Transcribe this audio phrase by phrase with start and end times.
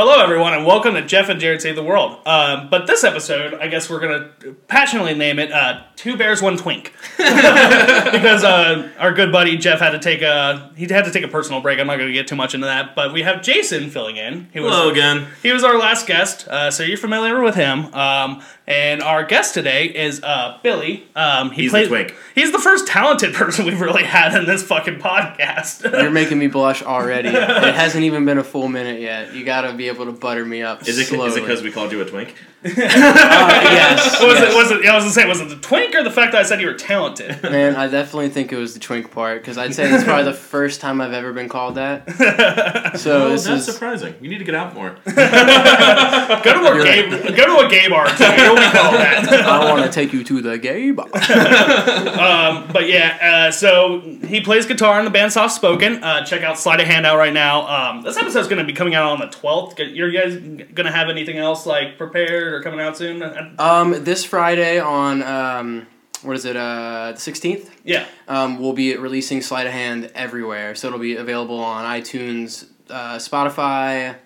[0.00, 2.24] Hello, everyone, and welcome to Jeff and Jared Save the World.
[2.24, 6.40] Um, but this episode, I guess we're going to passionately name it uh, Two Bears,
[6.40, 6.92] One Twink.
[7.16, 11.28] because uh, our good buddy Jeff had to take a he had to take a
[11.28, 11.80] personal break.
[11.80, 14.48] I'm not going to get too much into that, but we have Jason filling in.
[14.52, 15.26] He was, Hello again.
[15.42, 17.92] He was our last guest, uh, so you're familiar with him.
[17.92, 21.08] Um, and our guest today is uh, Billy.
[21.16, 22.14] Um, he He's the twink.
[22.34, 25.90] He's the first talented person we've really had in this fucking podcast.
[25.90, 27.30] You're making me blush already.
[27.58, 29.34] It hasn't even been a full minute yet.
[29.34, 31.28] You gotta be able to butter me up Is it slowly.
[31.30, 32.34] is it because we called you a twink?
[32.64, 34.20] Uh, yes.
[34.20, 34.52] was yes.
[34.52, 34.56] it?
[34.56, 34.86] Was it?
[34.86, 36.66] I was gonna say, was it the twink or the fact that I said you
[36.66, 37.40] were talented?
[37.44, 40.32] Man, I definitely think it was the twink part because I'd say it's probably the
[40.34, 42.98] first time I've ever been called that.
[42.98, 44.14] So this that's is surprising.
[44.20, 44.90] You need to get out more.
[45.04, 48.06] go to a You're gay, go to a gay bar.
[48.08, 48.24] Too.
[48.24, 49.28] You'll be called that.
[49.28, 51.08] I want to take you to the gay bar.
[51.12, 56.02] But yeah, uh, so he plays guitar in the band Soft Spoken.
[56.02, 57.66] Uh, check out Sleight of Hand out right now.
[57.66, 59.76] Um, this episode's going to be coming out on the twelfth.
[59.78, 63.22] You guys going to have anything else like prepared or coming out soon?
[63.58, 65.86] Um, this Friday on um,
[66.22, 66.56] what is it?
[66.56, 67.70] Uh, the sixteenth.
[67.84, 68.06] yeah.
[68.26, 73.16] Um, we'll be releasing Sleight of Hand everywhere, so it'll be available on iTunes, uh,
[73.16, 74.16] Spotify,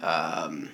[0.00, 0.68] um,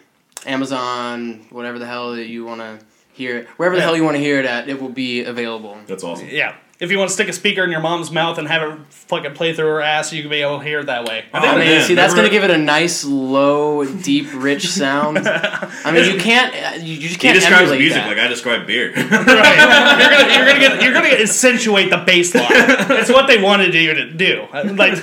[0.46, 2.78] Amazon, whatever the hell that you want to
[3.12, 3.46] hear it.
[3.56, 3.86] Wherever the Yeah.
[3.86, 5.78] hell you want to hear it at, it will be available.
[5.86, 6.28] That's awesome.
[6.30, 6.54] Yeah.
[6.84, 9.32] If you want to stick a speaker in your mom's mouth and have it fucking
[9.34, 11.24] play through her ass, you can be able to hear it that way.
[11.32, 13.84] I Oh, think I mean, man, see, that's remember- gonna give it a nice, low,
[13.84, 15.18] deep, rich sound.
[15.26, 18.08] I mean, you can't, uh, you, you just He can't describes emulate music that.
[18.08, 18.92] like I describe beer.
[18.96, 19.98] right.
[19.98, 22.44] You're gonna you're gonna get you're gonna accentuate the bass line.
[23.04, 24.46] It's what they wanted you to do.
[24.52, 25.02] Like,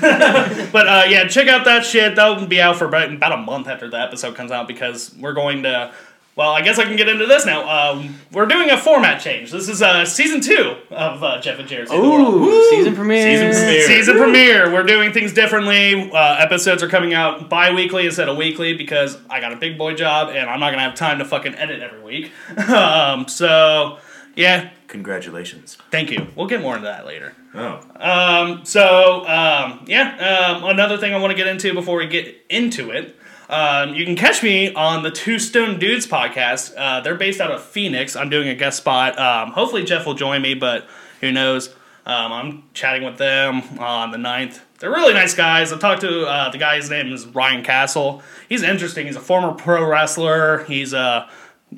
[0.72, 2.16] but uh, yeah, check out that shit.
[2.16, 5.34] That'll be out for about, about a month after the episode comes out because we're
[5.34, 5.94] going to.
[6.36, 7.92] Well, I guess I can get into this now.
[7.92, 9.52] Um, we're doing a format change.
[9.52, 11.90] This is uh, season two of uh, Jeff and Jared.
[11.90, 12.36] Save World.
[12.36, 13.24] Ooh, season premiere.
[13.24, 13.88] Season premiere.
[13.88, 14.74] Season premiere.
[14.74, 16.10] We're doing things differently.
[16.10, 19.94] Uh, episodes are coming out bi-weekly instead of weekly because I got a big boy
[19.94, 22.32] job and I'm not gonna have time to fucking edit every week.
[22.70, 24.00] um, so
[24.36, 25.78] yeah, Congratulations.
[25.92, 26.28] thank you.
[26.36, 27.34] We'll get more into that later.
[27.54, 27.82] Oh.
[27.98, 32.46] Um, so um, yeah, um, another thing I want to get into before we get
[32.50, 33.18] into it.
[33.52, 36.74] Um, you can catch me on the Two Stone Dudes podcast.
[36.78, 38.16] Uh, they're based out of Phoenix.
[38.16, 39.20] I'm doing a guest spot.
[39.20, 40.88] Um, hopefully Jeff will join me, but
[41.20, 41.68] who knows?
[42.06, 44.62] Um, I'm chatting with them on the 9th.
[44.80, 45.72] They're really nice guys.
[45.74, 46.78] I talked to uh, the guy.
[46.78, 48.24] His name is Ryan Castle.
[48.48, 49.06] He's interesting.
[49.06, 50.64] He's a former pro wrestler.
[50.64, 51.30] He's a,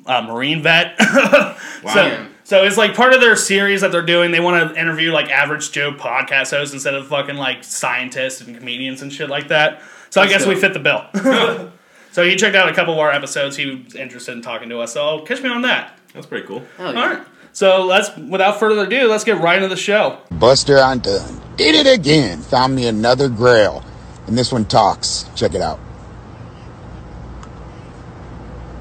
[0.06, 0.96] a Marine vet.
[1.92, 4.30] So, so it's like part of their series that they're doing.
[4.30, 8.56] They want to interview like average Joe podcast hosts instead of fucking like scientists and
[8.56, 9.82] comedians and shit like that.
[10.14, 11.04] So I guess we fit the bill.
[12.12, 13.56] so he checked out a couple of our episodes.
[13.56, 14.92] He was interested in talking to us.
[14.92, 15.98] So catch me on that.
[16.12, 16.62] That's pretty cool.
[16.78, 16.86] Yeah.
[16.86, 17.26] All right.
[17.50, 20.20] So let's, without further ado, let's get right into the show.
[20.30, 21.40] Buster Undone.
[21.56, 22.42] Did it again.
[22.42, 23.84] Found me another grail.
[24.28, 25.28] And this one talks.
[25.34, 25.78] Check it out.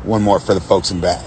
[0.03, 1.25] One more for the folks in back.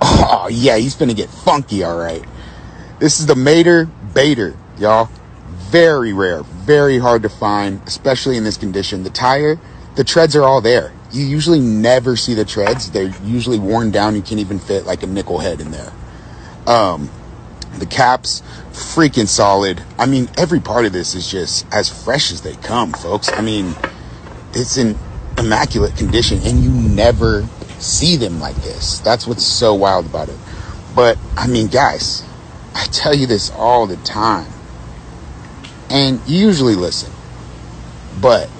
[0.00, 2.24] Oh, yeah, he's gonna get funky, alright.
[2.98, 3.84] This is the Mater
[4.14, 5.10] Baiter, y'all.
[5.70, 9.02] Very rare, very hard to find, especially in this condition.
[9.02, 9.58] The tire,
[9.96, 10.92] the treads are all there.
[11.12, 12.90] You usually never see the treads.
[12.90, 14.16] They're usually worn down.
[14.16, 15.92] You can't even fit like a nickel head in there.
[16.66, 17.10] Um,
[17.78, 18.42] the caps,
[18.72, 19.82] freaking solid.
[19.98, 23.30] I mean, every part of this is just as fresh as they come, folks.
[23.32, 23.74] I mean,
[24.52, 24.96] it's in
[25.38, 27.46] immaculate condition, and you never
[27.78, 29.00] see them like this.
[29.00, 30.36] That's what's so wild about it.
[30.94, 32.24] But I mean, guys,
[32.74, 34.50] I tell you this all the time,
[35.94, 37.10] and usually listen.
[38.20, 38.50] But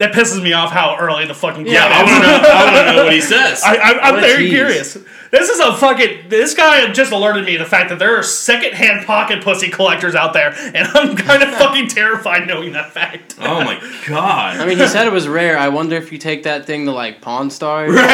[0.00, 2.10] That pisses me off how early the fucking Yeah, I is.
[2.10, 2.50] want to know.
[2.50, 3.62] I want to know what he says.
[3.64, 4.50] I, I, I'm What very tease.
[4.52, 4.98] curious.
[5.30, 6.28] This is a fucking.
[6.28, 10.14] This guy just alerted me to the fact that there are secondhand pocket pussy collectors
[10.14, 13.36] out there, and I'm kind of fucking terrified knowing that fact.
[13.40, 14.58] oh my god.
[14.60, 15.56] I mean, he said it was rare.
[15.56, 17.94] I wonder if you take that thing to like Pawn Stars.
[17.94, 18.06] the, the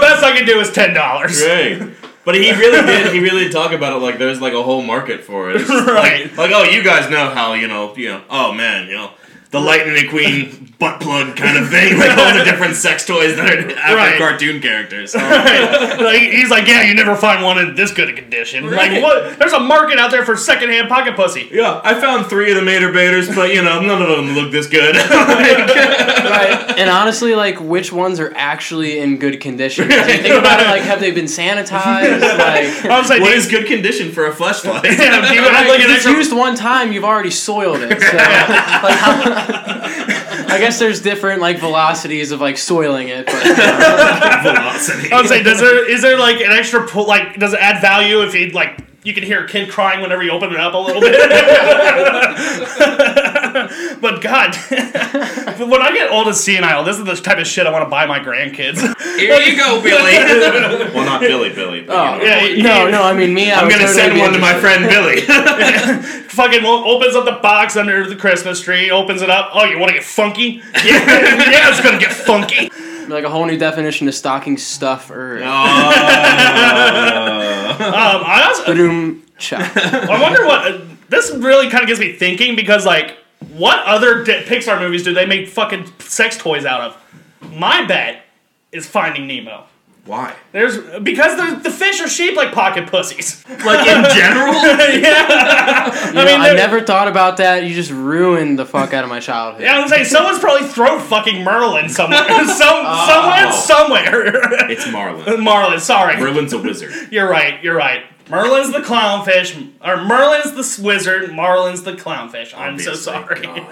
[0.00, 1.42] best I can do is ten dollars.
[1.42, 1.82] Great.
[2.28, 3.10] But he really did.
[3.14, 5.66] He really did talk about it like there's like a whole market for it.
[5.68, 6.26] Right.
[6.36, 8.22] Like, like, oh, you guys know how you know you know.
[8.28, 9.12] Oh man, you know
[9.50, 11.98] the Lightning McQueen butt plug kind of thing.
[11.98, 14.18] Like all the different sex toys that are after Right.
[14.18, 15.14] cartoon characters.
[15.28, 18.70] Oh, like, he's like, yeah, you never find one in this good a condition.
[18.70, 19.38] Like, what?
[19.38, 21.48] There's a market out there for secondhand pocket pussy.
[21.50, 24.52] Yeah, I found three of the Mater Baiters, but you know none of them look
[24.52, 24.94] this good.
[24.96, 26.74] right.
[26.78, 29.88] And honestly, like, which ones are actually in good condition?
[29.88, 32.20] 'Cause you think about it, like, have they been sanitized?
[32.20, 34.84] Like, I was like, what do you- is good condition for a fleshlight?
[34.84, 36.12] Yeah, do Right, like 'cause an it's extra?
[36.12, 38.00] used one time, you've already soiled it.
[38.00, 43.34] So, like, how- I guess there's different like velocities of like soiling it, but
[44.42, 45.12] Velocity.
[45.12, 47.06] I was saying, does there is there like an extra pull?
[47.06, 50.22] Like, does it add value if you like you can hear a kid crying whenever
[50.22, 51.14] you open it up a little bit?
[54.00, 57.70] but God, when I get old and senile, this is the type of shit I
[57.70, 58.78] want to buy my grandkids.
[59.16, 60.14] Here you go, Billy.
[60.94, 61.82] well, not Billy, Billy.
[61.82, 62.84] But, Oh, you know.
[62.84, 63.02] Yeah, no, no.
[63.02, 63.50] I mean, me.
[63.52, 65.20] I I'm gonna totally send one to my friend Billy.
[66.28, 69.50] fucking opens up the box under the Christmas tree, opens it up.
[69.54, 70.62] Oh, you want to get funky?
[70.84, 71.04] Yeah,
[71.50, 72.70] yeah, it's gonna get funky.
[73.08, 75.38] Like a whole new definition of stocking stuffer.
[75.42, 75.48] Um,
[77.90, 78.64] I also,
[79.56, 80.78] I wonder what uh,
[81.08, 83.16] this really kind of gets me thinking because like,
[83.52, 87.52] what other di- Pixar movies do they make fucking sex toys out of?
[87.52, 88.22] My bet
[88.72, 89.64] is Finding Nemo.
[90.04, 90.34] Why?
[90.52, 93.44] There's because the the fish are shaped like pocket pussies.
[93.64, 94.54] Like in general?
[95.02, 97.64] yeah, You know, mean, I they're- never thought about that.
[97.64, 99.62] You just ruined the fuck out of my childhood.
[99.62, 103.06] yeah, I'm saying someone's probably thrown fucking Merlin somewhere, some Oh.
[103.08, 104.70] somewhere, somewhere.
[104.70, 105.42] It's Marlin.
[105.44, 106.16] Marlin, sorry.
[106.18, 106.92] Merlin's a wizard.
[107.12, 107.62] You're right.
[107.62, 108.04] You're right.
[108.28, 111.32] Merlin's the clownfish, or Merlin's the wizard.
[111.34, 112.56] Marlin's the clownfish.
[112.56, 113.46] I'm so sorry.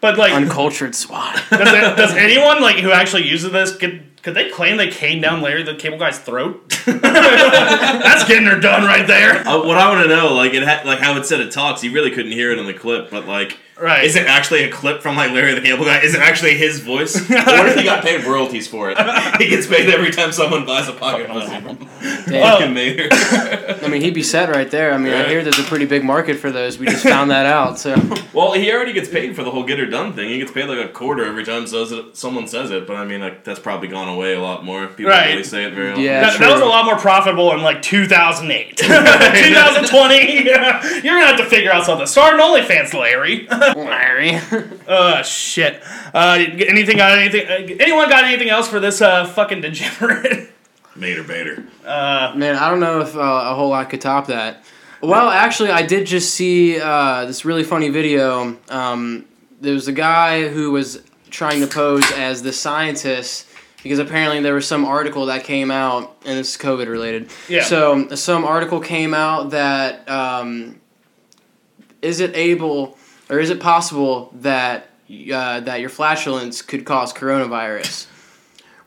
[0.00, 1.34] But like, Uncultured swine.
[1.50, 5.20] does, it, does anyone like who actually uses this could could they claim they came
[5.20, 6.68] down Larry the Cable Guy's throat?
[6.86, 9.46] That's getting her done right there.
[9.46, 11.82] Uh, what I want to know, like it, ha- like how it said it talks.
[11.82, 14.04] You really couldn't hear it in the clip, but like, Right.
[14.04, 16.00] is it actually a clip from like Larry the Cable Guy?
[16.00, 17.14] Is it actually his voice?
[17.28, 18.98] what if he got paid royalties for it?
[19.38, 22.70] he gets paid every time someone buys a pocket pussy from fucking oh.
[22.72, 23.08] Mater.
[23.84, 24.92] I mean, he'd be set right there.
[24.92, 26.78] I mean, I hear there's a pretty big market for those.
[26.78, 27.78] We just found that out.
[27.78, 27.94] So
[28.32, 30.28] well, he already gets paid for the whole get her done thing.
[30.28, 32.86] He gets paid like a quarter every time says it, someone says it.
[32.86, 34.86] But I mean, like, that's probably gone away a lot more.
[34.88, 35.24] People Right.
[35.24, 36.04] don't really say it very often.
[36.04, 36.20] Yeah.
[36.20, 36.68] That, that was a true.
[36.68, 38.76] lot more profitable in like 2008.
[38.76, 42.06] 2020, you're gonna have to figure out something.
[42.06, 43.46] Start an OnlyFans, Larry.
[43.76, 44.38] Larry.
[44.86, 45.82] Uh, shit.
[46.14, 47.46] Uh, anything got anything?
[47.46, 50.50] Uh, anyone got anything else for this uh fucking degenerate?
[50.96, 51.64] Mater Bader.
[51.84, 54.64] Man, I don't know if uh, a whole lot could top that.
[55.00, 58.56] Well, actually, I did just see uh, this really funny video.
[58.68, 59.26] Um,
[59.60, 63.46] there was a guy who was trying to pose as the scientist
[63.82, 67.30] because apparently there was some article that came out, and this is COVID related.
[67.48, 67.62] Yeah.
[67.62, 70.80] So some article came out that um,
[72.02, 72.97] is it able
[73.30, 78.06] or is it possible that uh, that your flatulence could cause coronavirus,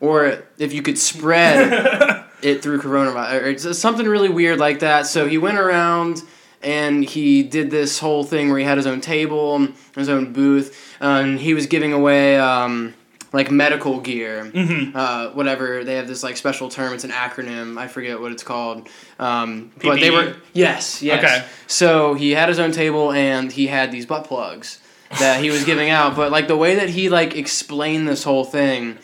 [0.00, 5.06] or if you could spread it through coronavirus, or it's something really weird like that.
[5.06, 6.22] So he went around
[6.62, 10.96] and he did this whole thing where he had his own table, his own booth,
[11.00, 12.38] uh, and he was giving away.
[12.38, 12.94] Um,
[13.32, 14.50] like medical gear,
[14.94, 15.84] uh, whatever.
[15.84, 16.92] They have this like special term.
[16.92, 17.78] It's an acronym.
[17.78, 18.88] I forget what it's called.
[19.18, 21.24] Um, but they were yes, yes.
[21.24, 21.46] Okay.
[21.66, 24.80] So he had his own table and he had these butt plugs
[25.18, 26.16] that he was giving out.
[26.16, 28.98] But like the way that he like explained this whole thing,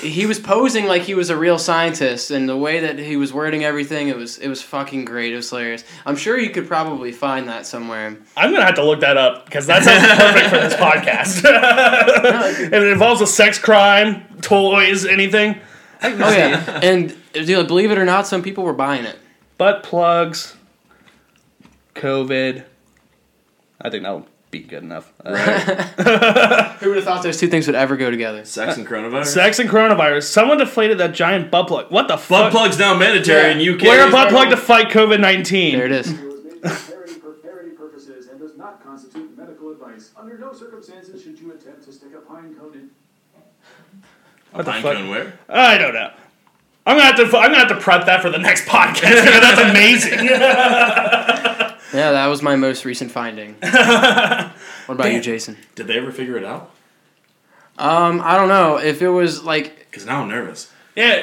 [0.00, 3.32] he was posing like he was a real scientist, and the way that he was
[3.32, 5.32] wording everything, it was it was fucking great.
[5.32, 5.84] It was hilarious.
[6.04, 8.16] I'm sure you could probably find that somewhere.
[8.36, 11.42] I'm gonna have to look that up because that sounds perfect for this podcast.
[12.66, 15.58] if it involves a sex crime, toys, anything.
[16.02, 19.18] Oh yeah, and dude, believe it or not, some people were buying it.
[19.56, 20.54] Butt plugs,
[21.94, 22.64] COVID.
[23.80, 25.12] I think that would be good enough.
[25.24, 25.34] Uh,
[26.80, 28.44] Who would have thought those two things would ever go together?
[28.44, 29.26] Sex and coronavirus.
[29.26, 30.22] sex and coronavirus.
[30.24, 31.90] Someone deflated that giant butt plug.
[31.90, 32.50] What the Butt fuck?
[32.52, 33.82] plugs now mandatory in UK.
[33.82, 35.76] Wear a butt plug to fight COVID nineteen.
[35.76, 36.10] There it is.
[36.12, 40.10] It was made for parody, purposes and does not constitute medical advice.
[40.16, 42.90] Under no circumstances should you attempt to stick a pine cone in.
[44.52, 44.96] What the Pine fuck?
[44.96, 45.32] cone where?
[45.48, 46.10] I don't know.
[46.84, 47.24] I'm gonna have to.
[47.38, 50.28] I'm gonna have to prep that for the next podcast that's amazing.
[51.92, 53.54] Yeah, that was my most recent finding.
[53.60, 55.56] what about you, Jason?
[55.74, 56.70] Did they ever figure it out?
[57.78, 60.70] Um, I don't know if it was like Because now I'm nervous.
[60.94, 61.22] yeah,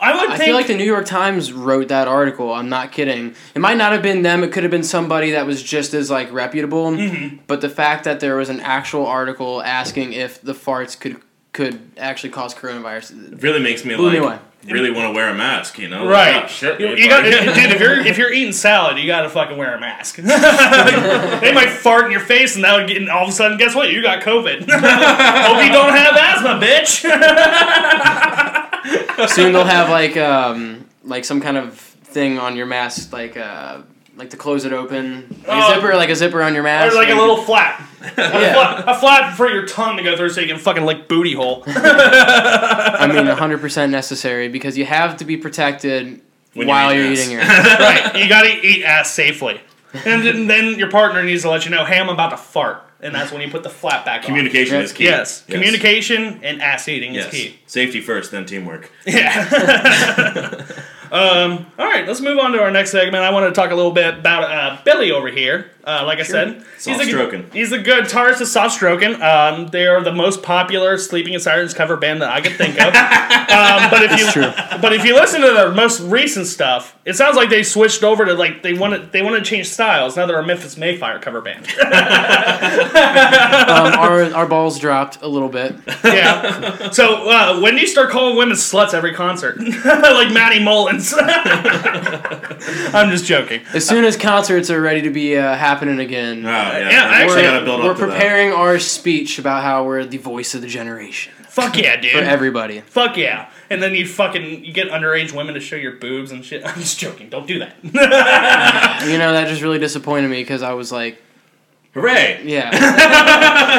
[0.00, 0.46] I, I would I think.
[0.46, 2.52] feel like the New York Times wrote that article.
[2.52, 3.34] I'm not kidding.
[3.54, 4.42] It might not have been them.
[4.42, 6.90] It could have been somebody that was just as like reputable.
[6.90, 7.36] Mm-hmm.
[7.46, 11.20] But the fact that there was an actual article asking if the farts could
[11.54, 13.32] could actually cause coronavirus.
[13.32, 14.72] It really makes me Blew me like away.
[14.72, 15.78] really want to wear a mask.
[15.78, 16.06] You know?
[16.06, 16.34] Right.
[16.34, 16.80] Like, oh, shit.
[16.80, 17.32] You, if you got, dude.
[17.32, 20.16] If you're if you're eating salad, you gotta fucking wear a mask.
[20.16, 22.98] they might fart in your face, and that would get.
[22.98, 23.90] And all of a sudden, guess what?
[23.90, 24.58] You got COVID.
[24.68, 27.00] Hope you don't have asthma, bitch.
[29.28, 33.82] Soon they'll have like um like some kind of thing on your mask, like uh
[34.16, 36.92] like to close it open, like a um, zipper, like a zipper on your mask,
[36.94, 38.52] or like a little flap, a, Yeah.
[38.54, 41.34] flap, a flap for your tongue to go through, so you can fucking lick booty
[41.34, 41.64] hole.
[41.66, 46.20] I mean, 100% necessary because you have to be protected
[46.54, 47.18] When you're while eating you're ass.
[47.20, 47.80] eating your ass.
[48.14, 48.22] right.
[48.22, 49.60] You gotta eat ass safely,
[50.04, 52.82] and then, then your partner needs to let you know, "Hey, I'm about to fart,"
[53.00, 54.26] and that's when you put the flap back on.
[54.26, 55.04] Communication is key.
[55.04, 57.26] Yes, communication and ass eating Yes.
[57.26, 57.58] is key.
[57.66, 58.90] Safety first, then teamwork.
[59.06, 60.64] Yeah.
[61.14, 63.22] Um, all right, let's move on to our next segment.
[63.22, 65.70] I want to talk a little bit about uh, Billy over here.
[65.86, 67.50] Uh, like I said, Soft a, stroking.
[67.52, 69.20] He's a good guitarist of Soft Stroking.
[69.20, 72.80] Um, they are the most popular Sleeping in Sirens cover band that I could think
[72.80, 72.86] of.
[72.94, 77.36] um, but if you but if you listen to their most recent stuff, it sounds
[77.36, 80.16] like they switched over to like they wanted they want to change styles.
[80.16, 81.66] Now they're a Memphis May Fire cover band.
[83.64, 85.74] Um, our our balls dropped a little bit.
[86.04, 86.90] yeah.
[86.90, 91.03] So uh, when do you start calling women sluts every concert, like Matty Mullins?
[92.94, 93.62] I'm just joking.
[93.74, 97.14] As soon as concerts are ready to be uh, happening again, Ah, yeah, Yeah, we
[97.14, 98.12] actually, gotta build we're up to that.
[98.12, 102.10] preparing our speech about how we're the voice of the generation Fuck yeah, dude.
[102.12, 102.80] for everybody.
[102.80, 103.48] Fuck yeah.
[103.70, 106.64] And then you fucking you get underage women to show your boobs and shit.
[106.66, 107.28] I'm just joking.
[107.28, 107.76] Don't do that.
[109.08, 111.22] You know that just really disappointed me because I was like,
[111.94, 112.42] Hooray!
[112.44, 112.70] yeah,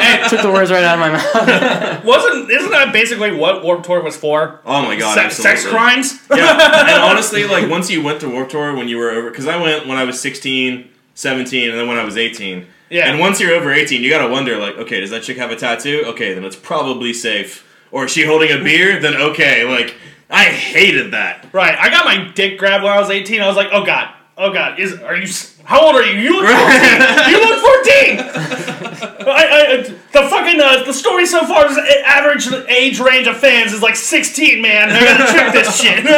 [0.00, 2.04] hey, took the words right out of my mouth.
[2.04, 4.60] Wasn't isn't that basically what Warped Tour was for?
[4.64, 6.18] Oh my god, Se- sex crimes?
[6.30, 9.46] yeah, and honestly, like once you went to Warped Tour when you were over, because
[9.46, 12.66] I went when I was 16, 17, and then when I was 18.
[12.88, 13.10] Yeah.
[13.10, 15.56] And once you're over 18, you gotta wonder, like, okay, does that chick have a
[15.56, 16.04] tattoo?
[16.06, 17.66] Okay, then it's probably safe.
[17.90, 18.98] Or is she holding a beer?
[18.98, 19.94] Then okay, like,
[20.30, 21.52] I hated that.
[21.52, 21.76] Right.
[21.78, 23.42] I got my dick grabbed when I was 18.
[23.42, 25.26] I was like, oh god, oh god, is are you?
[25.66, 26.20] S- How old are you?
[26.20, 27.30] You look 14.
[27.30, 29.12] you look 14.
[29.28, 33.36] I, I, the fucking uh, the story so far is a- average age range of
[33.36, 34.62] fans is like 16.
[34.62, 36.06] Man, I gotta check this shit.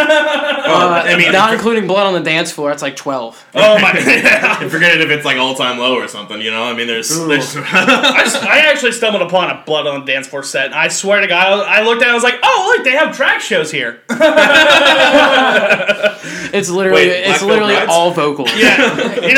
[0.69, 2.71] Uh, I mean, not including blood on the dance floor.
[2.73, 3.43] It's like twelve.
[3.55, 3.91] oh my.
[4.61, 6.63] and forget it if it's like all time low or something, you know?
[6.65, 7.09] I mean, there's.
[7.27, 10.67] there's I, s- I actually stumbled upon a Blood on the Dance Floor set.
[10.67, 12.11] And I swear to God, I looked at it.
[12.11, 14.03] I was like, "Oh, look, they have drag shows here."
[16.51, 18.51] It's literally Wait, it's literally Veil all vocals.
[18.57, 19.38] Yeah, you know,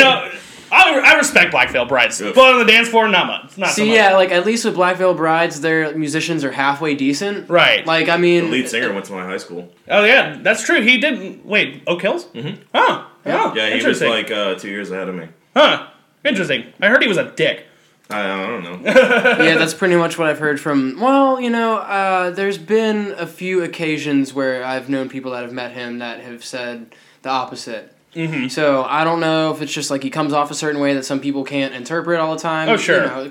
[0.73, 2.21] I, I respect Black Veil Brides.
[2.21, 2.33] Oof.
[2.33, 3.57] Blood on the Dance Floor, not much.
[3.57, 3.95] Not so See, much.
[3.95, 7.49] yeah, like at least with Black Veil Brides, their musicians are halfway decent.
[7.49, 7.85] Right.
[7.85, 9.73] Like I the mean, lead singer went to my high school.
[9.89, 10.81] Oh yeah, that's true.
[10.81, 11.45] He didn't.
[11.45, 12.25] Wait, Oak Hills?
[12.27, 12.61] Mm-hmm.
[12.73, 14.09] Oh, oh, Yeah, he was interesting.
[14.09, 15.27] like uh, two years ahead of me.
[15.55, 15.87] huh?
[16.23, 16.71] Interesting.
[16.79, 17.65] I heard he was a dick.
[18.09, 18.79] I, I don't know.
[18.85, 20.99] yeah, that's pretty much what I've heard from.
[20.99, 25.53] Well, you know, uh, there's been a few occasions where I've known people that have
[25.53, 26.93] met him that have said
[27.23, 27.93] the opposite.
[28.13, 28.47] Mm-hmm.
[28.49, 31.05] So I don't know if it's just like he comes off a certain way that
[31.05, 32.69] some people can't interpret all the time.
[32.69, 33.03] Oh, sure.
[33.03, 33.29] You know,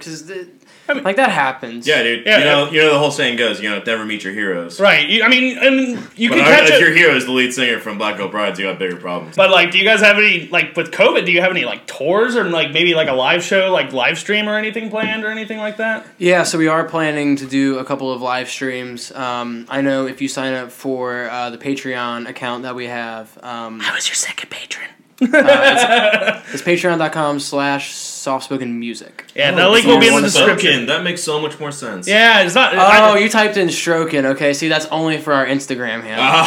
[0.95, 1.87] because like that happens.
[1.87, 2.27] Yeah, dude.
[2.27, 2.71] Yeah, you know, yeah.
[2.73, 4.79] you know the whole saying goes, you know, never meet your heroes.
[4.81, 5.09] Right.
[5.09, 5.79] You, I mean, and
[6.17, 6.81] you But can I- catch if it.
[6.81, 9.37] your hero is the lead singer from Black Veil Brides, you got bigger problems.
[9.37, 11.25] But like, do you guys have any like with COVID?
[11.27, 14.19] Do you have any like tours or like maybe like a live show, like live
[14.19, 16.07] stream or anything planned or anything like that?
[16.19, 19.13] Yeah, so we are planning to do a couple of live streams.
[19.13, 23.37] Um, I know if you sign up for uh, the Patreon account that we have,
[23.43, 24.89] um, I was your second patron.
[25.23, 29.27] it's patreon.com slash softspoken music.
[29.35, 30.73] Yeah, Oh, the link will be in the description.
[30.73, 30.87] Spoken.
[30.87, 32.07] That makes so much more sense.
[32.07, 32.75] Yeah, it's not.
[32.75, 34.27] Oh, I, you typed in stroking.
[34.27, 36.27] Okay, see, that's only for our Instagram handle.
[36.27, 36.45] Oh.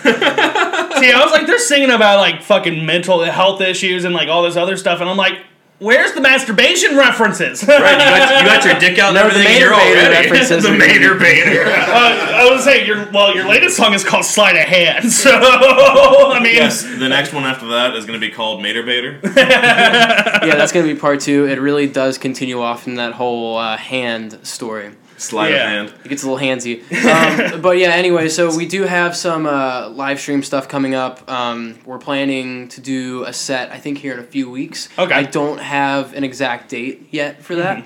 [1.00, 4.42] see, I was like, they're singing about like fucking mental health issues and like all
[4.42, 5.38] this other stuff, and I'm like,
[5.84, 7.62] where's the masturbation references?
[7.66, 9.94] Right, you got, you got your dick out and No, the everything, and you're Mater
[9.94, 11.64] Bader references the are- Mater Bader.
[11.94, 15.30] Uh, I was saying, your well, your latest song is called "Sleight of Hand," so
[15.32, 19.20] I mean, yes, the next one after that is going to be called Mater Bader.
[19.22, 21.46] yeah, that's gonna be part two.
[21.46, 24.92] It really does continue off in that whole uh, hand story.
[25.24, 25.56] Sleight Yeah.
[25.82, 26.00] of hand.
[26.04, 26.82] It gets a little handsy.
[27.54, 31.28] Um, but yeah, anyway, so we do have some uh, live stream stuff coming up.
[31.30, 34.88] Um, we're planning to do a set, I think, here in a few weeks.
[34.98, 35.14] Okay.
[35.14, 37.84] I don't have an exact date yet for that.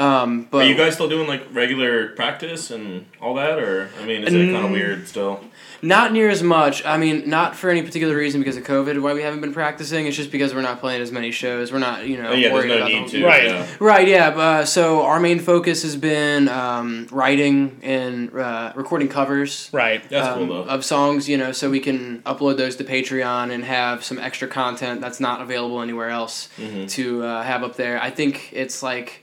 [0.00, 4.04] Um, but Are you guys still doing like regular practice and all that, or I
[4.06, 5.44] mean, is it kind of weird still?
[5.82, 6.84] Not near as much.
[6.84, 10.06] I mean, not for any particular reason because of COVID why we haven't been practicing.
[10.06, 11.72] It's just because we're not playing as many shows.
[11.72, 13.24] We're not, you know, Oh, yeah, worried no about need the to.
[13.26, 13.44] Right.
[13.44, 13.66] Yeah.
[13.80, 14.28] Right, yeah.
[14.28, 20.06] Uh, so our main focus has been um, writing and uh, recording covers right.
[20.10, 20.70] That's um, cool though.
[20.70, 24.48] of songs, you know, so we can upload those to Patreon and have some extra
[24.48, 26.86] content that's not available anywhere else Mm-hmm.
[26.86, 28.00] to uh, have up there.
[28.02, 29.19] I think it's like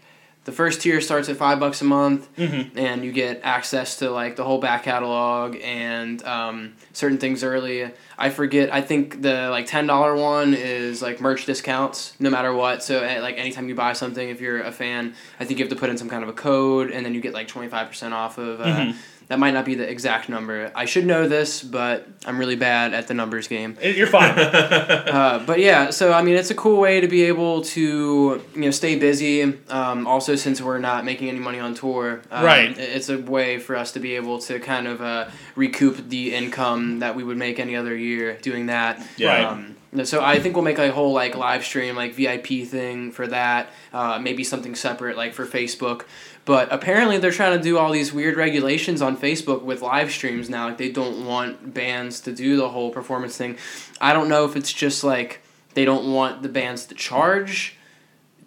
[0.48, 2.80] the first tier starts at five bucks a month, Mm-hmm.
[2.80, 7.92] and you get access to like the whole back catalog and um, certain things early.
[8.18, 8.74] I forget.
[8.74, 12.82] I think the like ten dollar one is like merch discounts no matter what.
[12.82, 15.74] So eh, like anytime you buy something, if you're a fan, I think you have
[15.74, 17.88] to put in some kind of a code, and then you get like twenty five
[17.90, 18.62] percent off of.
[18.62, 18.98] Uh, Mm-hmm.
[19.28, 20.72] That might not be the exact number.
[20.74, 23.78] I should know this, but I'm really bad at the numbers game.
[23.82, 24.34] You're fine.
[25.18, 28.62] Uh, but yeah, so I mean, it's a cool way to be able to you
[28.62, 29.42] know stay busy.
[29.70, 32.78] Um, also, since we're not making any money on tour, um, Right.
[32.78, 37.00] It's a way for us to be able to kind of uh, recoup the income
[37.00, 39.06] that we would make any other year doing that.
[39.18, 39.50] Yeah.
[39.50, 43.26] Um, so I think we'll make a whole like live stream like VIP thing for
[43.28, 43.70] that.
[43.94, 46.04] Uh, maybe something separate like for Facebook.
[46.48, 50.50] But apparently, they're trying to do all these weird regulations on Facebook with live streams
[50.50, 50.68] now.
[50.70, 53.58] Like they don't want bands to do the whole performance thing.
[54.02, 55.42] I don't know if it's just like
[55.76, 57.76] they don't want the bands to charge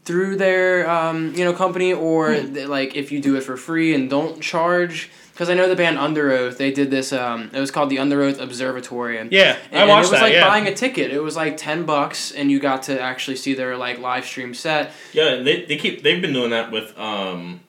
[0.06, 2.52] through their um, you know company or Hmm.
[2.54, 5.76] they- like if you do it for free and don't charge because I know the
[5.76, 9.84] band Underoath they did this um, it was called the Underoath Observatory Yeah, and, I
[9.86, 10.22] watched and it was that.
[10.22, 10.48] like yeah.
[10.48, 13.76] buying a ticket it was like 10 bucks and you got to actually see their
[13.76, 17.60] like live stream set Yeah, they, they keep they've been doing that with um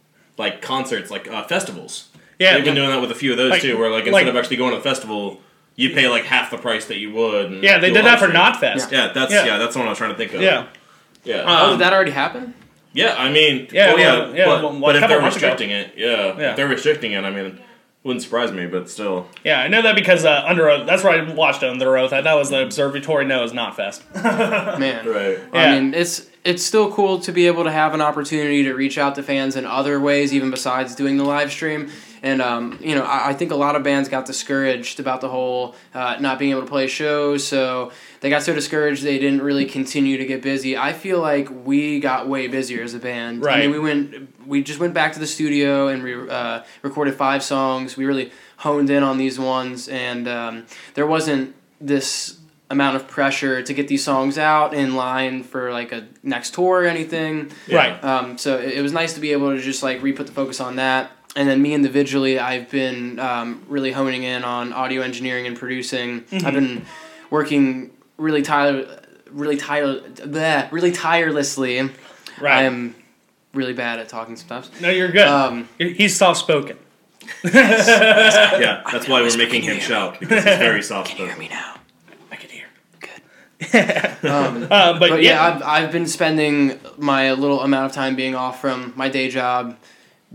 [0.42, 2.10] like concerts, like uh, festivals.
[2.40, 4.14] yeah, they've been doing that with a few of those Like- too, where like instead
[4.14, 5.40] like- of actually going to a festival,
[5.76, 7.46] you pay like half the price that you would.
[7.52, 8.42] And yeah, they did that for stream.
[8.42, 8.92] Knotfest.
[8.92, 9.46] Yeah, that's Yeah.
[9.46, 9.58] yeah.
[9.58, 10.42] that's what I was trying to think of.
[10.42, 10.66] Yeah.
[11.24, 12.54] yeah, Uh, oh Um, did that already happen
[12.94, 13.16] yeah.
[13.18, 15.48] I mean, Yeah, well, yeah, well, yeah, but, well, but if they're months ago.
[15.48, 16.50] restricting it, yeah, Yeah.
[16.50, 17.58] if they're restricting it, I mean,
[18.04, 20.86] wouldn't surprise me, but still, Yeah, I know that because uh, Underoath.
[20.88, 22.10] That's where I watched Underoath.
[22.10, 23.26] That was the Observatory.
[23.26, 24.02] No, it's Knotfest.
[24.80, 25.40] man right.
[25.54, 25.60] Yeah.
[25.60, 28.98] I mean, it's it's still cool to be able to have an opportunity to reach
[28.98, 31.92] out to fans in other ways, even besides doing the live stream.
[32.24, 35.30] And um, you know, I, I think a lot of bands got discouraged about the
[35.30, 39.42] whole uh, not being able to play shows, so they got so discouraged they didn't
[39.42, 40.78] really continue to get busy.
[40.78, 43.44] I feel like we got way busier as a band.
[43.44, 43.60] I Right.
[43.62, 47.42] mean, we went we just went back to the studio and we uh, recorded five
[47.44, 47.98] songs.
[47.98, 52.38] We really honed in on these ones, and um, there wasn't this
[52.70, 56.82] amount of pressure to get these songs out in line for like a next tour
[56.82, 57.52] or anything.
[57.68, 57.76] Yeah.
[57.78, 58.04] Right.
[58.04, 60.32] Um, so it, it was nice to be able to just like re put the
[60.34, 61.12] focus on that.
[61.36, 66.26] And then me individually, I've been um, really honing in on audio engineering and producing.
[66.32, 66.86] I've been
[67.30, 68.86] working really tire,
[69.32, 71.80] really tire, bleh, really tirelessly.
[71.82, 71.92] Right.
[72.60, 72.96] I am
[73.54, 74.70] really bad at talking sometimes.
[74.82, 75.28] no, you're good.
[75.28, 76.78] Um, He's soft spoken.
[77.44, 81.26] Yeah, that's why we're making him shout because he's very soft spoken.
[81.26, 81.50] Hear spoken.
[81.50, 81.76] me now.
[82.32, 82.68] I can hear.
[84.30, 88.16] Um, Uh, but, but yeah, yeah, I've, I've been spending my little amount of time
[88.16, 89.78] being off from my day job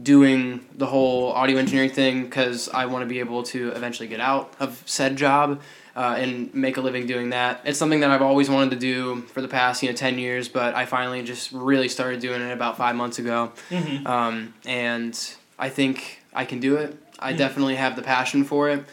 [0.03, 4.21] doing the whole audio engineering thing because I want to be able to eventually get
[4.21, 5.61] out of said job
[5.95, 7.61] uh, and make a living doing that.
[7.65, 10.49] It's something that I've always wanted to do for the past you know ten years,
[10.49, 14.07] but I finally just really started doing it about five months ago, Mm-hmm.
[14.07, 15.19] um, and
[15.59, 16.99] I think I can do it.
[17.19, 18.85] I definitely have the passion for it,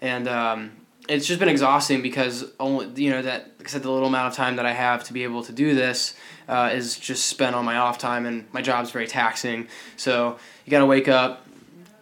[0.00, 0.70] and um,
[1.08, 4.28] it's just been exhausting because only you know that like I said the little amount
[4.28, 6.14] of time that I have to be able to do this
[6.48, 9.68] uh, is just spent on my off time, and my job's very taxing.
[9.96, 11.46] So you got to wake up,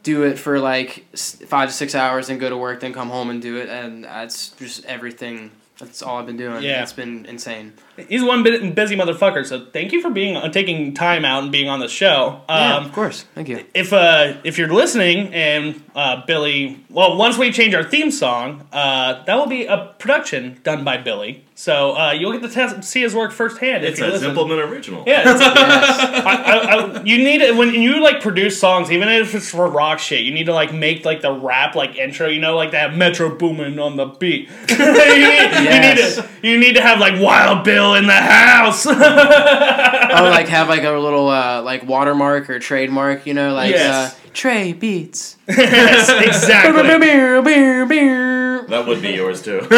[0.03, 3.31] do it for like five to six hours, and go to work, then come home
[3.31, 5.51] and do it, and that's just everything.
[5.81, 6.63] That's all I've been doing.
[6.63, 6.83] Yeah.
[6.83, 7.73] it's been insane.
[8.09, 9.45] he's one bit busy motherfucker.
[9.45, 12.43] So thank you for being uh, taking time out and being on the show.
[12.49, 13.25] yeah, Um, of course.
[13.35, 13.65] Thank you.
[13.75, 18.67] if uh if you're listening and uh, Billy, well, once we change our theme song,
[18.73, 21.45] uh, that will be a production done by Billy.
[21.61, 23.85] So uh, you'll get to test, see his work firsthand.
[23.85, 24.35] It's if you a listen.
[24.35, 25.05] Zimpleman original.
[25.07, 26.25] Yeah, it's, Yes.
[26.25, 29.69] I, I, I, you need it when you like produce songs, even if it's for
[29.69, 30.23] rock shit.
[30.23, 32.29] You need to like make like the rap like intro.
[32.29, 34.49] You know, like that Metro Boomin on the beat.
[34.71, 36.17] you, need, Yes.
[36.17, 38.87] you need to you need to have like Wild Bill in the house.
[38.89, 43.27] I would like have like a little uh, like watermark or trademark.
[43.27, 44.15] You know, like Yes.
[44.15, 45.37] uh, Trey Beats.
[45.49, 46.73] yes, exactly.
[48.71, 49.61] That would be yours too.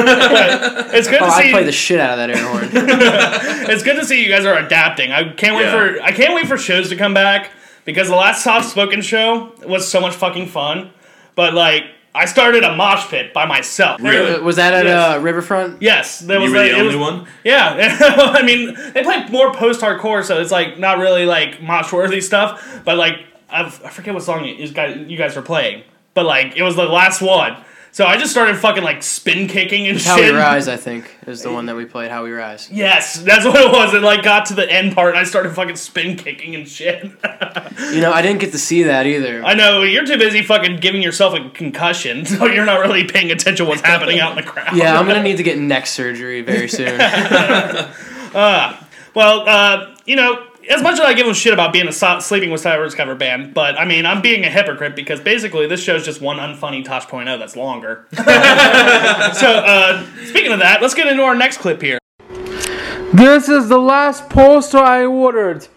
[0.95, 2.69] It's good Oh, to I play the shit out of that air horn.
[3.71, 5.11] It's good to see you guys are adapting.
[5.13, 5.97] I can't wait Yeah.
[5.97, 7.51] for I can't wait for shows to come back
[7.85, 10.91] because the last soft spoken show was so much fucking fun.
[11.35, 14.03] But like I started a mosh pit by myself.
[14.03, 14.39] Really?
[14.43, 15.17] Was that at Yes.
[15.17, 15.81] uh, Riverfront?
[15.81, 17.27] Yes, there you was were like, the only was- one.
[17.45, 17.97] Yeah,
[18.37, 22.21] I mean they play more post hardcore, so it's like not really like mosh worthy
[22.21, 22.81] stuff.
[22.85, 26.55] But like I've, I forget what song you guys you guys were playing, but like
[26.57, 27.57] it was the last one.
[27.93, 30.07] So I just started fucking like spin kicking and shit.
[30.07, 30.33] How shit.
[30.33, 32.11] We Rise, I think, is the one that we played.
[32.11, 32.71] How We Rise.
[32.71, 33.93] Yes, that's what it was.
[33.93, 37.05] It like got to the end part, and I started fucking spin kicking and shit.
[37.05, 39.45] You know, I didn't get to see that either.
[39.45, 43.31] I know you're too busy fucking giving yourself a concussion, so you're not really paying
[43.31, 44.75] attention to what's happening out in the crowd.
[44.75, 46.99] Yeah, I'm gonna need to get neck surgery very soon.
[49.15, 52.21] Well, uh, you know, as much as I give them shit about being a so-
[52.21, 55.83] Sleeping with Sirens cover band, but I mean, I'm being a hypocrite because basically this
[55.83, 58.07] show's just one unfunny Tosh.0 that's longer.
[58.13, 61.99] so, uh, speaking of that, let's get into our next clip here.
[63.13, 65.69] This is the last poster I ordered.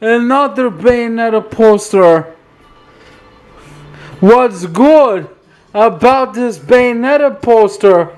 [0.00, 2.34] Another Bayonetta poster.
[4.18, 5.28] What's good
[5.72, 8.16] about this Bayonetta poster?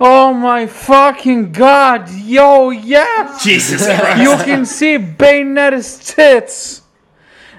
[0.00, 3.38] Oh my fucking god, yo, yeah!
[3.42, 3.82] Jesus
[4.18, 6.82] You can see Bayonetta's tits.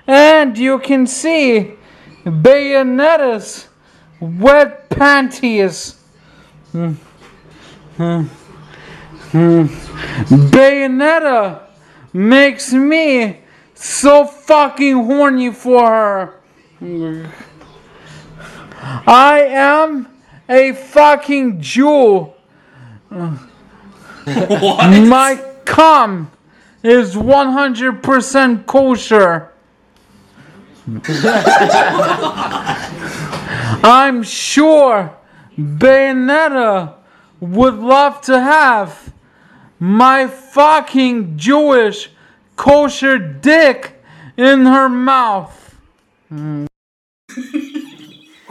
[0.05, 1.75] And you can see
[2.25, 3.69] Bayonetta's
[4.19, 5.95] wet panties.
[10.29, 11.61] Bayonetta
[12.13, 13.39] makes me
[13.73, 16.41] so fucking horny for her.
[19.07, 20.14] I am
[20.49, 22.35] a fucking jewel.
[23.09, 26.31] My cum
[26.83, 29.51] is 100% kosher.
[33.83, 35.17] I'm sure
[35.57, 36.93] Bayonetta
[37.39, 39.13] would love to have
[39.79, 42.09] my fucking Jewish
[42.55, 44.01] kosher dick
[44.37, 45.75] in her mouth.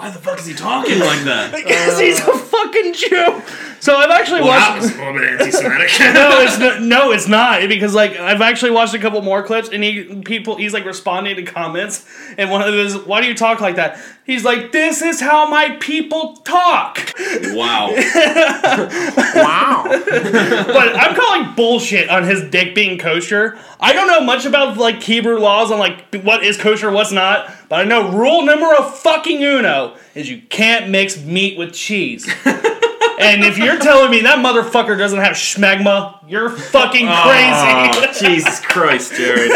[0.04, 1.50] Why the fuck is he talking like that?
[1.64, 3.40] Because he's a fucking Jew.
[3.80, 4.82] So I've actually Well, that watched.
[4.82, 5.90] was a little bit anti-Semitic.
[6.14, 9.70] no, it's not, no, it's not because like I've actually watched a couple more clips
[9.70, 13.34] and he people he's like responding to comments and one of those why do you
[13.34, 13.98] talk like that?
[14.26, 16.98] He's like this is how my people talk.
[17.54, 17.94] wow.
[19.34, 19.84] Wow.
[19.86, 23.58] But I'm calling bullshit on his dick being kosher.
[23.80, 27.50] I don't know much about like Hebrew laws on like what is kosher, what's not.
[27.68, 32.26] But I know rule number of fucking uno is you can't mix meat with cheese.
[33.18, 38.08] and if you're telling me that motherfucker doesn't have schmegma, you're fucking oh, crazy.
[38.08, 39.50] Oh, Jesus Christ, Jared.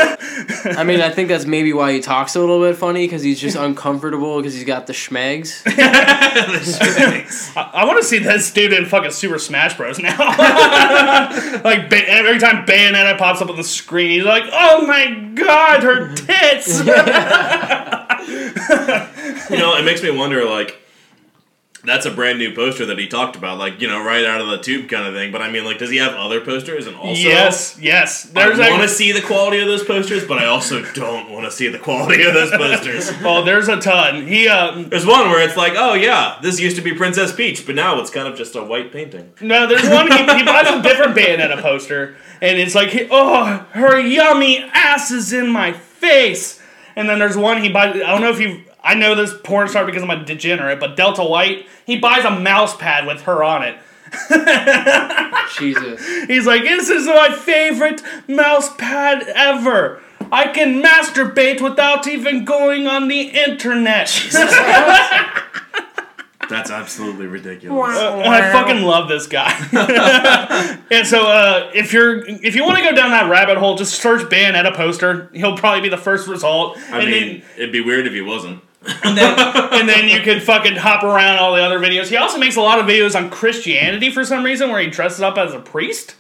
[0.77, 3.41] I mean, I think that's maybe why he talks a little bit funny because he's
[3.41, 5.63] just uncomfortable because he's got the schmegs.
[6.29, 7.57] The schmegs.
[7.57, 9.99] I, want to see this dude in fucking Super Smash Bros.
[9.99, 10.17] now.
[11.65, 15.83] like ba- every time Bayonetta pops up on the screen, he's like, "Oh my god,
[15.83, 16.79] her tits!"
[19.51, 20.79] You know, it makes me wonder, like,
[21.85, 24.49] that's a brand new poster that he talked about, like, you know, right out of
[24.49, 25.31] the tube kind of thing.
[25.31, 26.87] But I mean, like, does he have other posters?
[26.87, 28.25] And also, yes, yes.
[28.25, 31.45] There's I want to see the quality of those posters, but I also don't want
[31.45, 33.11] to see the quality of those posters.
[33.23, 34.27] oh, there's a ton.
[34.27, 37.65] He uh, There's one where it's like, oh yeah, this used to be Princess Peach,
[37.65, 39.33] but now it's kind of just a white painting.
[39.41, 40.11] no, there's one.
[40.11, 45.33] He, he buys a different Bayonetta poster, and it's like, oh, her yummy ass is
[45.33, 46.61] in my face.
[46.97, 47.95] And then there's one he buys.
[47.95, 48.65] I don't know if you.
[48.83, 52.31] I know this porn star because I'm a degenerate, but Delta White, he buys a
[52.31, 53.79] mouse pad with her on it.
[55.59, 56.07] Jesus.
[56.27, 60.01] He's like, this is my favorite mouse pad ever.
[60.31, 64.09] I can masturbate without even going on the internet.
[66.49, 67.97] That's absolutely ridiculous.
[67.97, 69.53] I fucking love this guy.
[70.91, 74.01] and so, uh, if you're if you want to go down that rabbit hole, just
[74.01, 75.29] search Bayonetta poster.
[75.35, 76.79] He'll probably be the first result.
[76.91, 78.63] I and mean, it'd be weird if he wasn't.
[79.17, 82.09] Then, and then you could fucking hop around all the other videos.
[82.09, 85.21] He also makes a lot of videos on Christianity for some reason, where he dresses
[85.21, 86.15] up as a priest.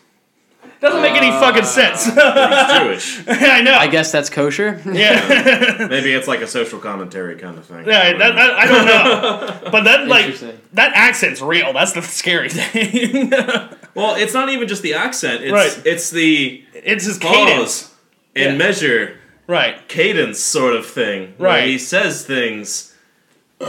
[0.80, 2.04] Doesn't make any fucking uh, sense.
[2.04, 3.28] He's Jewish.
[3.28, 3.72] I know.
[3.74, 4.80] I guess that's kosher.
[4.92, 5.86] yeah.
[5.90, 7.84] Maybe it's like a social commentary kind of thing.
[7.84, 8.86] Yeah, that, that, I don't
[9.64, 10.60] know, but that like Interesting.
[10.74, 11.72] that accent's real.
[11.72, 13.30] That's the scary thing.
[13.94, 15.42] Well, it's not even just the accent.
[15.42, 15.82] It's Right.
[15.84, 17.94] it's the it's his cadence, pause
[18.36, 18.56] and Yeah.
[18.58, 19.17] measure
[19.48, 19.88] right?
[19.88, 21.34] cadence sort of thing.
[21.38, 21.66] where Right.
[21.66, 22.94] he says things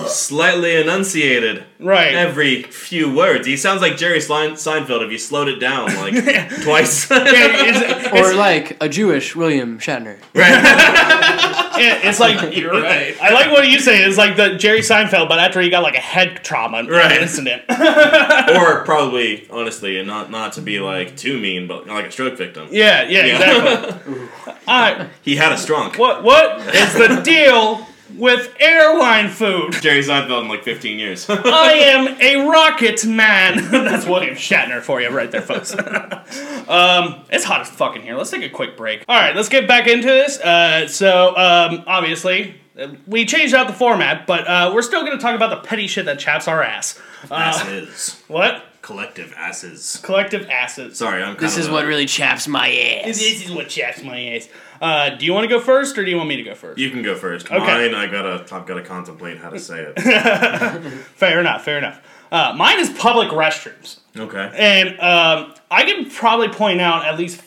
[0.06, 2.14] slightly enunciated Right.
[2.14, 3.48] every few words.
[3.48, 6.14] He sounds like Jerry Slein- Seinfeld if you slowed it down like
[6.64, 7.10] twice.
[7.10, 10.18] Yeah, it's, Or like a Jewish William Shatner.
[11.80, 13.16] yeah, it's like You're right.
[13.22, 14.04] I like what you say.
[14.04, 17.22] It's like the Jerry Seinfeld, but after he got like a head trauma Right.
[17.22, 17.64] incident.
[17.70, 22.38] or probably, honestly, and not not to be like too mean, but like a stroke
[22.38, 22.68] victim.
[22.72, 24.22] yeah, yeah, exactly.
[24.68, 25.98] All right, He had a strunk.
[25.98, 27.88] what what is the deal
[28.18, 29.74] with airline food?
[29.82, 31.26] Jerry Seinfeld in like 15 years.
[31.30, 33.58] I am a rocket man.
[33.72, 35.74] That's William Shatner for you right there, folks.
[36.68, 38.16] um, it's hot as fucking here.
[38.16, 39.06] Let's take a quick break.
[39.08, 40.40] All right, let's get back into this.
[40.40, 45.18] Uh, so, um, obviously, uh, we changed out the format, but uh, we're still going
[45.18, 47.00] to talk about the petty shit that chaps our ass.
[47.30, 48.22] Uh, asses.
[48.28, 48.66] what?
[48.82, 50.00] Collective asses.
[50.04, 50.98] Collective asses.
[50.98, 53.06] Sorry, I'm kind This of is a- what really chaps my ass.
[53.06, 54.48] This is what chaps my ass.
[54.82, 56.80] Uh, do you want to go first, or do you want me to go first?
[56.80, 57.48] You can go first.
[57.48, 57.58] Okay.
[57.58, 60.00] Mine, I gotta, I've gotta contemplate how to say it.
[61.16, 61.64] Fair enough.
[61.64, 62.02] Fair enough.
[62.32, 64.00] Uh, mine is public restrooms.
[64.16, 64.52] Okay.
[64.54, 67.42] And um, I can probably point out at least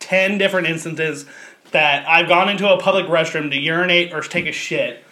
[0.00, 1.26] 10 different instances
[1.70, 5.04] that I've gone into a public restroom to urinate or take a shit,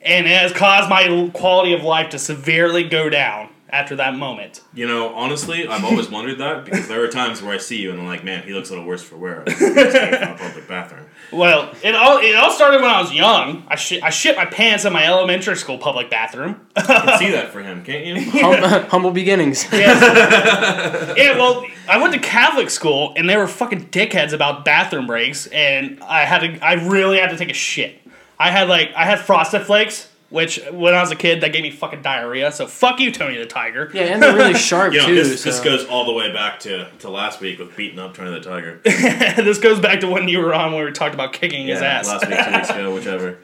[0.00, 4.60] and it has caused my quality of life to severely go down after that moment.
[4.74, 7.90] You know, honestly, I've always wondered that because there are times where I see you
[7.90, 9.42] and I'm like, man, he looks a little worse for wear.
[9.62, 11.06] He just came from a public bathroom.
[11.32, 13.64] Well, it all it all started when I was young.
[13.68, 16.60] I shit I shit my pants in my elementary school public bathroom.
[16.76, 18.30] I can see that for him, can't you?
[18.30, 19.66] Hum- humble beginnings.
[19.72, 25.46] Yeah, well, I went to Catholic school and they were fucking dickheads about bathroom breaks,
[25.46, 28.00] and I had to, I really had to take a shit.
[28.38, 31.62] I had like, I had frosted flakes which when I was a kid, that gave
[31.62, 32.50] me fucking diarrhea.
[32.50, 33.90] So fuck you, Tony the Tiger.
[33.92, 35.14] Yeah, and they're really sharp You know, too.
[35.14, 35.50] this, so.
[35.50, 38.40] this goes all the way back to, to last week with beating up Tony the
[38.40, 38.80] Tiger.
[38.84, 42.08] this goes back to when you were on where we talked about kicking his ass.
[42.08, 43.38] last week, two weeks ago, whichever.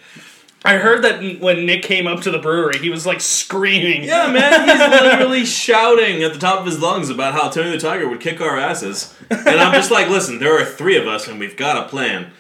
[0.65, 4.03] I heard that when Nick came up to the brewery, he was like screaming.
[4.03, 7.79] Yeah, man, he's literally shouting at the top of his lungs about how Tony the
[7.79, 9.15] Tiger would kick our asses.
[9.31, 12.33] And I'm just like, listen, there are three of us and we've got a plan.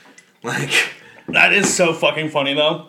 [0.42, 0.70] Like,
[1.28, 2.88] That is so fucking funny though.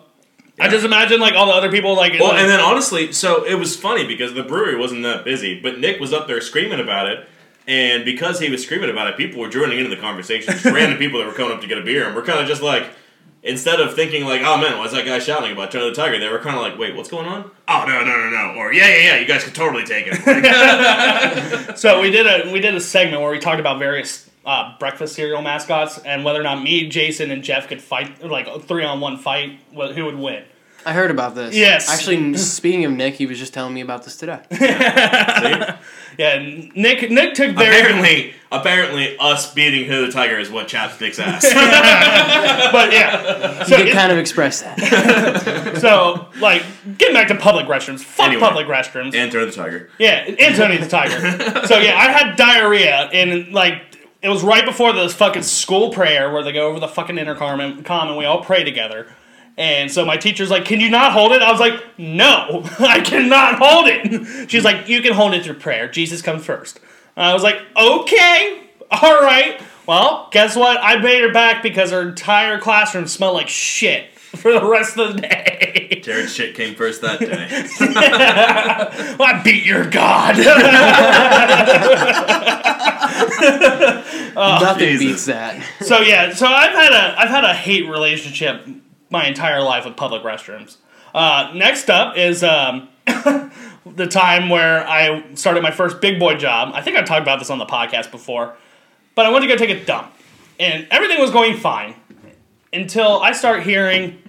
[0.60, 2.12] I just imagine like all the other people like.
[2.20, 5.58] well, like- and then honestly, so it was funny because the brewery wasn't that busy,
[5.60, 7.26] but Nick was up there screaming about it.
[7.68, 10.52] And because he was screaming about it, people were joining into the conversation.
[10.54, 12.46] Just random people that were coming up to get a beer, and we're kind of
[12.48, 12.90] just like,
[13.42, 16.28] instead of thinking like, "Oh man, why's that guy shouting about Tony the Tiger?" They
[16.28, 18.54] were kind of like, "Wait, what's going on?" Oh no, no, no, no!
[18.58, 20.16] Or yeah, yeah, yeah, you guys could totally take it.
[21.78, 25.14] So we did a we did a segment where we talked about various uh, breakfast
[25.14, 28.84] cereal mascots and whether or not me, Jason, and Jeff could fight like a three
[28.84, 29.58] on one fight.
[29.76, 30.44] wh- Who would win?
[30.86, 31.54] I heard about this.
[31.54, 31.90] Yes.
[31.90, 34.40] Actually, speaking of Nick, he was just telling me about this today.
[34.52, 35.64] see?
[36.18, 36.38] Yeah,
[36.74, 41.18] Nick Nick took very apparently, apparently, us beating Who the Tiger is what chaps Nick's
[41.20, 41.42] ass.
[42.72, 43.64] but yeah.
[43.64, 45.78] He So, did it- kind of express that.
[45.80, 46.62] so like
[46.98, 48.00] getting back to public restrooms.
[48.00, 48.40] Fuck Anyway.
[48.40, 49.14] public restrooms.
[49.14, 49.88] and Tony the Tiger.
[49.98, 51.66] Yeah, and Tony the Tiger.
[51.66, 53.89] so yeah, I had diarrhea, and like
[54.22, 57.60] it was right before this fucking school prayer where they go over the fucking intercom
[57.60, 59.06] and, and we all pray together.
[59.56, 63.00] And so my teacher's like, "Can you not hold it?" I was like, "No, I
[63.00, 65.88] cannot hold it." She's like, "You can hold it through prayer.
[65.88, 66.80] Jesus comes first.
[67.16, 70.78] I was like, "Okay, all right." Well, guess what?
[70.80, 75.14] I made her back because her entire classroom smelled like shit for the rest of
[75.14, 76.00] the day.
[76.04, 77.48] Jared shit came first that day.
[79.18, 80.36] Well, I beat your god.
[84.36, 85.04] Nothing Jesus.
[85.04, 85.62] beats that.
[85.80, 88.66] So yeah, so I've had a I've had a hate relationship
[89.10, 90.76] my entire life with public restrooms.
[91.12, 96.70] Uh, next up is um, the time where I started my first big boy job.
[96.74, 98.54] I think I talked about this on the podcast before,
[99.16, 100.12] but I went to go take a dump,
[100.60, 101.96] and everything was going fine
[102.72, 104.22] until I start hearing.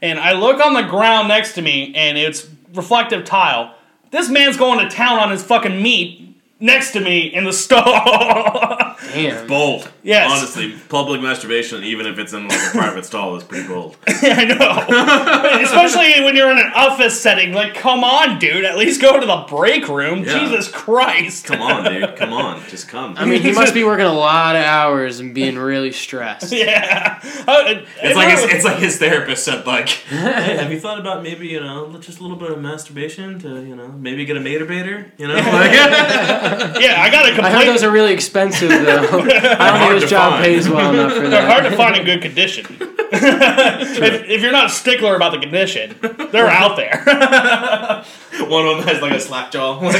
[0.00, 3.74] And I look on the ground next to me, and it's reflective tile.
[4.10, 8.94] This man's going to town on his fucking meat next to me in the stall.
[9.12, 9.46] Damn.
[9.46, 9.90] Bold.
[10.02, 10.30] Yes.
[10.30, 13.96] Honestly, public masturbation, even if it's in like a private stall, is pretty bold.
[14.06, 15.60] I know.
[15.62, 17.52] Especially when you're in an office setting.
[17.52, 18.64] Like, come on, dude.
[18.64, 20.24] At least go to the break room.
[20.24, 20.38] Yeah.
[20.40, 21.44] Jesus Christ.
[21.46, 22.16] Come on, dude.
[22.16, 22.62] Come on.
[22.68, 23.14] Just come.
[23.16, 26.52] I mean, he must be working a lot of hours and being really stressed.
[26.52, 27.20] yeah.
[27.46, 31.22] Uh, It's like his, it's like his therapist said, like, hey, have you thought about
[31.22, 34.40] maybe you know just a little bit of masturbation to you know maybe get a
[34.40, 35.34] maturbator, you know?
[35.34, 38.74] Like, yeah, I got a I heard those are really expensive, though.
[38.84, 40.44] I don't think to his job find.
[40.44, 41.50] pays well enough for They're that.
[41.50, 42.66] hard to find in good condition.
[42.80, 45.96] if, if you're not a stickler about the condition,
[46.32, 47.02] they're out there.
[48.48, 49.78] one of them has like a slack jaw.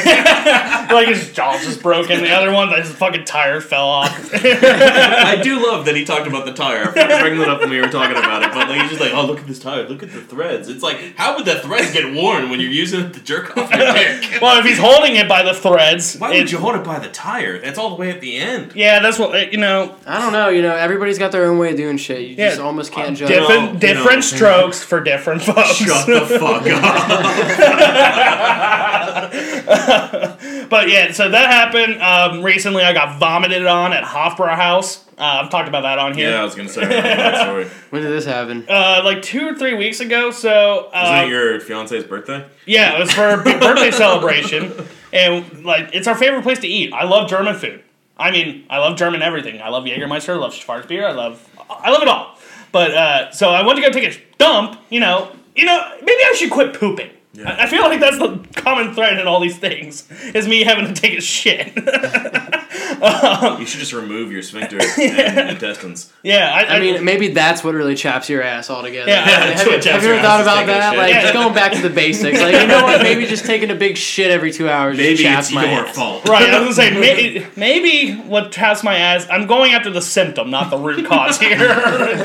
[0.85, 2.23] Like, like his jaw's just broken.
[2.23, 4.31] The other one, his fucking tire fell off.
[4.35, 6.83] I do love that he talked about the tire.
[6.83, 8.91] I forgot to bring that up when we were talking about it, but like he's
[8.91, 10.69] just like, oh look at this tire, look at the threads.
[10.69, 13.71] It's like, how would the threads get worn when you're using it to jerk off
[13.71, 14.41] your dick?
[14.43, 16.99] well, if he's holding it by the threads, Why it- would you hold it by
[16.99, 17.59] the tire?
[17.59, 18.73] That's all the way at the end.
[18.75, 19.97] yeah, that's what you know.
[20.07, 20.49] I don't know.
[20.51, 22.21] You know, everybody's got their own way of doing shit.
[22.29, 22.65] You just Yeah.
[22.65, 23.29] almost can't uh, judge.
[23.29, 24.21] Different, you different know.
[24.21, 25.75] strokes for different folks.
[25.77, 28.24] Shut the fuck up.
[30.71, 32.83] But yeah, so that happened um, recently.
[32.83, 35.05] I got vomited on at Hofbräu House.
[35.17, 36.31] Uh, I've talked about that on here.
[36.31, 37.65] Yeah, I was gonna say I remember that story.
[37.91, 38.65] When did this happen?
[38.69, 40.31] Uh, like two or three weeks ago.
[40.31, 42.47] So uh, Wasn't it your fiance's birthday?
[42.67, 44.73] yeah, it was for a big birthday celebration,
[45.13, 46.93] and like it's our favorite place to eat.
[46.93, 47.83] I love German food.
[48.17, 49.61] I mean, I love German everything.
[49.61, 50.31] I love Jägermeister.
[50.31, 51.05] I love Schwarzbier.
[51.05, 52.39] I love, I love it all.
[52.73, 54.81] But uh, so I went to go take a dump.
[54.91, 57.11] You know, you know, maybe I should quit pooping.
[57.35, 57.51] Yeah.
[57.51, 60.87] I I feel like that's the common thread in all these things is me having
[60.87, 61.73] to take a shit.
[63.05, 66.13] You should just remove your sphincter and intestines.
[66.23, 69.11] yeah, I, I mean, maybe that's what really chaps your ass altogether.
[69.11, 70.97] Yeah, have, that's you- have you ever thought about that?
[70.97, 71.23] Like, Yeah.
[71.23, 72.41] just going back to the basics.
[72.41, 73.03] Like, you know what?
[73.03, 75.95] Maybe just taking a big shit every two hours Maybe chaps it's my your ass.
[75.97, 76.27] fault.
[76.29, 79.27] Right, I was gonna say maybe, maybe what chaps my ass.
[79.31, 81.59] I'm going after the symptom, not the root cause here.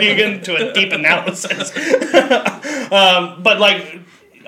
[0.02, 1.72] you get into a deep analysis,
[2.92, 4.00] um, but like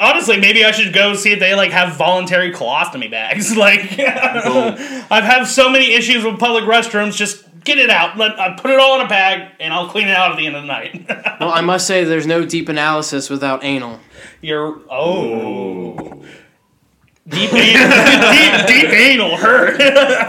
[0.02, 3.56] honestly, maybe I should go see if they like have voluntary colostomy bags.
[3.62, 7.16] Like, I've had so many issues with public restrooms.
[7.16, 8.18] Just get it out.
[8.18, 10.48] Let I put it all in a bag, and I'll clean it out at the
[10.48, 11.08] end of the night.
[11.40, 14.00] Well, I must say, there's no deep analysis without anal.
[14.42, 16.24] You're oh.
[17.28, 19.78] Deep, anal, deep, deep anal hurt.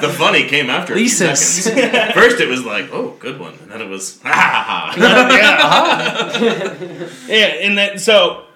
[0.01, 1.41] The funny came after a few Lisa's.
[1.41, 2.13] seconds.
[2.15, 6.49] First, it was like, "Oh, good one," and then it was, "Ha ha ha." yeah.
[6.49, 7.09] Uh-huh.
[7.29, 8.47] yeah, and then so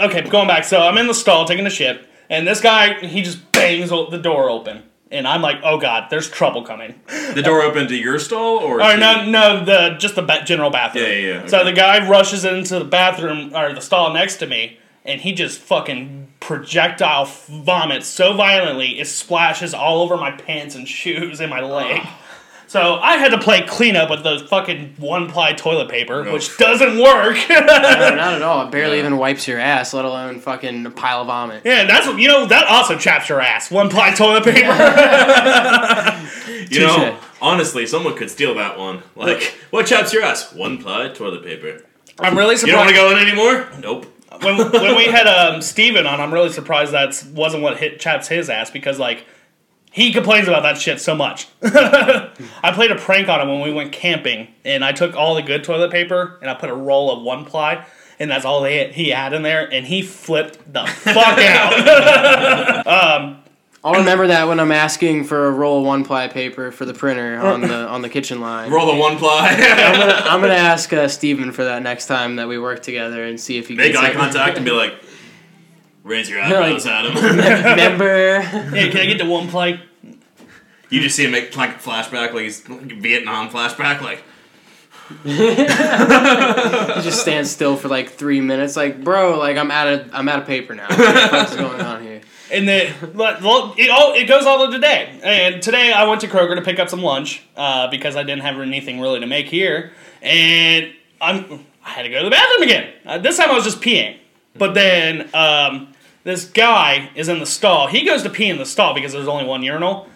[0.00, 0.64] okay, going back.
[0.64, 4.18] So I'm in the stall taking a shit, and this guy he just bangs the
[4.22, 7.00] door open, and I'm like, oh god, there's trouble coming.
[7.34, 10.42] The door opened to your stall, or Or to- no, no, the just the ba-
[10.44, 11.04] general bathroom.
[11.04, 11.70] Yeah, yeah, yeah, So okay.
[11.70, 15.60] the guy rushes into the bathroom or the stall next to me, and he just
[15.60, 21.60] fucking projectile vomits so violently it splashes all over my pants and shoes and my
[21.60, 22.02] leg.
[22.74, 26.98] So I had to play cleanup with the fucking one ply toilet paper, which doesn't
[27.00, 27.36] work.
[27.48, 28.66] No, not at all.
[28.66, 31.62] It barely even wipes your ass, let alone fucking a pile of vomit.
[31.64, 32.46] yeah, that's what you know.
[32.46, 33.70] That also chaps your ass.
[33.70, 34.72] One ply toilet paper.
[36.68, 39.04] You know, honestly, someone could steal that one.
[39.14, 40.52] Like, what chaps your ass?
[40.52, 41.84] One ply toilet paper.
[42.18, 42.66] I'm really surprised.
[42.66, 43.68] You don't want to go in anymore?
[43.78, 44.06] Nope.
[44.42, 48.26] when, when we had um, Steven on, I'm really surprised that wasn't what hit chaps
[48.26, 49.26] his ass because like
[49.94, 51.46] he complains about that shit so much.
[51.62, 55.42] I played a prank on him when we went camping, and I took all the
[55.42, 57.86] good toilet paper and I put a roll of one ply,
[58.18, 62.86] and that's all they he had in there, and he flipped the fuck out.
[63.86, 66.94] I'll remember that when I'm asking for a roll of one ply paper for the
[66.94, 68.70] printer on the on the kitchen line.
[68.72, 69.48] Roll the one ply.
[69.50, 73.22] I'm gonna I'm gonna ask uh, Steven for that next time that we work together
[73.24, 74.16] and see if he Make gets eye it.
[74.16, 74.94] contact and be like,
[76.04, 77.16] raise your eyebrows at him.
[77.16, 78.40] Remember?
[78.40, 79.80] hey, can I get the one ply?
[80.90, 84.22] you just see him make like flashback, like he's like Vietnam flashback, like,
[85.24, 90.28] He just stands still for like three minutes, like, bro, like I'm out of I'm
[90.28, 90.88] out of paper now.
[90.88, 92.20] What the fuck's going on here?
[92.50, 95.18] And then but, well, it all it goes all to today.
[95.22, 98.42] And today I went to Kroger to pick up some lunch uh, because I didn't
[98.42, 102.62] have anything really to make here, and I'm I had to go to the bathroom
[102.62, 102.92] again.
[103.04, 104.16] Uh, this time I was just peeing,
[104.56, 105.93] but then um,
[106.24, 107.86] this guy is in the stall.
[107.86, 110.08] He goes to pee in the stall because there's only one urinal.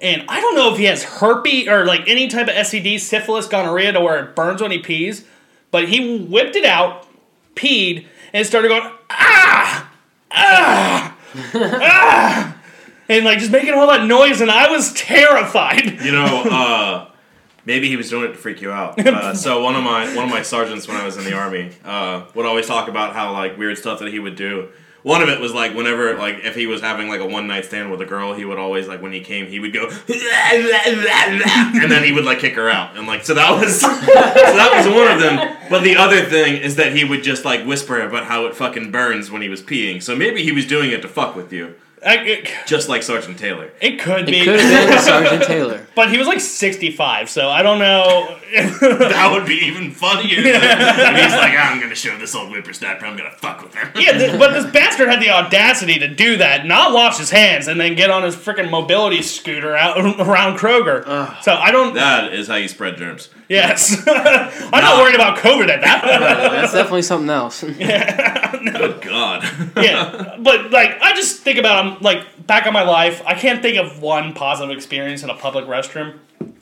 [0.00, 3.46] And I don't know if he has herpes or like any type of STD, syphilis,
[3.46, 5.24] gonorrhea to where it burns when he pees,
[5.70, 7.06] but he whipped it out,
[7.54, 9.92] peed, and started going, ah,
[10.32, 11.16] ah,
[11.54, 12.56] ah,
[13.08, 15.84] and like just making all that noise, and I was terrified.
[16.02, 17.10] you know, uh,
[17.64, 18.98] maybe he was doing it to freak you out.
[18.98, 21.70] Uh, so one of my one of my sergeants when I was in the army
[21.84, 24.68] uh, would always talk about how like weird stuff that he would do.
[25.02, 27.64] One of it was like whenever like if he was having like a one night
[27.64, 29.90] stand with a girl, he would always like when he came, he would go
[31.82, 32.96] and then he would like kick her out.
[32.96, 35.56] And like so that was so that was one of them.
[35.68, 38.92] But the other thing is that he would just like whisper about how it fucking
[38.92, 40.02] burns when he was peeing.
[40.02, 43.38] So maybe he was doing it to fuck with you, I, it, just like Sergeant
[43.38, 43.70] Taylor.
[43.80, 45.86] it could It be, could have been Sergeant Taylor.
[45.94, 48.38] but he was like 65, so I don't know.
[48.52, 50.36] That would be even funnier.
[50.36, 53.06] and he's like, I'm gonna show this old whippersnapper.
[53.06, 53.88] I'm gonna fuck with him.
[53.96, 57.66] Yeah, th- but this bastard had the audacity to do that, not wash his hands,
[57.66, 61.02] and then get on his freaking mobility scooter out around Kroger.
[61.42, 61.94] So I don't.
[61.94, 63.30] That is how you spread germs.
[63.48, 66.20] yes, I'm not worried about COVID at that point.
[66.20, 67.62] That's definitely something else.
[67.62, 69.44] Good God.
[69.76, 73.62] yeah, but like I just think about um, like back on my life, I can't
[73.62, 76.18] think of one positive experience in a public restroom.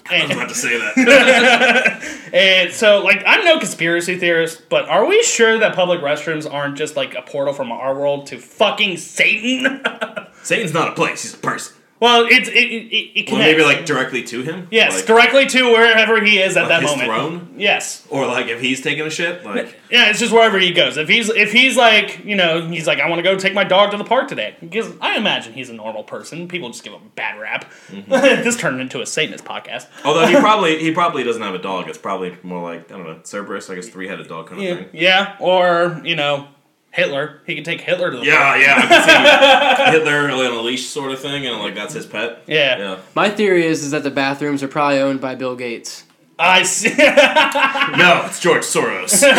[0.09, 2.31] I was about to say that.
[2.33, 6.77] and so, like, I'm no conspiracy theorist, but are we sure that public restrooms aren't
[6.77, 9.83] just like a portal from our world to fucking Satan?
[10.43, 11.80] Satan's not a place; he's a person.
[12.01, 14.67] Well, it's it it, it, Well, maybe like directly to him.
[14.71, 17.07] yes, like, directly to wherever he is at like that his moment.
[17.09, 20.73] throne, Yes, or like if he's taking a shit, like yeah, it's just wherever he
[20.73, 20.97] goes.
[20.97, 23.65] If he's if he's like you know he's like I want to go take my
[23.65, 26.49] dog to the park today because I imagine he's a normal person.
[26.49, 27.71] People just give him a bad rap.
[27.89, 28.11] Mm-hmm.
[28.45, 29.87] this turned into a Satanist podcast.
[30.05, 31.89] Although he probably he probably doesn't have a dog.
[31.89, 34.67] It's probably more like I don't know Cerberus, like his three headed dog kind of
[34.67, 34.89] Yeah, thing.
[34.95, 36.49] yeah, or you know
[36.93, 37.41] Hitler.
[37.47, 38.61] He can take Hitler to the Yeah, park.
[38.63, 38.75] yeah.
[38.77, 42.43] I can see Hitler on a leash sort of thing, and like that's his pet.
[42.47, 42.79] Yeah.
[42.79, 42.99] Yeah.
[43.15, 46.05] My theory is is that the bathrooms are probably owned by Bill Gates.
[46.39, 46.89] I see.
[46.99, 49.23] No, it's George Soros.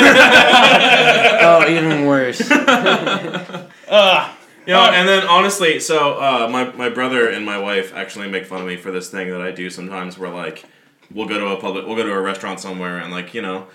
[1.44, 2.40] Oh, even worse.
[2.52, 4.34] uh,
[4.68, 8.46] You know, and then honestly, so uh, my my brother and my wife actually make
[8.46, 10.18] fun of me for this thing that I do sometimes.
[10.20, 10.64] Where like
[11.14, 13.66] we'll go to a public, we'll go to a restaurant somewhere, and like you know,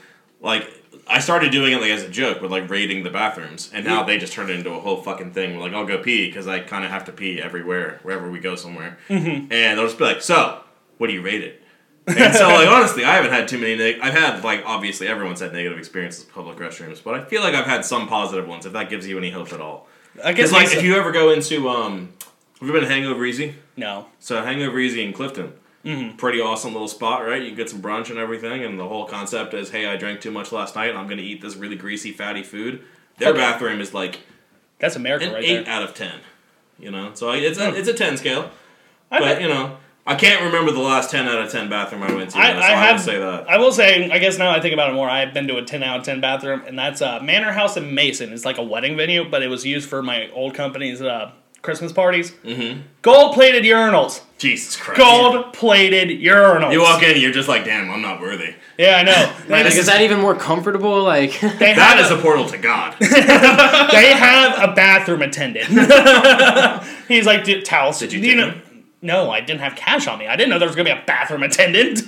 [0.41, 0.71] like
[1.07, 4.03] I started doing it like as a joke with like raiding the bathrooms, and now
[4.03, 5.53] they just turned it into a whole fucking thing.
[5.53, 8.39] Where, like I'll go pee because I kind of have to pee everywhere wherever we
[8.39, 10.61] go somewhere, and they'll just be like, "So,
[10.99, 11.63] what do you rate it?"
[12.09, 13.75] and so, like, honestly, I haven't had too many.
[13.77, 17.43] Neg- I've had, like, obviously, everyone's had negative experiences with public restrooms, but I feel
[17.43, 18.65] like I've had some positive ones.
[18.65, 19.89] If that gives you any hope at all,
[20.25, 22.13] I guess like Lisa- if you ever go into um,
[22.61, 23.57] have you been to Hangover Easy?
[23.77, 24.07] no.
[24.21, 25.53] So Hangover Easy in Clifton,
[26.17, 27.43] pretty awesome little spot, right?
[27.43, 30.31] You get some brunch and everything, and the whole concept is, hey, I drank too
[30.31, 30.91] much last night.
[30.91, 32.83] and I'm gonna eat this really greasy, fatty food.
[33.19, 33.39] Their Okay.
[33.39, 34.21] bathroom is like
[34.79, 35.75] That's America right eight there.
[35.75, 36.21] out of ten.
[36.79, 38.51] You know, so I- it's a it's a ten scale.
[39.11, 39.77] I- But you know,
[40.07, 42.39] I can't remember the last ten out of ten bathroom I went to.
[42.39, 43.49] I, so I I have say that.
[43.49, 45.09] I will say, I guess now I think about it more.
[45.09, 47.95] I've been to a ten out of ten bathroom, and that's uh, Manor House in
[47.95, 48.33] Mason.
[48.33, 51.31] It's like a wedding venue, but it was used for my old company's uh,
[51.63, 52.31] Christmas parties.
[52.45, 52.83] Mm-hmm.
[53.03, 54.23] Gold plated urinals.
[54.39, 54.99] Jesus Christ.
[55.01, 56.73] Gold plated urinals.
[56.73, 58.55] You walk in, you're just like, damn, I'm not worthy.
[58.79, 59.33] Yeah, I know.
[59.49, 61.03] Like, They- is that even more comfortable?
[61.03, 62.95] Like, they That have a portal to God.
[63.01, 65.69] they have a bathroom attendant.
[67.09, 67.99] He's like, "Dude, towels.
[67.99, 68.61] Did you Do tip know?
[69.03, 70.27] No, I didn't have cash on me.
[70.27, 72.03] I didn't know there was gonna be a bathroom attendant.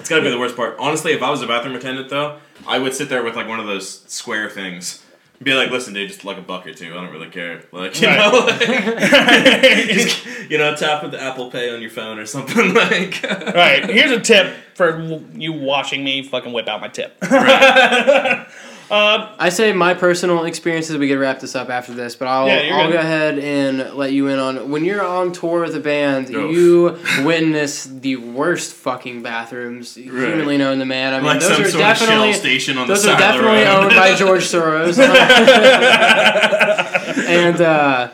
[0.00, 0.76] It's gotta be the worst part.
[0.78, 3.58] Honestly, if I was a bathroom attendant though, I would sit there with like one
[3.60, 5.03] of those square things.
[5.44, 6.90] Be like, listen, dude, just like a buck or two.
[6.92, 7.62] I don't really care.
[7.70, 8.16] Like, you Right.
[8.18, 12.72] know, like, just, you know, tap with the Apple Pay on your phone or something.
[12.74, 13.22] Like,
[13.54, 13.88] right.
[13.88, 17.16] Here's a tip for you watching me fucking whip out my tip.
[18.96, 20.96] I say my personal experiences.
[20.96, 22.92] We could wrap this up after this, but I'll Yeah, I'll good.
[22.94, 26.30] go ahead and let you in on when you're on tour with a band.
[26.30, 26.54] Oof.
[26.56, 31.14] You witness the worst fucking bathrooms humanly known to man.
[31.14, 33.18] I mean, like those some are sort definitely of shell station on those the are
[33.18, 33.84] side of the definitely road.
[33.84, 34.98] owned by George Soros.
[37.28, 38.10] and uh,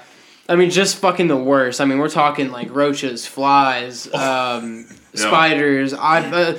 [0.49, 1.81] I mean, just fucking the worst.
[1.81, 4.59] I mean, we're talking like roaches, flies, Oh.
[4.59, 5.95] um, spiders.
[5.95, 6.26] I.
[6.28, 6.59] Uh,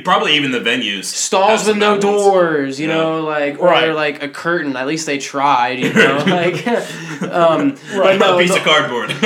[0.00, 1.04] Probably even the venues.
[1.04, 2.94] stalls with no doors, you Yeah.
[2.94, 3.90] know, like or Right.
[3.94, 4.76] like a curtain.
[4.76, 6.66] At least they tried, you know, like.
[7.22, 9.10] um, but A no, piece the- of cardboard.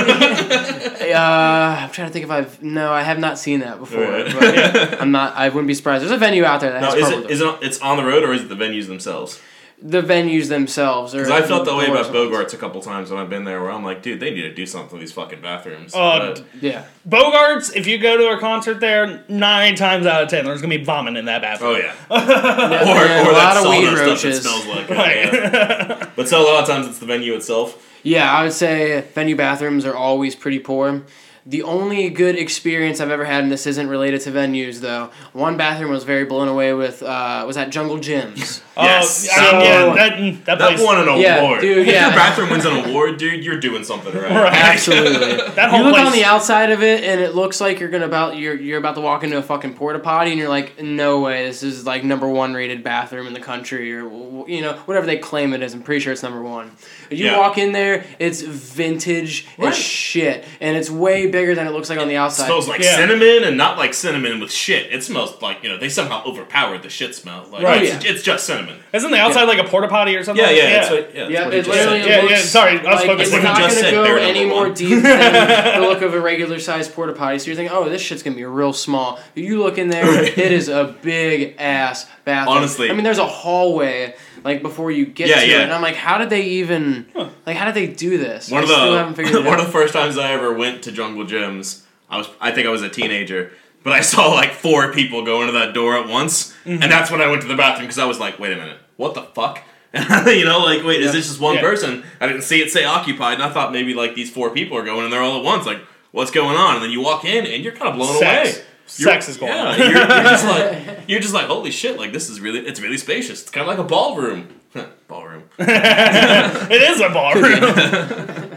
[1.13, 4.01] uh, I'm trying to think if I've no, I have not seen that before.
[4.03, 4.33] Right.
[4.33, 5.35] But I'm not.
[5.37, 6.03] I wouldn't be surprised.
[6.03, 8.05] There's a venue out there that now, has is, it, is it it's on the
[8.05, 9.41] road or is it the venues themselves?
[9.85, 11.13] The venues themselves.
[11.13, 13.73] Because I felt that way about Bogarts a couple times when I've been there, where
[13.73, 15.93] I'm like, dude, they need to do something with these fucking bathrooms.
[15.95, 20.29] Uh, But- Yeah, Bogarts, if you go to a concert there, nine times out of
[20.29, 21.75] ten, there's gonna be vomit in that bathroom.
[21.75, 24.43] oh yeah, yeah or, and or a lot that of weed sawdust stuff that roaches.
[24.43, 24.97] smells like it.
[24.97, 25.33] Right.
[25.33, 26.09] yeah.
[26.17, 27.89] But so a lot of times it's the venue itself.
[28.05, 31.03] Yeah, I would say venue bathrooms are always pretty poor.
[31.45, 35.57] The only good experience I've ever had, and this isn't related to venues though, one
[35.57, 38.63] bathroom I was very blown away with uh, was at Jungle Jim's.
[38.75, 39.29] Oh, Yes.
[39.31, 41.61] I mean, So- yeah, that, that, That place, won an Yeah, award.
[41.61, 44.31] dude, if your bathroom wins an award, dude, you're doing something right.
[44.31, 44.53] Right.
[44.73, 45.37] Absolutely.
[45.55, 48.07] That you look place- on the outside of it, and it looks like you're gonna
[48.07, 51.21] about you're you're about to walk into a fucking porta potty, and you're like, no
[51.21, 55.05] way, this is like number one rated bathroom in the country, or you know whatever
[55.07, 55.75] they claim it is.
[55.75, 56.71] I'm pretty sure it's number one.
[57.11, 57.39] You Yeah.
[57.39, 59.69] walk in there, it's vintage Right.
[59.69, 62.47] as shit, and it's way bigger than it looks like on the outside.
[62.47, 62.97] smells like Yeah.
[62.97, 64.91] cinnamon and not like cinnamon with shit.
[64.93, 67.47] It smells like, you know, they somehow overpowered the shit smell.
[67.53, 67.83] Like, Right.
[67.83, 68.62] It's, it's just cinnamon.
[68.93, 70.45] Isn't the outside like a porta potty or something?
[70.45, 70.63] Yeah, yeah.
[70.63, 70.71] yeah.
[70.81, 72.25] That's what, yeah, that's Yeah, what he it just literally said.
[72.25, 73.95] Yeah, yeah, sorry, I was like focusing it's on what not you just gonna said,
[73.95, 74.75] go they're any number more one.
[74.75, 77.39] deep than the look of a regular sized porta potty.
[77.39, 79.19] So you're thinking, oh, this shit's gonna be real small.
[79.35, 82.57] You look in there, it is a big ass bathroom.
[82.59, 82.91] Honestly.
[82.91, 85.59] I mean, there's a hallway like before you get Yeah, to yeah.
[85.59, 87.07] it, and I'm like, how did they even
[87.47, 88.51] like how did they do this?
[88.51, 89.61] One I of still haven't the figured it one out.
[89.61, 92.71] of the first times I ever went to Jungle Jim's, I was I think I
[92.71, 93.53] was a teenager,
[93.85, 96.83] but I saw like four people go into that door at once, Mm-hmm.
[96.83, 98.79] and that's when I went to the bathroom because I was like, wait a minute,
[98.97, 99.61] what the fuck?
[99.95, 101.61] you know, like wait, is this just one Yeah.
[101.63, 102.05] person?
[102.21, 104.85] I didn't see it say occupied, and I thought maybe like these four people are
[104.85, 105.67] going in there all at once.
[105.67, 105.81] Like,
[106.13, 106.77] what's going on?
[106.77, 108.57] And then you walk in, and you're kind of blown Sex.
[108.57, 108.67] away.
[108.87, 109.79] Sex is going yeah, on.
[109.79, 111.99] You're, you're just like you're just like holy shit!
[111.99, 113.43] Like this is really it's really spacious.
[113.43, 114.49] It's kind of like a ballroom.
[115.09, 115.45] ballroom.
[115.59, 118.53] It is a ballroom.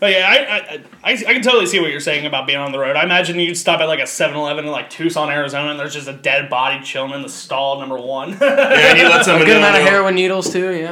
[0.00, 2.72] But yeah, I, I, I, I can totally see what you're saying about being on
[2.72, 2.96] the road.
[2.96, 5.94] I imagine you'd stop at like a 7 Eleven in like Tucson, Arizona, and there's
[5.94, 8.36] just a dead body chilling in the stall number one.
[8.44, 10.70] Yeah, and you let a good amount of heroin needles too.
[10.72, 10.88] Yeah.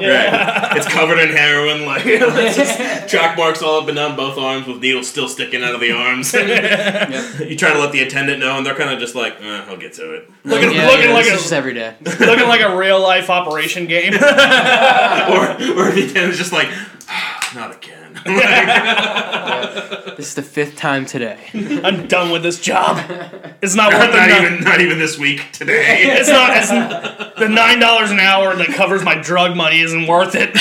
[0.69, 0.77] Right.
[0.77, 4.67] it's covered in heroin, like it's just track marks all up and down both arms
[4.67, 6.33] with needles still sticking out of the arms.
[6.35, 7.41] yep.
[7.41, 9.77] You try to let the attendant know, and they're kind of just like, eh, "I'll
[9.77, 11.95] get to it," looking Yeah, looking yeah, like this a is just every day.
[12.05, 14.15] looking like a real life operation game.
[14.15, 16.69] or or if you can, it's just like,
[17.09, 18.02] "Ah, "Not again."
[20.17, 21.39] This is the fifth time today.
[21.83, 22.99] I'm done with this job.
[23.63, 26.03] It's not worth not the even not even this week today.
[26.21, 26.57] It's not.
[26.57, 26.69] It's
[27.39, 30.55] the nine dollars an hour that covers my drug money isn't worth it.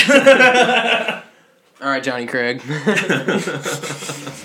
[1.80, 2.60] All right, Johnny Craig.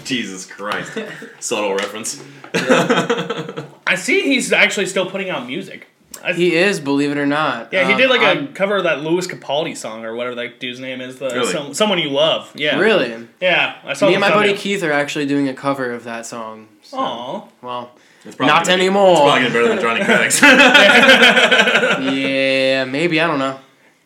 [0.03, 0.97] Jesus Christ,
[1.39, 2.23] subtle reference.
[2.53, 5.87] I see he's actually still putting out music.
[6.23, 7.71] I, he is, believe it or not.
[7.73, 10.35] yeah, he Um, did like a I'm- cover of that Lewis Capaldi song or whatever
[10.35, 11.17] that dude's name is.
[11.19, 11.51] The Really?
[11.51, 12.51] some, someone you love.
[12.55, 12.79] Yeah.
[12.79, 13.27] Really?
[13.41, 14.07] Yeah, I saw.
[14.07, 14.61] Me and my buddy thumbnail.
[14.61, 16.67] Keith are actually doing a cover of that song.
[16.81, 17.43] So, Aw.
[17.61, 17.91] well,
[18.25, 19.11] It's probably Not gonna be- anymore.
[19.11, 20.41] It's probably gonna better than Johnny Craig's.
[22.17, 23.59] yeah, maybe I don't know.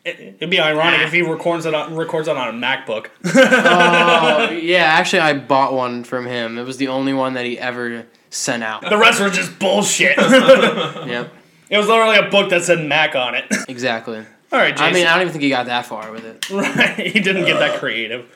[0.03, 3.07] It, it'd be ironic if he records it on, records it on a MacBook.
[3.23, 4.83] Oh, yeah.
[4.85, 6.57] Actually, I bought one from him.
[6.57, 8.81] It was the only one that he ever sent out.
[8.89, 10.17] the rest were just bullshit.
[11.71, 13.45] it was literally a book that said Mac on it.
[13.69, 14.17] exactly.
[14.51, 14.85] All right, Jason.
[14.85, 16.49] I mean, I don't even think he got that far with it.
[16.51, 16.99] right?
[16.99, 18.29] He didn't get that creative.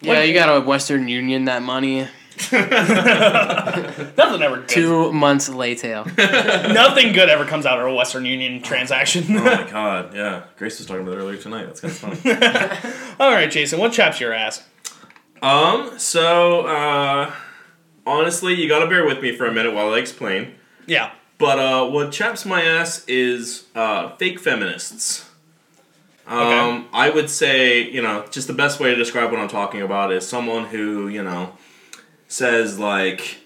[0.00, 2.00] Yeah, you gotta Western Union that money.
[2.52, 4.68] Nothing ever good.
[4.68, 6.04] Two months later.
[6.16, 9.24] Nothing good ever comes out of a Western Union transaction.
[9.36, 10.44] Oh my god, yeah.
[10.56, 11.66] Grace was talking about it earlier tonight.
[11.66, 13.04] That's kind of funny.
[13.20, 14.66] All right, Jason, what chaps your ass?
[15.42, 17.32] um, so, uh,
[18.06, 20.54] honestly, you gotta bear with me for a minute while I explain.
[20.86, 21.12] Yeah.
[21.40, 25.26] But uh, what chaps my ass is uh, fake feminists.
[26.26, 26.86] Um, Okay.
[26.92, 30.12] I would say, you know, just the best way to describe what I'm talking about
[30.12, 31.54] is someone who, you know,
[32.28, 33.38] says like,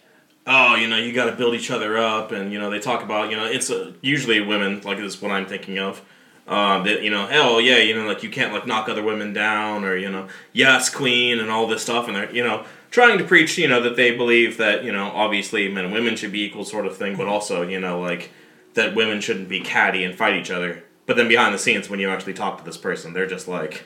[0.44, 3.02] oh, you know, you got to build each other up, and you know, they talk
[3.04, 6.02] about, you know, it's uh, usually women, like this is what I'm thinking of.
[6.46, 9.32] Um, that you know, hell yeah, you know, like you can't like knock other women
[9.32, 13.18] down, or you know, yes, queen, and all this stuff, and they're you know trying
[13.18, 16.30] to preach, you know, that they believe that you know, obviously men and women should
[16.30, 18.30] be equal, sort of thing, but also you know, like
[18.74, 20.84] that women shouldn't be catty and fight each other.
[21.04, 23.82] But then behind the scenes, when you actually talk to this person, they're just like,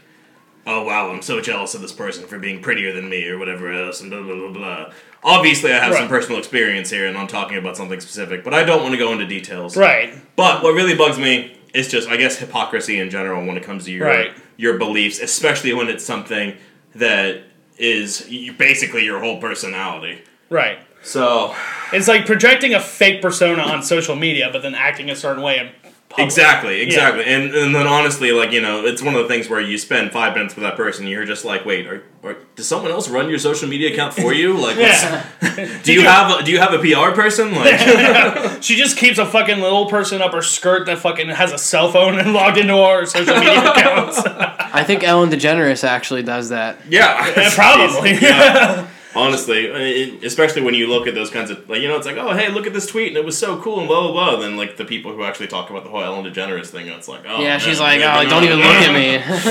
[0.66, 3.72] oh wow, I'm so jealous of this person for being prettier than me or whatever
[3.72, 4.92] else, and blah blah blah blah.
[5.24, 8.62] Obviously, I have some personal experience here, and I'm talking about something specific, but I
[8.62, 9.74] don't want to go into details.
[9.74, 10.12] Right.
[10.36, 13.86] But what really bugs me is just, I guess, hypocrisy in general when it comes
[13.86, 14.32] to your Right.
[14.58, 16.56] your beliefs, especially when it's something
[16.94, 17.42] that
[17.78, 20.22] is y- basically your whole personality.
[20.50, 20.78] Right.
[21.02, 21.54] So
[21.92, 25.58] It's like projecting a fake persona on social media, but then acting a certain way
[25.58, 26.24] in public.
[26.26, 29.60] exactly, exactly, and and then honestly, like you know, it's one of the things where
[29.60, 32.90] you spend five minutes with that person, you're just like, wait, are, are, does someone
[32.90, 34.54] else run your social media account for you?
[34.54, 35.80] Like, what's, Yeah.
[35.82, 37.54] do you have a, do you have a PR person?
[37.54, 41.58] Like, She just keeps a fucking little person up her skirt that fucking has a
[41.58, 44.18] cell phone and logged into our social media accounts.
[44.18, 46.78] I think Ellen DeGeneres actually does that.
[46.88, 48.12] yeah, Yeah, probably.
[48.14, 48.88] Yeah.
[49.14, 52.06] Honestly, I mean, especially when you look at those kinds of, like, you know, it's
[52.06, 54.12] like, oh, hey, look at this tweet, and it was so cool, and blah, blah,
[54.12, 54.40] blah.
[54.40, 57.22] Then, like, the people who actually talk about the whole Ellen DeGeneres thing, it's like,
[57.26, 57.40] oh.
[57.40, 59.18] Yeah, she's like, oh, you don't know, even look at me.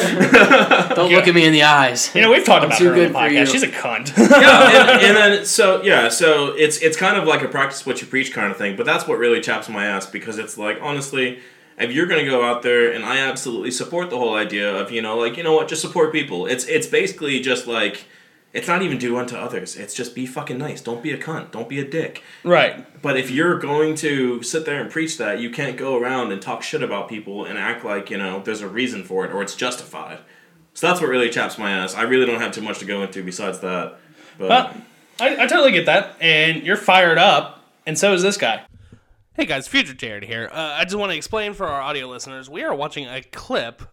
[0.95, 2.13] don't look at me in the eyes.
[2.13, 3.39] You know, we've talked I'm about too her on the good for podcast.
[3.39, 3.45] you.
[3.45, 4.17] She's a cunt.
[4.17, 8.01] yeah, and, and then so yeah, so it's it's kind of like a practice what
[8.01, 8.75] you preach kind of thing.
[8.75, 11.39] But that's what really chaps my ass because it's like honestly,
[11.77, 15.01] if you're gonna go out there, and I absolutely support the whole idea of you
[15.01, 16.45] know like you know what, just support people.
[16.45, 18.05] It's it's basically just like.
[18.53, 19.75] It's not even do unto others.
[19.75, 20.81] It's just be fucking nice.
[20.81, 21.51] Don't be a cunt.
[21.51, 22.23] Don't be a dick.
[22.43, 22.85] right.
[23.01, 26.41] But if you're going to sit there and preach that, you can't go around and
[26.41, 29.41] talk shit about people and act like, you know, there's a reason for it or
[29.43, 30.19] it's justified.
[30.73, 31.95] So that's what really chaps my ass.
[31.95, 33.97] I really don't have too much to go into besides that.
[34.37, 34.75] But But
[35.19, 36.15] I, I totally get that.
[36.19, 38.63] And you're fired up, and so is this guy.
[39.33, 40.49] Hey guys, Future Jared here.
[40.51, 43.83] Uh, I just want to explain for our audio listeners we are watching a clip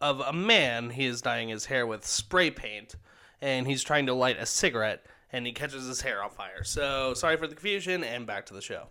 [0.00, 0.90] of a man.
[0.90, 2.96] He is dyeing his hair with spray paint,
[3.40, 6.64] and he's trying to light a cigarette, and he catches his hair on fire.
[6.64, 8.88] So sorry for the confusion, and back to the show.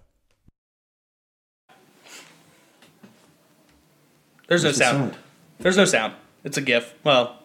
[4.47, 5.15] There's no sound.
[5.59, 6.13] There's no sound.
[6.43, 6.93] It's a GIF.
[7.03, 7.39] Well,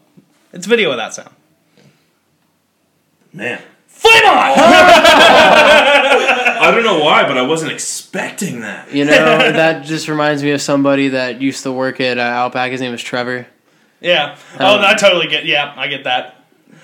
[0.53, 1.30] it's video without sound.
[3.32, 3.61] man.
[3.88, 4.32] Flame on!
[6.62, 8.92] I don't know why, but I wasn't expecting that.
[8.92, 12.72] You know, that just reminds me of somebody that used to work at uh, Outback.
[12.72, 13.46] His name was Trevor.
[14.00, 14.36] Yeah.
[14.59, 15.44] Oh, I totally get.
[15.44, 16.41] Yeah, I get that.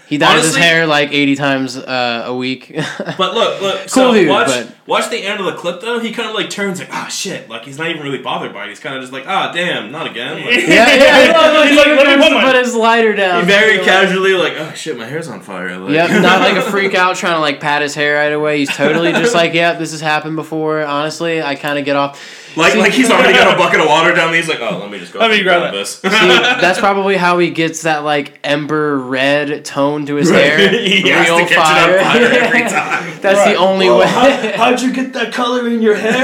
[0.08, 2.74] He dyes his hair like 80 times uh, a week.
[3.18, 3.76] But look, look.
[3.80, 5.98] Cool so dude, watch, but- watch the end of the clip though.
[5.98, 7.48] He kind of like turns like, ah, shit.
[7.48, 8.68] Like he's not even really bothered by it.
[8.68, 10.36] He's kind of just like, ah, damn, not again.
[10.44, 11.64] Like, yeah, yeah.
[11.68, 13.44] He's like, let me put put his lighter down.
[13.44, 15.76] very casually, like, oh shit, my hair's on fire.
[15.78, 18.58] Like, Yep, not like a freak out trying to like pat his hair right away.
[18.58, 20.84] He's totally just like, yeah, this has happened before.
[20.84, 22.37] Honestly, I kind of get off.
[22.56, 24.30] Like See- like he's already got a bucket of water down.
[24.32, 24.40] there.
[24.40, 25.18] He's like, oh, let me just go.
[25.20, 25.96] Let me grab grab this.
[25.98, 30.58] See, that's probably how he gets that like ember red tone to his hair.
[30.80, 31.96] he has Real to catch fire.
[31.96, 33.20] it on fire every time.
[33.20, 34.06] That's the only Oh, way.
[34.06, 36.14] how'd you get that color in your hair.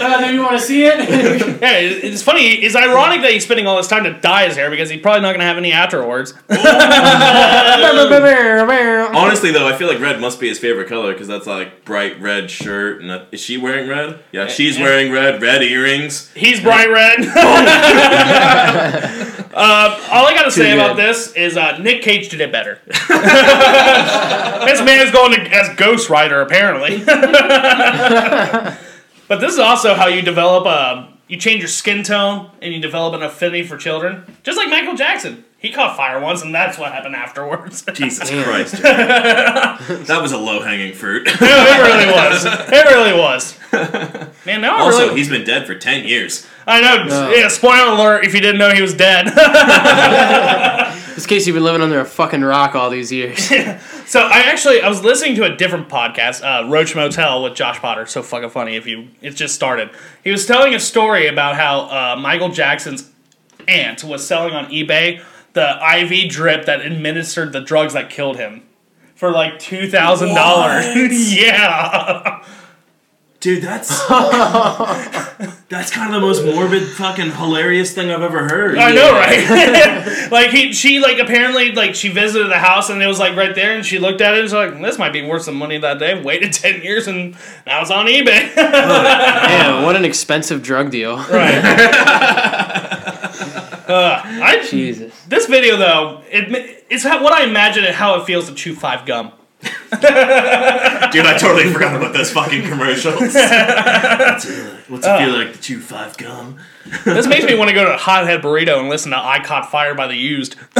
[0.00, 0.98] Uh, do you want to see it?
[1.60, 2.46] Yeah, it's funny.
[2.54, 5.20] It's ironic that he's spending all this time to dye his hair because he's probably
[5.22, 6.34] not going to have any afterwards.
[8.18, 12.20] Honestly, though, I feel like red must be his favorite color because that's like bright
[12.20, 13.00] red shirt.
[13.00, 14.20] And that, is she wearing red?
[14.32, 15.40] Yeah, she's wearing red.
[15.40, 16.30] Red earrings.
[16.34, 17.20] He's bright red.
[19.54, 19.54] uh,
[20.10, 20.78] all I got to say good.
[20.78, 22.80] about this is uh, Nick Cage did it better.
[22.86, 22.98] this
[24.82, 27.04] man is going to, as Ghost Rider, apparently.
[29.28, 31.12] but this is also how you develop a.
[31.28, 34.24] You change your skin tone and you develop an affinity for children.
[34.44, 35.44] Just like Michael Jackson.
[35.60, 37.82] He caught fire once, and that's what happened afterwards.
[37.92, 38.74] Jesus Christ.
[38.82, 41.26] that was a low hanging fruit.
[41.28, 42.44] it really was.
[42.44, 43.58] It really was.
[44.46, 45.16] Man, now I also, really.
[45.16, 46.46] he's been dead for 10 years.
[46.64, 47.04] I know.
[47.04, 47.30] No.
[47.34, 49.26] Yeah, spoiler alert if you didn't know he was dead.
[49.26, 49.34] In
[51.16, 53.48] this case you've been living under a fucking rock all these years.
[54.06, 57.80] so I actually I was listening to a different podcast, uh, Roach Motel with Josh
[57.80, 58.06] Potter.
[58.06, 59.90] So fucking funny if you it just started.
[60.22, 63.10] He was telling a story about how uh, Michael Jackson's
[63.66, 65.20] aunt was selling on eBay
[65.58, 68.62] the IV drip that administered the drugs that killed him
[69.14, 70.86] for like two thousand dollars.
[71.36, 72.44] yeah.
[73.40, 73.88] Dude, that's
[75.68, 78.76] that's kind of the most morbid, fucking hilarious thing I've ever heard.
[78.76, 80.28] I know, right?
[80.32, 83.54] like he, she, like apparently, like she visited the house and it was like right
[83.54, 85.78] there, and she looked at it and was like, "This might be worth some money
[85.78, 88.56] that day." Waited ten years and now it's on eBay.
[88.56, 91.16] Man, what an expensive drug deal.
[91.16, 92.77] right.
[93.88, 95.24] Uh, I, Jesus.
[95.24, 98.74] this video though, it, it's how, what I imagine it how it feels to chew
[98.74, 99.32] five gum.
[99.90, 103.20] Dude, I totally forgot about those fucking commercials.
[103.20, 106.58] what's it, what's it feel like to chew five gum?
[107.04, 109.94] This makes me want to go to Hothead Burrito and listen to "I Caught Fire"
[109.96, 110.54] by the Used.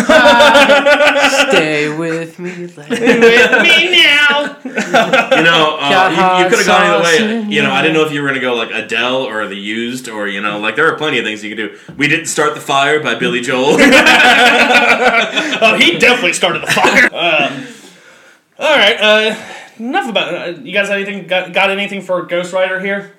[1.49, 2.67] Stay with me.
[2.69, 4.57] Like, With me now.
[4.65, 7.43] You know, uh, you, you could have gone either way.
[7.53, 10.09] You know, I didn't know if you were gonna go like Adele or the Used,
[10.09, 11.79] or you know, like there are plenty of things you could do.
[11.97, 13.77] We didn't start the fire by Billy Joel.
[15.61, 17.09] Oh, he definitely started the fire.
[17.13, 17.67] Um,
[18.59, 18.97] all right.
[19.01, 19.37] Uh,
[19.79, 20.35] enough about.
[20.35, 23.13] Uh, you guys, anything got, got anything for Ghost Rider here?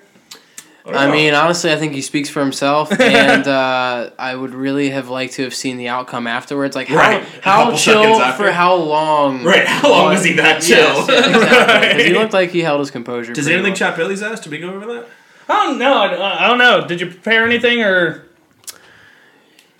[0.86, 5.08] I mean, honestly, I think he speaks for himself, and uh, I would really have
[5.08, 6.74] liked to have seen the outcome afterwards.
[6.74, 7.22] Like, how, Right.
[7.42, 9.44] How chill for how long?
[9.44, 9.66] right?
[9.66, 10.78] How long was he that chill?
[10.78, 11.88] Yes, yeah, exactly.
[11.98, 13.32] 'Cause he looked like he held his composure.
[13.34, 13.76] Does anything well.
[13.76, 14.40] chop Billy's ass?
[14.40, 15.06] Did we go over that?
[15.48, 15.94] I don't know.
[15.94, 16.86] I, I don't know.
[16.86, 18.24] Did you prepare anything or?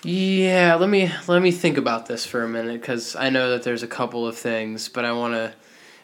[0.03, 3.63] Yeah, let me let me think about this for a minute because I know that
[3.65, 5.53] there's a couple of things, but I want to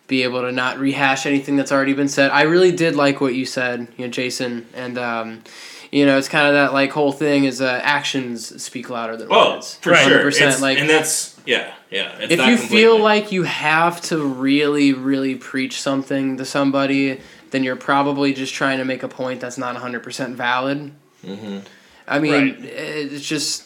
[0.07, 2.31] be able to not rehash anything that's already been said.
[2.31, 5.43] I really did like what you said, you know, Jason, and um,
[5.91, 9.29] you know, it's kind of that like whole thing is uh, actions speak louder than
[9.31, 9.77] Oh, words.
[9.77, 10.07] for Right.
[10.07, 10.19] sure.
[10.19, 12.17] 100%, It's- like- and that's yeah, yeah.
[12.21, 12.67] It's if you completely.
[12.69, 17.21] feel like you have to really, really preach something to somebody,
[17.51, 20.91] then you're probably just trying to make a point that's not 100% valid.
[21.25, 21.59] Mm-hmm.
[22.09, 22.65] I mean, Right.
[22.65, 23.66] it's just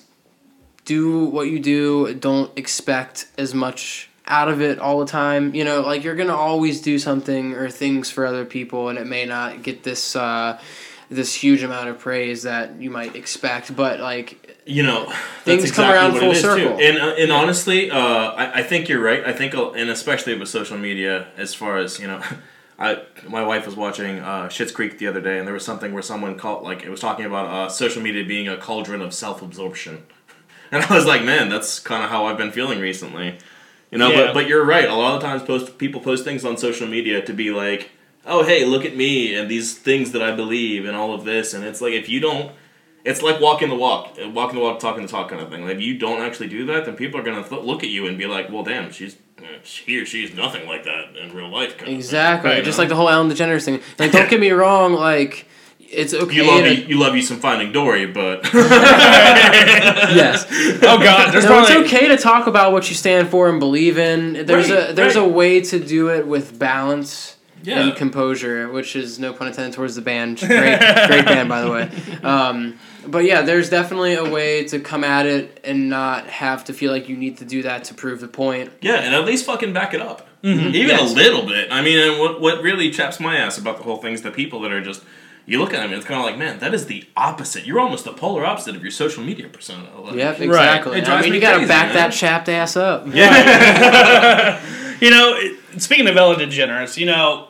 [0.84, 2.14] do what you do.
[2.14, 5.54] Don't expect as much out of it all the time.
[5.54, 9.06] You know, like you're to always do something or things for other people, and it
[9.06, 10.16] may not get this.
[10.16, 10.60] Uh,
[11.10, 15.12] this huge amount of praise that you might expect, but like you know
[15.42, 16.78] Things that's come around full circle.
[16.78, 16.84] Too.
[16.84, 19.24] And uh, and honestly, uh, I, I think you're right.
[19.24, 22.22] I think, uh, and especially with social media, as far as you know.
[22.82, 25.92] I, my wife was watching uh, Schitt's Creek the other day, and there was something
[25.92, 29.12] where someone called like it was talking about uh, social media being a cauldron of
[29.12, 30.06] self absorption,
[30.72, 33.38] and I was like, man, that's kind of how I've been feeling recently,
[33.90, 34.10] you know.
[34.10, 34.26] Yeah.
[34.26, 34.88] But but you're right.
[34.88, 37.90] A lot of times, post people post things on social media to be like,
[38.26, 41.54] oh hey, look at me and these things that I believe and all of this,
[41.54, 42.52] and it's like if you don't
[43.04, 45.64] it's like walking the walk, uh, walking the walk, talking the talk kind of thing.
[45.64, 48.06] Like if you don't actually do that, then people are gonna th- look at you
[48.06, 51.48] and be like, "Well, damn, she's uh, he or she's nothing like that in real
[51.48, 52.50] life." Kind Exactly.
[52.50, 52.64] Right.
[52.64, 53.80] Just like the whole Ellen DeGeneres thing.
[53.98, 54.92] Like, don't get me wrong.
[54.92, 55.46] Like,
[55.92, 56.36] it's okay.
[56.36, 60.46] You love to you, you love you some Finding Dory, but yes.
[60.82, 63.98] Oh God, there's No, it's okay to talk about what you stand for and believe
[63.98, 64.46] in.
[64.46, 67.80] There's Right, a there's a way to do it with balance Yeah.
[67.82, 70.38] and composure, which is no pun intended towards the band.
[70.38, 71.90] Great, great band by the way.
[72.22, 76.72] Um, but yeah, there's definitely a way to come at it and not have to
[76.72, 78.70] feel like you need to do that to prove the point.
[78.80, 80.68] yeah, and at least fucking back it up, Mm-hmm.
[80.74, 81.12] even Yes.
[81.12, 81.70] a little bit.
[81.70, 84.60] I mean, what what really chaps my ass about the whole thing is the people
[84.60, 85.02] that are just.
[85.50, 87.66] You look at them, and it's kind of like, man, that is the opposite.
[87.66, 89.88] You're almost the polar opposite of your social media persona.
[90.00, 90.98] Like, Yep, exactly.
[90.98, 91.94] It I mean, me you gotta back man.
[91.96, 93.04] that chapped ass up.
[93.12, 94.64] Yeah.
[95.00, 95.40] You know,
[95.78, 97.48] speaking of Ellen DeGeneres, you know,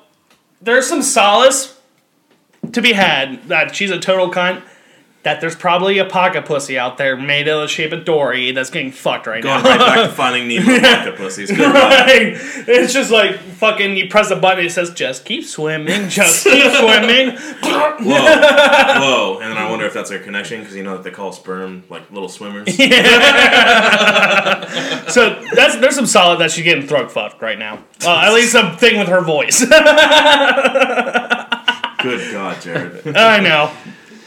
[0.63, 1.77] there's some solace
[2.73, 4.63] to be had that she's a total cunt.
[5.23, 8.71] That there's probably a pocket pussy out there made of the shape of Dory that's
[8.71, 9.61] getting fucked right now.
[9.61, 9.87] Going now.
[9.87, 10.65] right back to finding Nemo.
[10.65, 11.15] Good
[11.59, 11.75] God.
[11.75, 12.33] Right.
[12.67, 13.99] It's just like fucking.
[13.99, 14.65] You press a button.
[14.65, 16.09] It says, "Just keep swimming.
[16.09, 19.39] Just keep swimming." Whoa, whoa!
[19.43, 21.85] And then I wonder if that's their connection because you know that they call sperm
[21.91, 22.79] like little swimmers.
[22.79, 24.65] Yeah.
[25.09, 27.85] so that's there's some solid that she's getting throat fucked right now.
[28.03, 29.61] Uh, at least something with her voice.
[32.03, 33.15] Good God, Jared.
[33.15, 33.71] I know.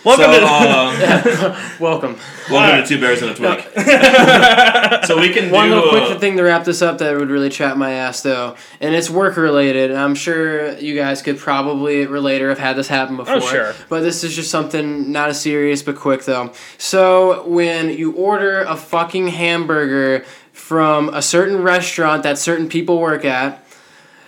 [0.04, 0.45] So, Welcome to.
[0.45, 2.18] uh, Welcome.
[2.51, 3.62] welcome to Two Bears and a Twig.
[5.06, 5.76] so we can One do.
[5.76, 8.58] little quick uh, thing to wrap this up that would really chat my ass though,
[8.82, 9.93] and it's work related.
[9.93, 13.36] I'm sure you guys could probably relate or have had this happen before.
[13.36, 13.74] Oh, sure.
[13.88, 16.51] But this is just something not as serious but quick though.
[16.78, 23.24] So when you order a fucking hamburger from a certain restaurant that certain people work
[23.26, 23.62] at.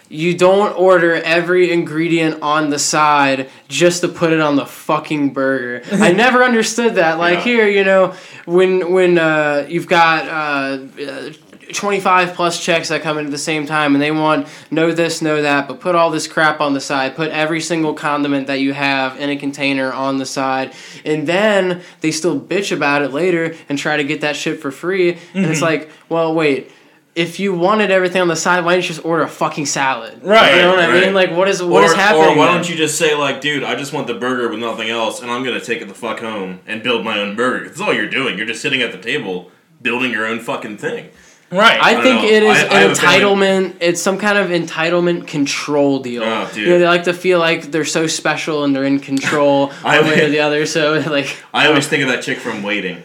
[0.10, 5.34] You don't order every ingredient on the side just to put it on the fucking
[5.34, 5.82] burger.
[5.92, 7.18] I never understood that.
[7.18, 7.44] Like Yeah.
[7.44, 8.14] here, you know,
[8.46, 11.34] when when uh, you've got uh, uh,
[11.74, 15.24] 25 plus checks that come in at the same time and they want no this
[15.24, 18.60] no that but put all this crap on the side put every single condiment that
[18.60, 20.72] you have in a container on the side
[21.04, 24.70] and then they still bitch about it later and try to get that shit for
[24.70, 26.72] free and it's like well wait
[27.16, 30.20] if you wanted everything on the side why didn't you just order a fucking salad
[30.22, 32.46] Right, you know what i mean like what is what or, is happening or why
[32.48, 32.56] there?
[32.56, 35.32] don't you just say like, dude, I just want the burger with nothing else, and
[35.32, 37.68] I'm gonna take it the fuck home and build my own burger.
[37.70, 38.38] That's all you're doing.
[38.38, 39.52] You're just sitting at the table
[39.82, 41.10] building your own fucking thing.
[41.52, 41.80] Right.
[41.80, 42.28] I don't think know.
[42.28, 43.76] it is I- I an have a feeling- entitlement.
[43.80, 46.24] It's some kind of entitlement control deal.
[46.24, 46.64] Oh, dude.
[46.66, 50.02] You know, they like to feel like they're so special and they're in control I
[50.02, 50.66] one way or the other.
[50.66, 53.04] So like, I always think of that chick from Waiting.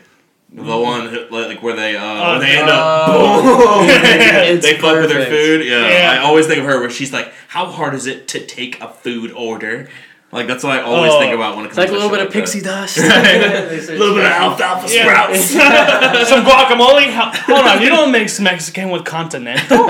[0.52, 3.84] The one who, like where they uh, Oh, where they end oh.
[3.84, 3.86] up
[4.48, 5.64] it's they fuck with their food.
[5.64, 5.88] Yeah.
[5.88, 6.12] Yeah.
[6.12, 8.88] I always think of her where she's like, "How hard is it to take a
[8.88, 9.88] food order?"
[10.32, 11.18] Like that's what I always Oh.
[11.18, 11.82] think about when it comes to.
[11.82, 12.86] It's comes like a little bit of pixie that.
[12.86, 12.98] dust.
[13.90, 15.02] A little bit of alfalfa Yeah.
[15.02, 15.50] sprouts.
[16.30, 17.10] Some guacamole.
[17.12, 19.86] Hold on, you don't mix Mexican with continental.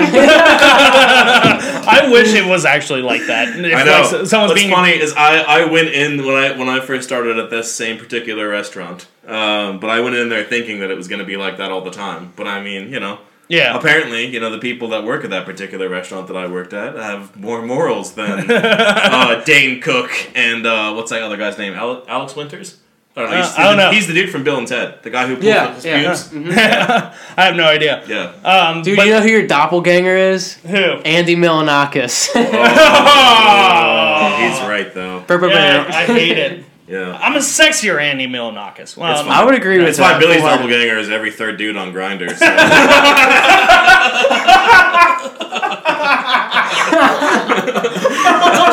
[0.83, 3.49] I wish it was actually like that.
[3.49, 3.91] If, I know.
[4.01, 7.07] like, someone's What's being funny is I, I went in when I when I first
[7.07, 10.97] started at this same particular restaurant, um, but I went in there thinking that it
[10.97, 12.33] was going to be like that all the time.
[12.35, 13.19] But I mean, you know,
[13.51, 13.77] yeah.
[13.77, 16.95] apparently, you know, the people that work at that particular restaurant that I worked at
[16.95, 21.73] have more morals than uh, Dane Cook and uh, what's that other guy's name?
[21.73, 22.77] Ale- Alex Winters.
[23.13, 23.37] I don't know.
[23.37, 23.91] He's, Uh, I don't the, know.
[23.91, 26.01] he's the dude from Bill and Ted, the guy who pulls Yeah, up his yeah.
[26.01, 26.29] pubes.
[27.37, 28.03] I have no idea.
[28.07, 28.31] Yeah.
[28.45, 30.53] Um, Dude, but you know who your doppelganger is?
[30.63, 30.77] who?
[31.03, 32.29] Andy Milonakis.
[32.33, 32.41] Oh,
[34.39, 35.23] he's right though.
[35.29, 36.65] Yeah, I hate it.
[36.91, 37.17] Yeah.
[37.21, 38.97] I'm a sexier Andy Milonakis.
[38.97, 39.39] Well, It's I'm- fine.
[39.39, 40.13] I would agree with That's that.
[40.15, 42.35] why Billy's Well, doppelganger is every third dude on Grindr.
[42.37, 42.45] So.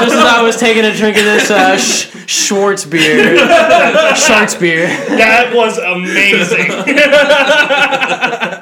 [0.01, 3.37] Just as I was taking a drink of this uh, Sch- Schwartz beer,
[4.17, 4.87] Sharks beer.
[4.87, 6.69] that was amazing.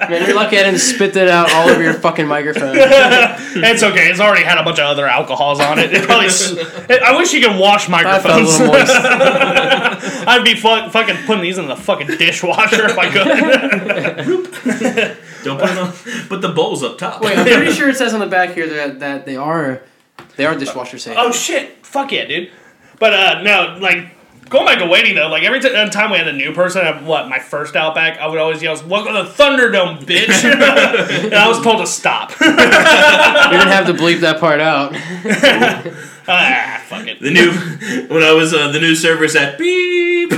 [0.08, 2.74] Man, you're lucky I didn't spit that out all over your fucking microphone.
[2.76, 4.08] it's okay.
[4.08, 5.92] It's already had a bunch of other alcohols on it.
[5.92, 6.26] It probably.
[6.26, 6.56] s-
[6.90, 8.60] I wish you could wash I felt a microphones.
[8.60, 8.92] little moist.
[10.28, 13.26] I'd be fu- fucking putting these in the fucking dishwasher if I could.
[15.44, 15.92] Don't put, it on,
[16.28, 17.22] put the bowls up top.
[17.22, 19.82] Wait, I'm pretty sure it says on the back here that, that they are
[20.36, 21.16] they are dishwasher safe.
[21.18, 21.84] oh shit!
[21.84, 22.50] Fuck yeah, dude.
[22.98, 24.16] But uh, no, like
[24.48, 27.02] going back to waiting though, like every t- time we had a new person at
[27.02, 30.44] what my first Outback, I would always yell, "Welcome to the Thunderdome, bitch!"
[31.24, 32.32] and I was told to stop.
[32.40, 34.92] You're gonna have to bleep that part out.
[36.28, 37.20] ah, fuck it.
[37.20, 37.52] The new
[38.08, 40.30] when I was uh, the new server said beep.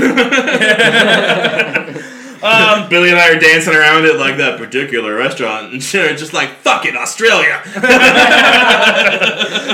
[2.43, 6.33] Um, Billy and I are dancing around at like that particular restaurant, and they're just
[6.33, 7.61] like "fuck it, Australia."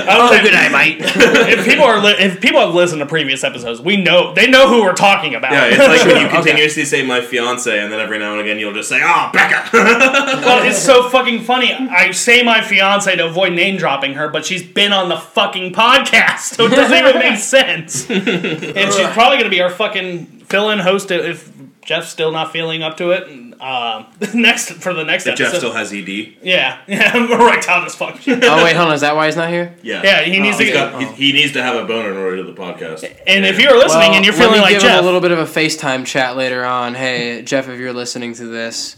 [0.07, 0.97] oh, good night, mate.
[0.99, 4.67] if people are li- if people have listened to previous episodes, we know they know
[4.67, 5.51] who we're talking about.
[5.51, 8.57] Yeah, it's like when you continuously say "my fiance," and then every now and again
[8.59, 11.73] you'll just say "oh, Becca." well, it's so fucking funny.
[11.73, 15.73] I say my fiance to avoid name dropping her, but she's been on the fucking
[15.73, 18.09] podcast, so it doesn't even make sense.
[18.09, 21.51] and she's probably gonna be our fucking fill-in host it if
[21.83, 23.27] Jeff's still not feeling up to it.
[23.27, 25.43] And, um, next for the next episode.
[25.45, 26.09] Jeff still has ED.
[26.41, 28.39] yeah, yeah, erectile dysfunction.
[28.43, 28.95] Oh wait, hold on.
[28.95, 29.75] Is that why he's not here?
[29.81, 30.91] Yeah, Yeah, he needs to He's get.
[30.91, 33.03] got, he, he needs to have a boner in order to the podcast.
[33.27, 35.21] and if you're listening and you're let feeling me like give him Jeff, a little
[35.21, 36.95] bit of a FaceTime chat later on.
[36.95, 38.97] Hey, Jeff, if you're listening to this,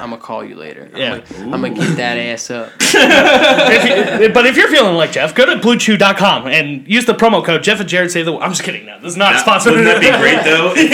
[0.00, 0.88] I'm gonna call you later.
[0.92, 1.18] I'm Yeah.
[1.20, 2.72] gonna, I'm gonna get that ass up.
[2.80, 7.44] if you, but if you're feeling like Jeff, go to bluechew.com and use the promo
[7.44, 8.42] code Jeff and Jared Save the World.
[8.44, 8.86] I'm just kidding.
[8.86, 9.74] No, this is not That- sponsored.
[9.74, 10.72] wouldn't that be great though?
[10.76, 10.90] If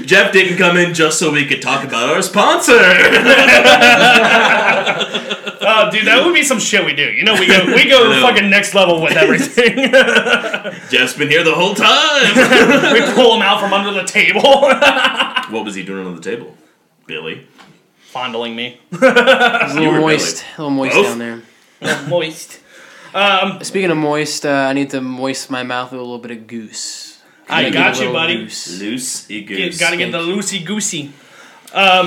[0.00, 2.78] like Jeff didn't come in just so we could talk about our sponsor.
[5.62, 7.02] Oh, dude, that would be some shit we do.
[7.12, 9.76] You know, we go we go I fucking next level with everything.
[10.90, 12.34] Jeff's been here the whole time.
[12.94, 14.40] we pull him out from under the table,
[15.52, 16.56] what was he doing on the table?
[17.06, 17.46] Billy.
[18.10, 18.80] Fondling me.
[18.92, 18.96] A
[19.74, 21.06] little were moist, a little moist Both?
[21.06, 21.42] down there.
[22.08, 22.60] Moist.
[23.62, 26.46] Speaking of moist, uh, I need to moist my mouth with a little bit of
[26.46, 27.22] goose.
[27.48, 28.36] I Gotta got you, little buddy.
[28.36, 28.80] goose.
[28.80, 29.78] Loose Get, goose.
[29.80, 31.12] gotta get the loosey goosey.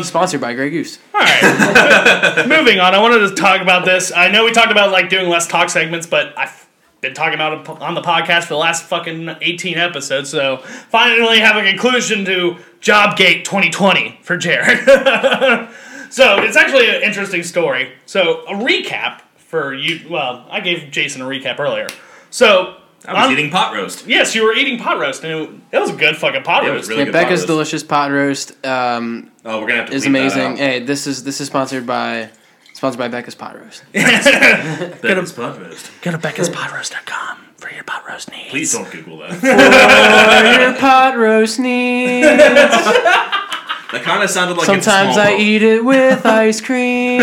[0.03, 0.99] Sponsored by Grey Goose.
[1.13, 2.45] All right.
[2.47, 2.93] Moving on.
[2.93, 4.11] I wanted to talk about this.
[4.11, 6.67] I know we talked about like doing less talk segments, but I've
[7.01, 10.29] been talking about it on the podcast for the last fucking 18 episodes.
[10.29, 14.79] So finally have a conclusion to Jobgate 2020 for Jared.
[16.13, 17.91] so it's actually an interesting story.
[18.05, 20.07] So a recap for you.
[20.09, 21.87] Well, I gave Jason a recap earlier.
[22.29, 24.07] So I was on- eating pot roast.
[24.07, 26.69] Yes, you were eating pot roast, and it, it was a good fucking pot Yeah,
[26.69, 26.81] roast.
[26.81, 27.47] was really Yeah, good pot Becca's roast.
[27.47, 30.51] delicious pot roast um, Oh, we're gonna have to is bleep that amazing.
[30.53, 30.57] out.
[30.57, 32.29] Hey, this is this is sponsored by
[32.73, 33.83] sponsored by Becca's pot roast.
[33.93, 35.91] Becca's pot roast.
[36.01, 38.49] Go to beccaspodroast.com for your pot roast needs.
[38.49, 39.33] Please don't Google that.
[39.35, 42.27] for Your pot roast needs.
[43.93, 47.19] That kind of sounded like Sometimes it's small I eat it with ice cream.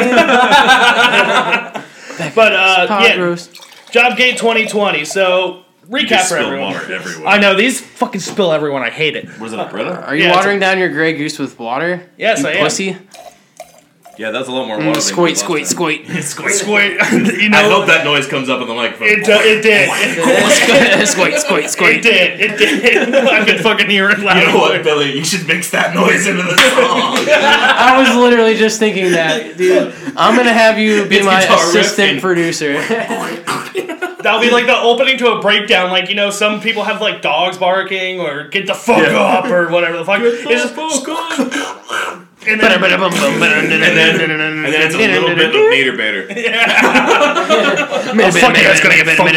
[2.34, 3.54] But uh, Pot yeah, roast.
[3.92, 5.04] Jobgate 2020.
[5.04, 6.74] So recap Just for spill everyone.
[6.74, 7.26] water everywhere.
[7.28, 8.82] I know these fucking spill everyone.
[8.82, 9.38] I hate it.
[9.40, 10.04] Was it a Brita?
[10.06, 12.08] Are you Yeah, it's watering down your Grey Goose with water?
[12.16, 12.64] Yes, you I am.
[12.64, 12.96] pussy.
[14.20, 14.90] Yeah, that's a lot more water.
[14.92, 16.22] than Mm, squeak, last squeak, time.
[16.22, 16.22] squeak.
[16.22, 17.40] Squid, squid.
[17.40, 19.08] you know, I hope that noise comes up on the microphone.
[19.08, 19.88] it, uh, it did.
[21.08, 22.02] squeak, squeak, It squeak.
[22.02, 22.38] did.
[22.38, 23.14] It did.
[23.26, 24.36] I could fucking hear it loud.
[24.36, 25.16] you know what, Billy?
[25.16, 27.16] You should mix that noise into the song.
[27.32, 29.94] I was literally just thinking that, dude.
[30.18, 32.74] I'm gonna have you be It's my guitar assistant and- producer.
[34.22, 35.90] That'll be like the opening to a breakdown.
[35.90, 39.16] Like you know, some people have like dogs barking or get the fuck Yeah.
[39.18, 40.20] up or whatever the fuck.
[40.20, 40.74] It's just,
[42.46, 46.26] and then, and then, and then it's a little bit of Nader Bader.
[48.22, 49.36] oh, fuck it, that's gonna get funky.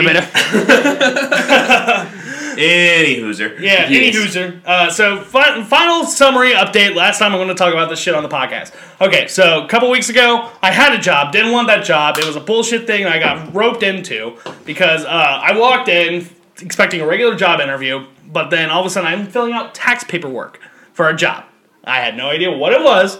[2.55, 3.59] Any hooser.
[3.59, 4.63] Yeah, any hooser.
[4.63, 6.95] Uh, so, fi- final summary update.
[6.95, 8.71] Last time I'm going to talk about this shit on the podcast.
[9.01, 11.31] Okay, so a couple weeks ago, I had a job.
[11.31, 12.17] Didn't want that job.
[12.19, 16.29] It was a bullshit thing I got roped into because uh, I walked in
[16.61, 20.03] expecting a regular job interview, but then all of a sudden I'm filling out tax
[20.03, 20.59] paperwork
[20.93, 21.45] for a job.
[21.83, 23.19] I had no idea what it was,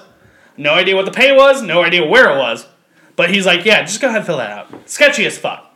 [0.58, 2.68] no idea what the pay was, no idea where it was.
[3.16, 4.90] But he's like, yeah, just go ahead and fill that out.
[4.90, 5.70] Sketchy as fuck.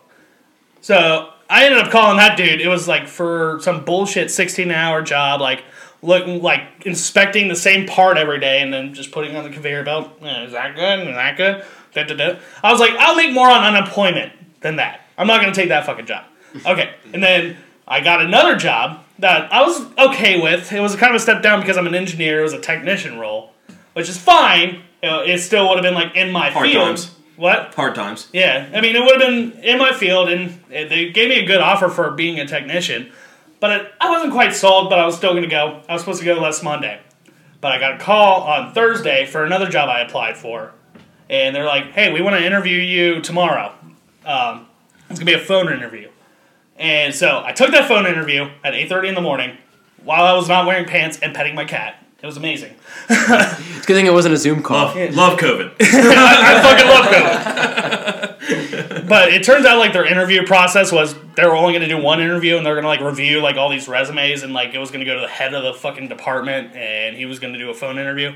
[0.81, 2.61] So I ended up calling that dude.
[2.61, 5.63] It was like for some bullshit 16 hour job, like
[6.01, 9.83] looking like inspecting the same part every day and then just putting on the conveyor
[9.83, 10.11] belt.
[10.21, 11.07] Eh, is that good?
[11.07, 11.63] Is that good?
[11.93, 12.39] Da, da, da.
[12.63, 15.01] I was like, I'll make more on unemployment than that.
[15.17, 16.25] I'm not gonna take that fucking job.
[16.65, 17.57] Okay, and then
[17.88, 20.72] I got another job that I was okay with.
[20.72, 22.39] It was kind of a step down because I'm an engineer.
[22.39, 23.53] It was a technician role,
[23.93, 24.82] which is fine.
[25.01, 26.86] It still would have been like in my Hard field.
[26.88, 27.11] times.
[27.36, 27.74] What?
[27.76, 28.30] Hard times.
[28.34, 31.45] Yeah, I mean, it would have been in my field, and they gave me a
[31.45, 33.11] good offer for being a technician.
[33.59, 35.82] But it, I wasn't quite sold, but I was still going to go.
[35.88, 36.99] I was supposed to go last Monday.
[37.61, 40.74] But I got a call on Thursday for another job I applied for.
[41.30, 43.74] And they're like, hey, we want to interview you tomorrow.
[44.26, 44.68] Um,
[45.09, 46.09] it's going to be a phone interview.
[46.78, 49.57] And so I took that phone interview at 8.30 in the morning
[50.03, 52.03] while I was not wearing pants and petting my cat.
[52.21, 52.73] It was amazing.
[53.09, 54.88] It's a good thing it wasn't a Zoom call.
[54.88, 55.75] Love, love COVID.
[55.80, 59.07] I fucking love COVID.
[59.07, 62.01] but it turns out like their interview process was they were only going to do
[62.01, 64.80] one interview and they're going to like review like all these resumes and like it
[64.80, 67.53] was going to go to the head of the fucking department and he was going
[67.53, 68.34] to do a phone interview.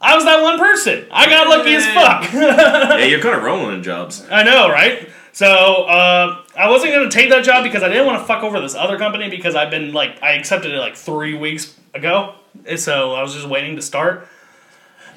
[0.00, 1.06] I was that one person.
[1.10, 2.32] I got lucky as fuck.
[2.32, 4.26] yeah, you're kind of rolling in jobs.
[4.30, 5.10] I know, right?
[5.40, 8.60] So uh, I wasn't gonna take that job because I didn't want to fuck over
[8.60, 12.34] this other company because I've been like I accepted it like three weeks ago,
[12.76, 14.28] so I was just waiting to start.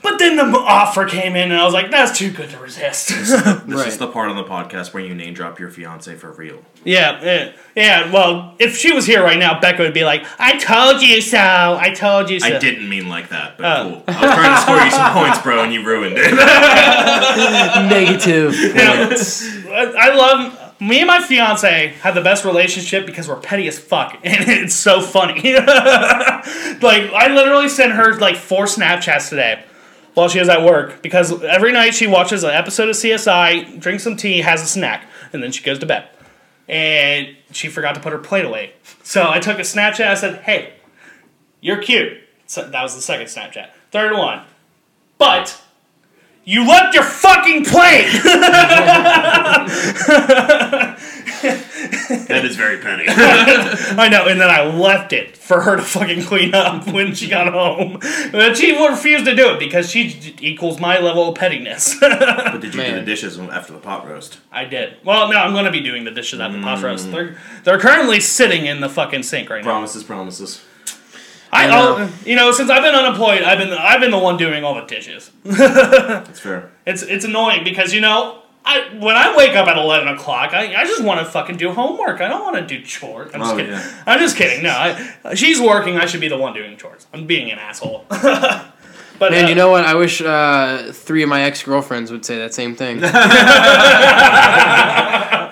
[0.04, 3.08] But then the offer came in, and I was like, "That's too good to resist."
[3.14, 3.88] This Right.
[3.88, 6.60] is the part on the podcast where you name drop your fiance for real.
[6.84, 8.12] yeah, yeah, yeah.
[8.12, 11.38] Well, if she was here right now, Becca would be like, "I told you so.
[11.40, 13.84] I told you so." I didn't mean like that, but Oh.
[13.90, 14.04] cool.
[14.08, 16.34] I was trying to score you some points, bro, and you ruined it.
[17.90, 19.48] Negative points.
[19.68, 23.80] I I love me and my fiance have the best relationship because we're petty as
[23.80, 25.54] fuck, and it's so funny.
[25.56, 29.64] like I literally sent her like four Snapchats today
[30.14, 34.04] while she is at work because every night she watches an episode of CSI, drinks
[34.04, 36.08] some tea, has a snack, and then she goes to bed.
[36.68, 40.08] And she forgot to put her plate away, so I took a Snapchat.
[40.08, 40.76] I said, "Hey,
[41.60, 43.70] you're cute." So that was the second Snapchat.
[43.92, 44.44] Third one,
[45.18, 45.60] but.
[46.46, 48.04] You left your fucking plate!
[52.28, 53.06] that is very petty.
[53.08, 57.28] I know, and then I left it for her to fucking clean up when she
[57.28, 58.00] got home.
[58.32, 61.98] But she refused to do it because she equals my level of pettiness.
[62.00, 64.40] But did you do the dishes after the pot roast?
[64.52, 64.98] I did.
[65.04, 66.84] Well, no, I'm going to be doing the dishes at the pot mm.
[66.84, 67.12] roast.
[67.12, 69.72] They're, they're currently sitting in the fucking sink right now.
[69.72, 70.64] Promises, promises.
[71.52, 71.96] I, I know.
[71.98, 74.76] I'll- you know, since I've been unemployed, I've been I've been the one doing all
[74.76, 75.30] the dishes.
[75.44, 76.72] That's fair.
[76.86, 78.43] It's it's annoying because you know.
[78.66, 81.72] I, when I wake up at eleven o'clock, I, I just want to fucking do
[81.72, 82.22] homework.
[82.22, 83.32] I don't want to do chores.
[83.34, 83.72] I'm just Oh, kidding.
[83.74, 84.04] yeah.
[84.08, 84.64] I'm just kidding.
[84.64, 85.98] No, I, she's working.
[85.98, 87.06] I should be the one doing chores.
[87.14, 88.06] I'm being an asshole.
[88.10, 89.84] but Man, uh, you know what?
[89.84, 92.98] I wish uh, three of my ex girlfriends would say that same thing.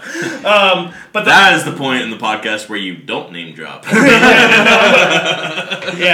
[0.44, 3.86] but the, That is the point in the podcast where you don't name drop.
[3.92, 4.00] yeah,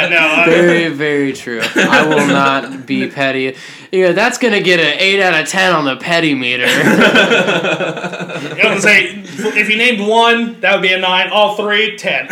[0.09, 0.17] no.
[0.17, 1.61] Uh, Very, very true.
[1.75, 3.55] I will not be petty.
[3.91, 6.65] Yeah, that's gonna get an eight out of ten on the petty meter.
[6.67, 6.71] I
[8.73, 11.29] was say if you named one, that would be a nine.
[11.29, 12.27] All three, ten.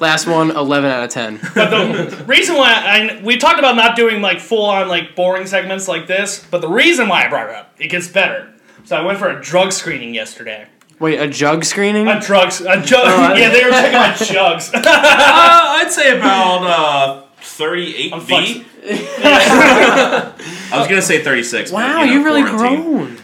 [0.00, 1.40] Last one, 11 out of ten.
[1.54, 5.46] But the reason why I we talked about not doing like full on like boring
[5.46, 8.52] segments like this, but the reason why I brought it up, it gets better.
[8.84, 10.66] So I went for a drug screening yesterday.
[10.98, 12.08] Wait, a jug screening?
[12.08, 13.06] A drugs, a jug.
[13.06, 14.70] I- yeah, they were checking my jugs.
[14.74, 18.66] Uh, I'd say about uh, 38 I'm B.
[18.84, 20.32] I
[20.78, 21.70] was gonna say 36.
[21.70, 22.82] but, Wow, you know, you've really quarantine.
[22.92, 23.16] grown.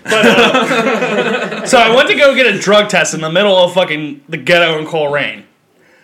[1.67, 4.37] So I went to go get a drug test in the middle of fucking the
[4.37, 5.45] ghetto in Colerain.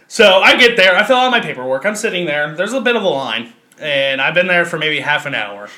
[0.08, 2.96] So I get there, I fill out my paperwork, I'm sitting there, there's a bit
[2.96, 5.68] of a line, and I've been there for maybe half an hour.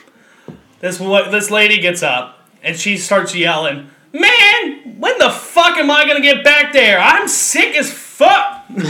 [0.80, 5.90] This wa- this lady gets up and she starts yelling, Man, when the fuck am
[5.90, 6.98] I gonna get back there?
[6.98, 8.64] I'm sick as fuck.
[8.68, 8.80] and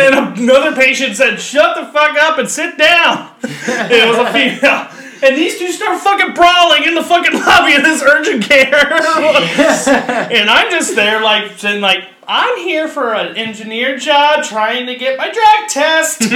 [0.00, 3.30] then another patient said, Shut the fuck up and sit down.
[3.42, 5.01] it was a female.
[5.22, 8.92] And these two start fucking brawling in the fucking lobby of this urgent care.
[10.32, 14.96] and I'm just there, like, saying, like, I'm here for an engineer job trying to
[14.96, 16.20] get my drug test.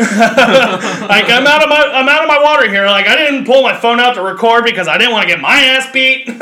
[0.00, 2.86] like I'm out of my I'm out of my water here.
[2.86, 5.40] Like I didn't pull my phone out to record because I didn't want to get
[5.40, 6.28] my ass beat.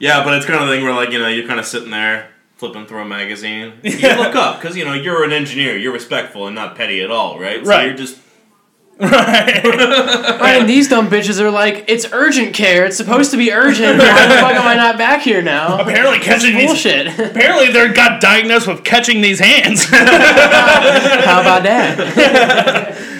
[0.00, 1.90] Yeah, but it's kind of the thing where like you know you're kind of sitting
[1.90, 3.74] there flipping through a magazine.
[3.84, 5.76] You look up because you know you're an engineer.
[5.78, 7.64] You're respectful and not petty at all, right?
[7.64, 7.86] So Right.
[7.86, 8.18] you're just
[9.00, 9.64] right.
[9.64, 12.84] Right, and these dumb bitches are like, it's urgent care.
[12.86, 13.98] It's supposed to be urgent.
[13.98, 15.80] Why the fuck am I not back here now?
[15.80, 17.08] Apparently catching these Bullshit.
[17.18, 19.84] apparently they got diagnosed with catching these hands.
[19.90, 21.98] How about that?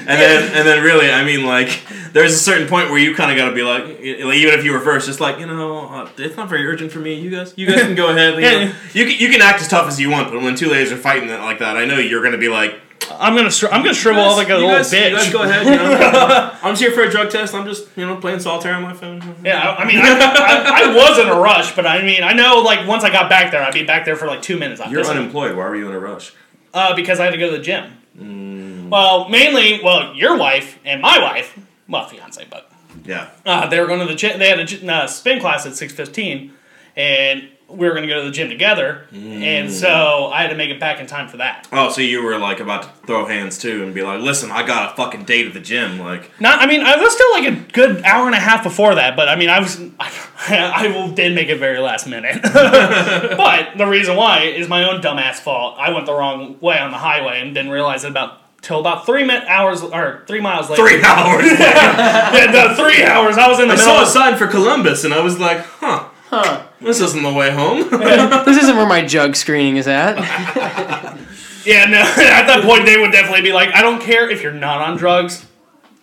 [0.06, 1.80] and then and then really I mean like
[2.12, 3.98] there's a certain point where you kind of got to be like like,
[4.38, 6.98] even if you were first, just like you know uh, it's not very urgent for
[7.00, 7.14] me.
[7.14, 8.34] You guys you guys can go ahead.
[8.34, 8.72] You, know, Yeah.
[8.92, 10.96] you can you can act as tough as you want, but when two ladies are
[10.96, 12.80] fighting that like that, I know you're gonna be like.
[13.12, 15.10] I'm gonna str- I'm gonna shrivel "You up like a little guys- bitch.
[15.10, 15.66] You guys go ahead.
[15.66, 16.50] You know?
[16.62, 17.54] I'm just here for a drug test.
[17.54, 19.20] I'm just you know playing solitaire on my phone.
[19.44, 22.32] Yeah, I, I mean, I, I, I was in a rush, but I mean, I
[22.32, 24.80] know like once I got back there, I'd be back there for like two minutes.
[24.88, 25.56] You're This- unemployed.
[25.56, 26.32] Why were you in a rush?
[26.72, 27.92] uh, because I had to go to the gym.
[28.18, 28.88] Mm.
[28.90, 32.70] Well, mainly, well, your wife and my wife, well, fiance, but
[33.04, 33.30] Yeah.
[33.46, 34.38] uh, they were going to the gym.
[34.38, 36.52] They had a uh, spin class at six fifteen,
[36.96, 39.06] and we were going to go to the gym together.
[39.12, 41.66] And so I had to make it back in time for that.
[41.72, 44.64] Oh, so you were like about to throw hands too and be like, "Listen, I
[44.66, 47.46] got a fucking date at the gym." Like, Not, I mean, I was still like
[47.46, 50.10] a good hour and a half before that, but I mean, I was, I,
[50.48, 52.40] I did make it very last minute.
[52.42, 55.76] but the reason why is my own dumbass fault.
[55.78, 59.04] I went the wrong way on the highway and didn't realize it about till about
[59.04, 60.82] three minute hours or three miles later.
[60.86, 61.44] three hours.
[61.44, 63.36] yeah, no, three hours.
[63.36, 63.94] I was in the I middle.
[63.96, 66.66] saw a sign for Columbus, and I was like, "Huh, Huh.
[66.80, 67.88] this isn't the way home."
[68.44, 70.16] This isn't where my jug screening is at.
[71.64, 71.98] yeah, no.
[72.02, 74.96] At that point, they would definitely be like, I don't care if you're not on
[74.96, 75.46] drugs.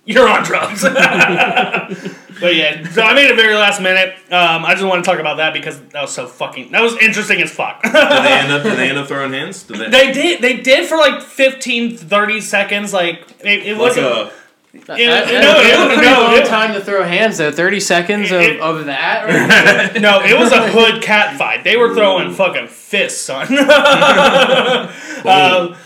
[0.05, 0.81] You're on drugs.
[0.81, 4.15] but yeah, so I made it very last minute.
[4.31, 6.71] Um, I just want to talk about that because that was so fucking.
[6.71, 7.83] That was interesting as fuck.
[7.83, 8.63] did they end up?
[8.63, 9.63] Did they end up throwing hands?
[9.63, 9.89] Did they?
[9.89, 10.41] They did.
[10.41, 12.93] They did for like 15, 30 seconds.
[12.93, 14.07] Like it, it like wasn't.
[14.07, 14.31] a,
[14.73, 14.95] That- no,
[15.59, 17.51] it a pretty no, long it- time to throw hands though.
[17.51, 19.25] Thirty seconds of, It- of that.
[19.25, 20.01] Right?
[20.01, 21.63] no, it was a hood cat fight.
[21.65, 23.47] They were throwing fucking fists, son.
[23.59, 23.65] um,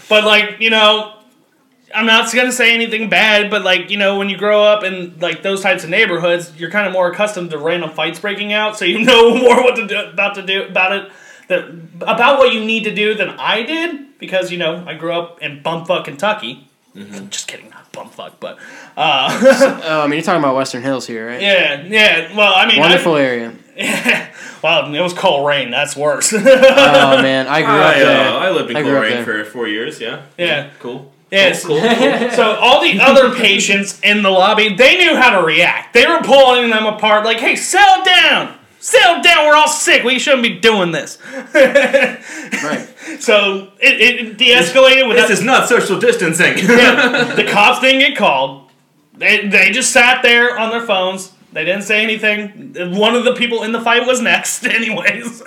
[0.07, 1.13] but like you know,
[1.93, 3.49] I'm not gonna say anything bad.
[3.49, 6.69] But like you know, when you grow up in like those types of neighborhoods, you're
[6.71, 9.87] kind of more accustomed to random fights breaking out, so you know more what to
[9.87, 11.11] do about to do about it.
[11.47, 11.65] That,
[12.01, 15.43] about what you need to do than I did because you know I grew up
[15.43, 16.67] in bumfuck Kentucky.
[17.29, 18.57] Just kidding, not bumfuck, but
[18.95, 19.27] uh,
[19.83, 21.41] oh, I mean, you're talking about Western Hills here, right?
[21.41, 22.35] yeah, yeah.
[22.35, 23.53] Well, I mean, I- Wonderful area.
[24.63, 25.69] well, it was Colerain.
[25.71, 26.31] That's worse.
[26.33, 28.29] Oh man, I grew up there.
[28.29, 29.43] uh, I lived in I grew up Colerain there.
[29.45, 29.99] for four years.
[29.99, 30.21] Yeah.
[30.37, 30.69] Yeah.
[30.79, 31.11] Cool.
[31.31, 31.65] Yes.
[31.65, 31.81] Cool.
[31.81, 32.29] cool.
[32.31, 35.93] So all the other patients in the lobby, they knew how to react.
[35.93, 39.45] They were pulling them apart, like, "Hey, settle down, settle down.
[39.47, 40.03] We're all sick.
[40.03, 41.17] We shouldn't be doing this."
[42.63, 42.87] Right.
[43.19, 46.55] So it, it de-escalated with This is not social distancing.
[46.55, 48.71] the cops didn't get called.
[49.13, 51.31] They they just sat there on their phones.
[51.53, 52.73] They didn't say anything.
[52.97, 55.41] One of the people in the fight was next, anyways.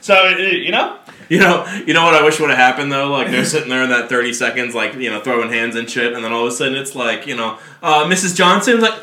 [0.00, 0.98] so you know,
[1.28, 3.10] You know, you know what I wish would have happened though.
[3.10, 6.12] Like they're sitting there in that thirty seconds, like you know, throwing hands and shit,
[6.12, 8.36] and then all of a sudden it's like, you know, uh, Mrs.
[8.36, 8.98] Johnson's like,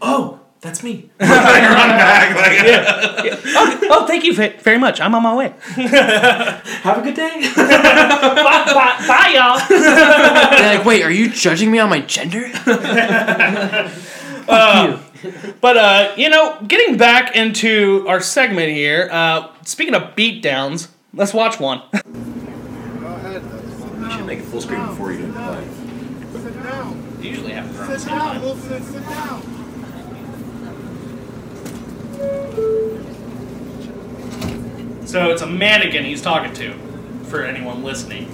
[0.00, 1.10] oh, that's me.
[1.20, 2.36] Run back.
[2.36, 3.88] Like, yeah.
[3.90, 5.00] oh, thank you very much.
[5.00, 5.54] I'm on my way.
[5.60, 7.40] have a good day.
[7.54, 9.60] bye, bye, bye, y'all.
[9.68, 12.50] They're like, wait, are you judging me on my gender?
[15.60, 19.08] But uh, you know, getting back into our segment here.
[19.10, 21.82] Uh, speaking of beatdowns, let's watch one.
[21.92, 22.02] You
[24.10, 25.68] should make it full screen before you do play.
[26.32, 27.18] Sit down.
[27.20, 29.55] Usually happens around the Sit same down, time.
[32.18, 32.56] Wilson.
[33.82, 33.88] Sit
[34.68, 35.06] down.
[35.06, 36.74] So it's a mannequin he's talking to,
[37.24, 38.28] for anyone listening.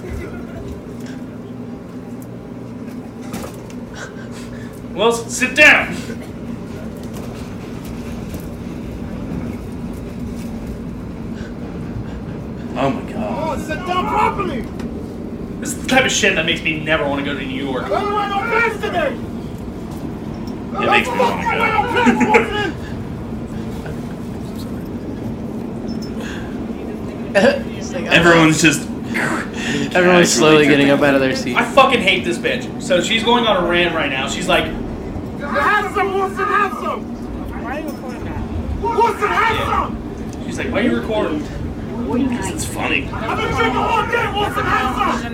[4.93, 5.95] Well, sit down.
[12.75, 13.57] Oh my god.
[13.57, 14.61] Oh, sit down properly.
[15.59, 17.63] This is the type of shit that makes me never want to go to New
[17.63, 17.85] York.
[17.85, 17.89] It
[20.89, 22.92] makes me want to go.
[27.35, 27.63] Oh.
[28.11, 28.87] Everyone's just.
[29.95, 31.55] Everyone's slowly getting up out of their seat.
[31.55, 32.81] I fucking hate this bitch.
[32.81, 34.27] So she's going on a rant right now.
[34.27, 37.03] She's like, Have some, Wilson, have some!
[37.63, 38.41] Why are you recording that?
[38.81, 39.97] Wilson, have some!
[40.45, 41.39] she's like, why are you recording?
[41.39, 43.07] Because It's funny.
[43.09, 45.25] I've been drinking all day, Wilson, have some!
[45.25, 45.33] I'm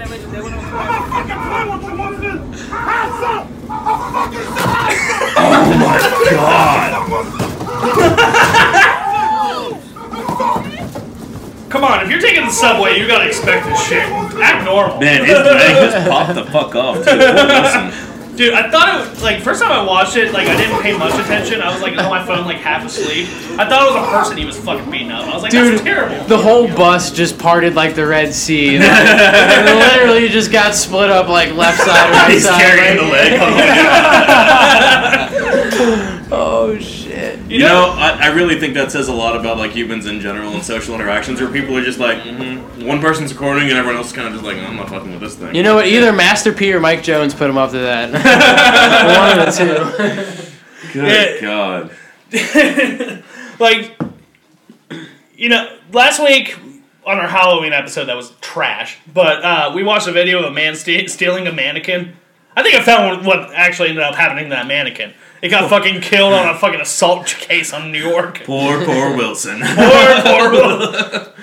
[0.87, 2.37] not fucking playing with you, Wilson!
[2.69, 3.43] Have some!
[3.71, 5.33] I'm fucking have some!
[5.37, 5.97] Oh my
[10.41, 10.65] god!
[11.69, 14.03] Come on, if you're taking the subway, you gotta expect this shit.
[14.41, 14.99] Act normal.
[14.99, 17.03] Man, his leg just popped the fuck off, too.
[17.03, 17.91] Poor Wilson.
[18.35, 20.97] Dude, I thought it was, like, first time I watched it, like, I didn't pay
[20.97, 21.61] much attention.
[21.61, 23.27] I was, like, on my phone, like, half asleep.
[23.59, 25.27] I thought it was a person he was fucking beating up.
[25.27, 26.23] I was like, Dude, that's terrible.
[26.25, 28.79] the whole bus just parted like the Red Sea.
[28.79, 32.61] Like, it literally just got split up like left side, right He's side.
[32.61, 33.39] carrying the right-
[35.29, 36.15] leg.
[37.49, 37.51] Oh.
[37.51, 40.53] You know, I, I really think that says a lot about like humans in general
[40.53, 42.85] and social interactions, where people are just like, mm-hmm.
[42.85, 45.19] one person's recording and everyone else is kind of just like, I'm not fucking with
[45.19, 45.55] this thing.
[45.55, 45.87] You know what?
[45.87, 48.11] Either Master P or Mike Jones put him up to that.
[49.17, 50.93] One of the two.
[50.93, 51.41] Good Yeah.
[51.41, 51.91] God.
[53.59, 53.99] like,
[55.35, 56.55] you know, last week
[57.03, 60.51] on our Halloween episode that was trash, but uh, we watched a video of a
[60.51, 62.15] man ste- stealing a mannequin.
[62.55, 65.15] I think I found what actually ended up happening to that mannequin.
[65.41, 68.41] It got fucking killed on a fucking assault case on New York.
[68.43, 69.59] Poor, poor Wilson.
[69.61, 70.81] Poor, poor Will.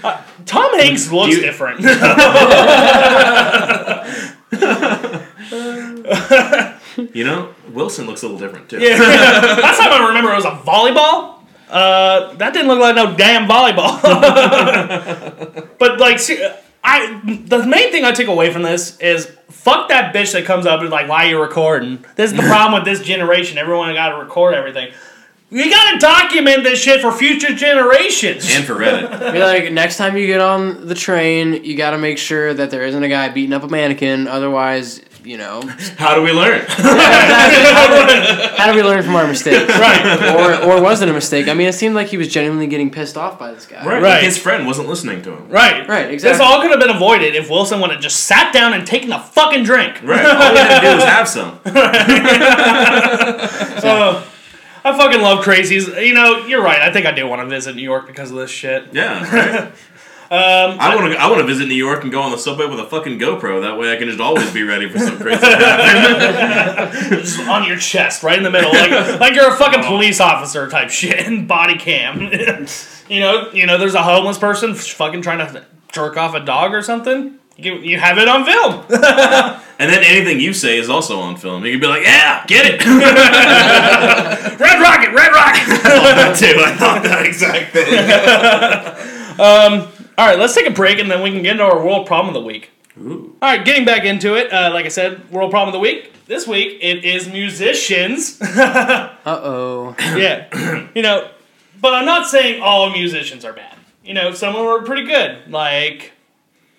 [0.04, 1.80] Uh, Tom Hanks looks you- different.
[7.14, 8.78] you know, Wilson looks a little different too.
[8.80, 8.96] Yeah.
[8.98, 11.34] Last time I remember it was a volleyball.
[11.68, 14.00] Uh, that didn't look like no damn volleyball.
[15.78, 16.46] but like, see,
[16.84, 19.30] I the main thing I took away from this is
[19.66, 22.04] fuck that bitch that comes up and like, why you recording?
[22.14, 23.58] This is the problem with this generation.
[23.58, 24.92] Everyone got to record everything.
[25.50, 28.48] You gotta document this shit for future generations.
[28.54, 29.32] And for Reddit.
[29.32, 32.70] Be like, next time you get on the train, you got to make sure that
[32.70, 34.28] there isn't a guy beating up a mannequin.
[34.28, 35.60] Otherwise, you know,
[35.98, 36.64] How do we learn?
[36.68, 39.68] how do we learn from our mistakes?
[39.78, 40.62] right.
[40.62, 41.48] Or, or was it a mistake?
[41.48, 43.84] I mean, it seemed like he was genuinely getting pissed off by this guy.
[43.84, 43.94] Right.
[43.94, 44.14] Right.
[44.14, 45.48] Like his friend wasn't listening to him.
[45.48, 45.86] Right.
[45.88, 46.38] Right, exactly.
[46.38, 49.12] This all could have been avoided if Wilson would have just sat down and taken
[49.12, 50.00] a fucking drink.
[50.02, 50.24] Right.
[50.24, 51.58] All we had to do was have some.
[53.80, 54.22] So,
[54.84, 56.06] I fucking love crazies.
[56.06, 56.80] You know, you're right.
[56.80, 58.92] I think I do want to visit New York because of this shit.
[58.92, 59.34] Yeah.
[59.34, 59.72] Right.
[60.28, 61.18] Um, I want to.
[61.20, 63.62] I want to visit New York and go on the subway with a fucking GoPro.
[63.62, 65.40] That way, I can just always be ready for some crazy.
[67.16, 70.68] just on your chest, right in the middle, like like you're a fucking police officer
[70.68, 72.22] type shit, and body cam.
[73.08, 76.74] you know, you know, there's a homeless person fucking trying to jerk off a dog
[76.74, 77.38] or something.
[77.56, 78.84] You you have it on film.
[78.90, 81.64] and then anything you say is also on film.
[81.64, 85.82] You can be like, "Yeah, get it." Red Rocket, Red Rocket.
[85.84, 86.56] that too.
[86.58, 87.94] I thought that exact thing.
[90.18, 92.34] All right, let's take a break and then we can get into our world problem
[92.34, 92.70] of the week.
[92.98, 93.36] Ooh.
[93.42, 94.50] All right, getting back into it.
[94.50, 96.12] Uh, like I said, world problem of the week.
[96.26, 98.40] This week it is musicians.
[98.56, 99.96] Uh oh.
[100.16, 101.28] yeah, you know,
[101.80, 103.76] but I'm not saying all musicians are bad.
[104.04, 106.12] You know, some of them are pretty good, like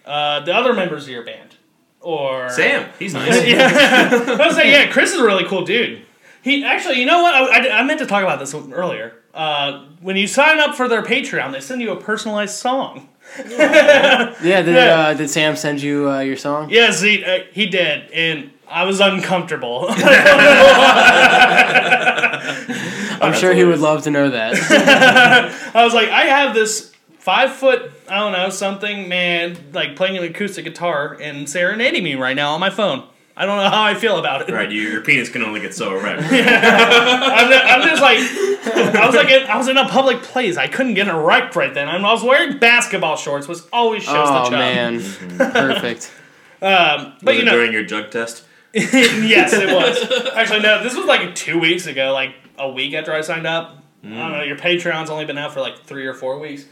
[0.06, 1.58] uh, the other members of your band,
[2.00, 3.46] or Sam, he's nice.
[3.46, 4.10] yeah,
[4.40, 6.04] I was saying, yeah, Chris is a really cool dude.
[6.42, 7.36] He actually, you know what?
[7.36, 9.14] I, I, I meant to talk about this earlier.
[9.34, 13.10] Uh, when you sign up for their Patreon, they send you a personalized song.
[13.40, 15.00] Yeah, did, Yeah.
[15.00, 16.70] Uh, did Sam send you uh, your song?
[16.70, 19.88] Yes, he uh, he did, and I was uncomfortable.
[23.20, 24.54] I'm sure he would love to know that.
[25.76, 30.18] I was like, I have this five foot, I don't know, something man, like playing
[30.18, 33.08] an acoustic guitar and serenading me right now on my phone.
[33.40, 34.52] I don't know how I feel about it.
[34.52, 36.24] Right, you, your penis can only get so erect.
[36.32, 40.58] I'm, I'm just like, I was like, I was in a public place.
[40.58, 41.88] I couldn't get erect right then.
[41.88, 45.00] I was wearing basketball shorts, which always shows the oh man,
[45.38, 46.12] perfect.
[46.64, 48.44] Um, but Was you it know, during your jug test?
[48.74, 50.34] yes, it was.
[50.34, 53.84] Actually, no, this was like two weeks ago, like a week after I signed up.
[54.04, 54.44] I don't know.
[54.44, 56.66] Your Patreon's only been out for like three or four weeks,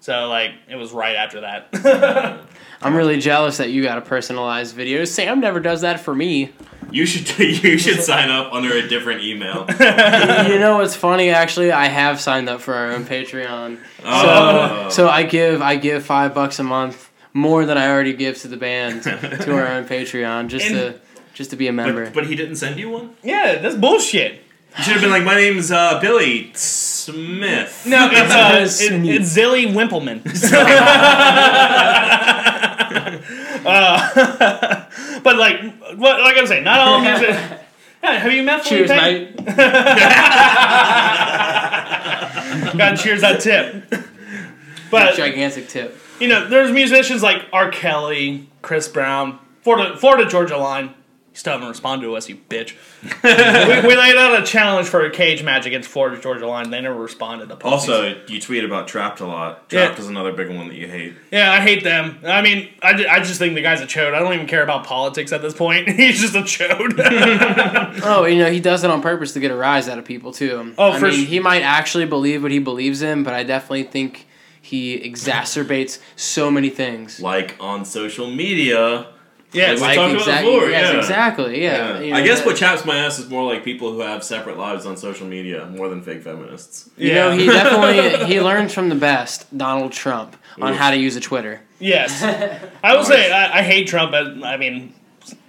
[0.00, 2.40] so like it was right after that.
[2.82, 5.04] I'm really jealous that you got a personalized video.
[5.04, 6.52] Sam never does that for me.
[6.90, 9.66] You should you should sign up under a different email.
[9.68, 11.30] you know what's funny?
[11.30, 13.78] Actually, I have signed up for our own Patreon.
[14.04, 14.88] Oh.
[14.88, 18.38] So, so I give I give five bucks a month more than I already give
[18.38, 20.98] to the band to our own Patreon just to
[21.34, 22.06] just to be a member.
[22.06, 23.14] But, but he didn't send you one.
[23.22, 24.42] yeah, that's bullshit.
[24.78, 26.52] You should have been like, "My name's uh, Billy
[27.04, 30.20] Smith." No, it's uh, it, it's Zilly Wimpleman.
[33.66, 34.84] uh,
[35.22, 35.60] but like,
[35.96, 37.36] what, like I'm saying, not all music.
[38.02, 39.36] Yeah, have you met Cheers, Felipe?
[39.36, 39.46] mate.
[42.78, 43.84] God, cheers that tip.
[44.90, 45.96] But Gigantic tip.
[46.18, 47.70] you know, there's musicians like R.
[47.70, 50.94] Kelly, Chris Brown, Florida, Florida Georgia Line.
[51.32, 52.74] You still haven't responded to us, you bitch.
[53.82, 56.70] we, we laid out a challenge for a cage match against Florida Georgia Line.
[56.70, 57.48] They never responded.
[57.50, 57.88] To pussies.
[57.88, 59.64] Also, you tweet about Trapt a lot.
[59.70, 59.94] Yeah.
[59.96, 61.14] Is another big one that you hate.
[61.30, 62.18] yeah, I hate them.
[62.24, 64.12] I mean, I, I just think the guy's a chode.
[64.12, 65.88] I don't even care about politics at this point.
[66.00, 66.98] He's just a chode.
[68.02, 70.32] Oh, you know, he does it on purpose to get a rise out of people
[70.32, 70.74] too.
[70.78, 73.42] Oh, I for mean, sh- he might actually believe what he believes in, but I
[73.44, 74.26] definitely think
[74.60, 77.20] he exacerbates so many things.
[77.20, 79.06] Like on social media.
[79.52, 79.80] Yes.
[79.80, 80.98] Like- talked about exact- before, yes, yeah.
[80.98, 81.62] exactly.
[81.62, 81.98] Yeah.
[81.98, 82.00] Yeah.
[82.00, 84.86] You I guess what chaps my ass is more like people who have separate lives
[84.86, 86.90] on social media more than fake feminists.
[86.96, 87.14] You yeah.
[87.14, 90.78] know, he definitely he learned from the best, Donald Trump, on Oof.
[90.78, 91.60] how to use a Twitter.
[91.78, 92.22] Yes.
[92.82, 94.94] I will say I, I hate Trump, but I mean,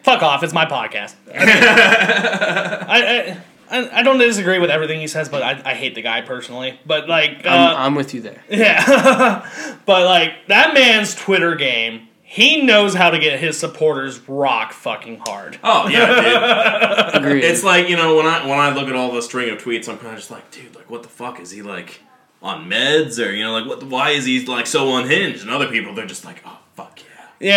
[0.03, 0.43] fuck off.
[0.43, 1.15] It's my podcast.
[1.33, 3.37] I, I,
[3.71, 6.79] I, I don't disagree with everything he says, but I, I hate the guy personally.
[6.85, 8.43] But like, uh, I'm, I'm with you there.
[8.49, 9.47] yeah.
[9.85, 15.17] but like that man's Twitter game, he knows how to get his supporters rock fucking
[15.25, 15.59] hard.
[15.63, 17.15] Oh yeah, dude.
[17.23, 17.43] Agreed.
[17.43, 19.89] it's like you know when I when I look at all the string of tweets,
[19.89, 21.99] I'm kind of just like, dude, like what the fuck is he like
[22.41, 23.83] on meds or you know like what?
[23.83, 25.41] Why is he like so unhinged?
[25.41, 27.05] And other people, they're just like, oh fuck yeah.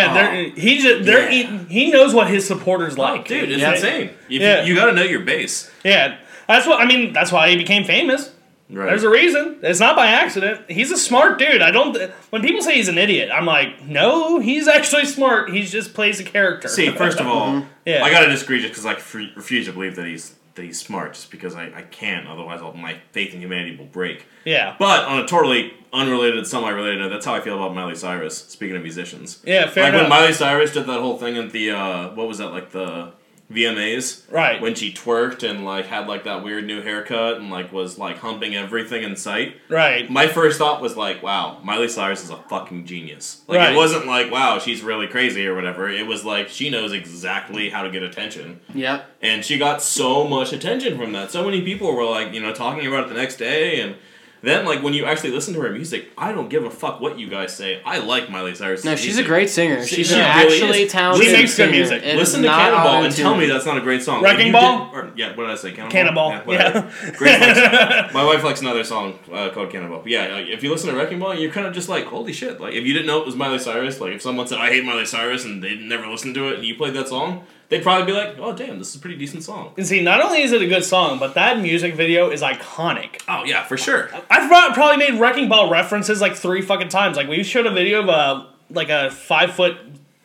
[0.06, 0.14] Yeah, Oh.
[0.14, 1.58] they're, he just they're Yeah.
[1.68, 3.74] he, he knows what his supporters oh, like, dude, it's Yeah.
[3.74, 4.10] insane.
[4.28, 4.64] You, Yeah.
[4.64, 5.70] you got to know your base.
[5.84, 6.16] Yeah,
[6.48, 7.12] that's what I mean.
[7.12, 8.32] That's why he became famous.
[8.70, 8.86] Right.
[8.86, 9.58] There's a reason.
[9.62, 10.70] It's not by accident.
[10.70, 11.60] He's a smart dude.
[11.60, 11.96] I don't.
[12.30, 15.50] When people say he's an idiot, I'm like, no, he's actually smart.
[15.50, 16.68] He just plays a character.
[16.68, 18.02] See, first of all, Yeah.
[18.02, 18.92] I gotta disagree just because I
[19.36, 22.26] refuse to believe that he's that he's smart, just because I, I can't.
[22.28, 24.24] Otherwise, I'll, my faith in humanity will break.
[24.44, 28.38] yeah, But on a totally unrelated, semi-related note, that's how I feel about Miley Cyrus.
[28.38, 30.08] Speaking of musicians, yeah, fair like when.
[30.08, 33.12] Miley Cyrus did that whole thing at the uh, what was that like the
[33.54, 34.30] VMAs?
[34.30, 34.60] Right.
[34.60, 38.18] When she twerked and like had like that weird new haircut and like was like
[38.18, 39.56] humping everything in sight.
[39.68, 40.10] right.
[40.10, 43.42] My first thought was like, wow, Miley Cyrus is a fucking genius.
[43.46, 43.72] Like Right.
[43.72, 45.88] it wasn't like, wow, she's really crazy or whatever.
[45.88, 48.60] It was like she knows exactly how to get attention.
[48.74, 49.08] Yep.
[49.22, 51.30] And she got so much attention from that.
[51.30, 53.96] So many people were like, you know, talking about it the next day and
[54.46, 57.18] then like when you actually listen to her music, I don't give a fuck what
[57.18, 57.80] you guys say.
[57.84, 58.84] I like Miley Cyrus.
[58.84, 59.84] No, she's a great singer.
[59.84, 60.92] She's she an really actually is.
[60.92, 62.02] talented She makes good music.
[62.02, 64.22] It is Listen to not Cannonball and tell me that's not a great song.
[64.22, 64.86] Wrecking Ball?
[64.86, 65.72] did- or, yeah, what did I say?
[65.72, 66.30] Cannonball.
[66.30, 66.92] Cannonball, whatever.
[67.16, 70.00] Grace likes, my wife likes another song uh, called Cannonball.
[70.00, 72.32] But yeah, like, if you listen to Wrecking Ball, you're kind of just like, holy
[72.32, 72.60] shit!
[72.60, 74.84] Like if you didn't know it was Miley Cyrus, like if someone said I hate
[74.84, 78.06] Miley Cyrus and they'd never listened to it, and you played that song, they'd probably
[78.06, 79.72] be like, oh damn, this is a pretty decent song.
[79.76, 83.22] And see, not only is it a good song, but that music video is iconic.
[83.28, 84.10] Oh yeah, for sure.
[84.30, 87.16] I've probably made Wrecking Ball references like three fucking times.
[87.16, 89.76] Like we showed a video of a like a five foot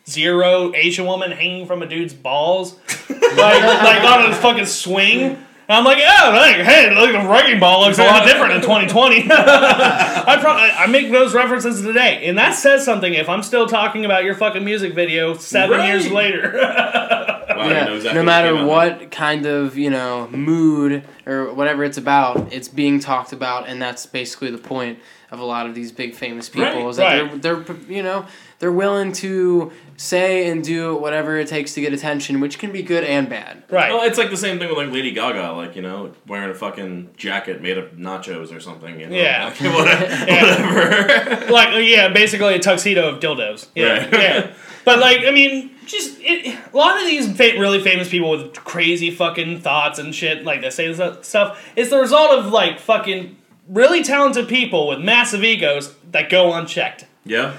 [0.08, 2.74] zero Asian woman hanging from a dude's balls,
[3.08, 5.44] like like on a fucking swing.
[5.70, 8.60] And I'm like, yeah, like, hey, look, the Wrecking Ball looks a lot different in
[8.60, 9.28] 2020.
[9.30, 13.14] I, pro- I I make those references today, and that says something.
[13.14, 15.86] If I'm still talking about your fucking music video seven Right.
[15.86, 18.66] years later, Wow, Yeah, exactly no matter came out.
[18.66, 23.80] what kind of you know mood or whatever it's about, it's being talked about, and
[23.80, 24.98] that's basically the point
[25.30, 27.40] of a lot of these big famous people Right, is that right.
[27.42, 28.26] they're they're you know
[28.58, 29.70] they're willing to
[30.02, 33.62] say and do whatever it takes to get attention, which can be good and bad.
[33.68, 33.92] right?
[33.92, 36.54] Well, it's like the same thing with like Lady Gaga, like you know, wearing a
[36.54, 38.98] fucking jacket made of nachos or something.
[38.98, 39.14] You know?
[39.16, 39.46] Yeah.
[39.60, 40.06] Like, whatever.
[40.64, 41.46] whatever.
[41.52, 43.68] like uh, yeah, basically a tuxedo of dildos.
[43.74, 44.12] Yeah, Right.
[44.12, 44.52] yeah.
[44.82, 48.54] But like, I mean, just it, a lot of these fa- really famous people with
[48.54, 52.80] crazy fucking thoughts and shit, like they say this stuff, is the result of like
[52.80, 53.36] fucking
[53.68, 57.04] really talented people with massive egos that go unchecked.
[57.24, 57.56] Yeah.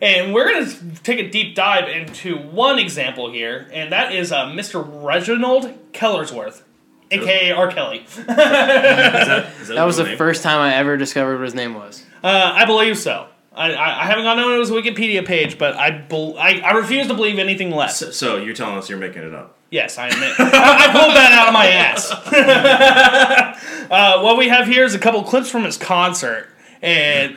[0.00, 0.72] And we're gonna
[1.02, 4.84] take a deep dive into one example here, and that is uh, Mr.
[5.04, 6.62] Reginald Kellersworth,
[7.10, 7.70] aka R.
[7.70, 7.98] Kelly.
[8.08, 10.16] Is that, is That was the name?
[10.18, 12.04] first time I ever discovered what his name was.
[12.22, 13.26] Uh, I believe so.
[13.52, 17.08] I, I, I haven't gone on his Wikipedia page, but I, bel I I refuse
[17.08, 17.98] to believe anything less.
[17.98, 19.56] So, so you're telling us you're making it up?
[19.70, 20.34] Yes, I admit.
[20.38, 22.10] I, I pulled that out of my ass.
[23.90, 26.48] uh, what we have here is a couple clips from his concert,
[26.80, 27.36] and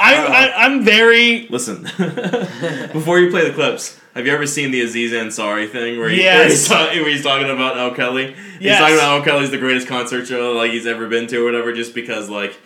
[0.00, 0.26] I, oh.
[0.32, 1.82] I, I'm very Listen,
[2.92, 6.22] before you play the clips, have you ever seen the Aziz Ansari thing where, he,
[6.22, 6.68] Yes.
[6.68, 7.94] where, he's, where he's talking about R.
[7.94, 8.32] Kelly?
[8.32, 8.80] He's Yes.
[8.80, 9.24] talking about R.
[9.24, 12.56] Kelly's the greatest concert show like he's ever been to or whatever, just because like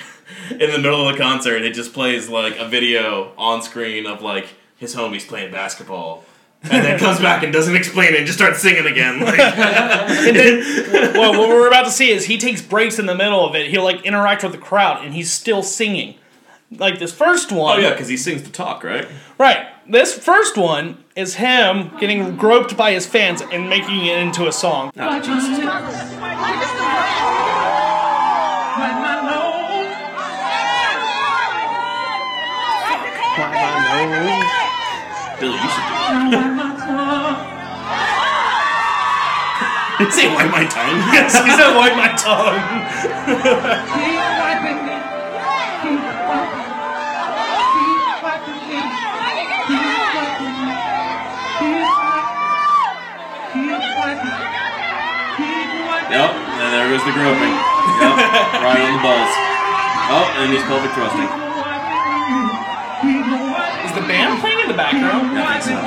[0.50, 4.22] in the middle of the concert it just plays like a video on screen of
[4.22, 6.24] like his homies playing basketball.
[6.64, 9.18] And then comes back and doesn't explain it and just starts singing again.
[9.18, 13.16] Like, And then, well, what we're about to see is he takes breaks in the
[13.16, 13.66] middle of it.
[13.68, 16.14] He'll like interact with the crowd, and he's still singing.
[16.78, 19.06] Like this first oh one, yeah, because he sings to talk, right?
[19.38, 19.66] right?
[19.88, 24.52] This first one, is him getting groped by his fans and making it into a
[24.52, 24.90] song.
[24.96, 25.20] Ah.
[35.40, 36.58] Billy, you should do that.
[40.10, 40.98] Say wipe my tongue.
[41.14, 42.58] Yes, he said wipe my tongue.
[56.92, 57.56] goes the groping.
[58.04, 58.20] Yep,
[58.60, 59.32] right on the balls.
[60.12, 61.24] Oh, and he's pelvic thrusting.
[63.88, 65.32] Is the band playing in the background?
[65.32, 65.80] I think so.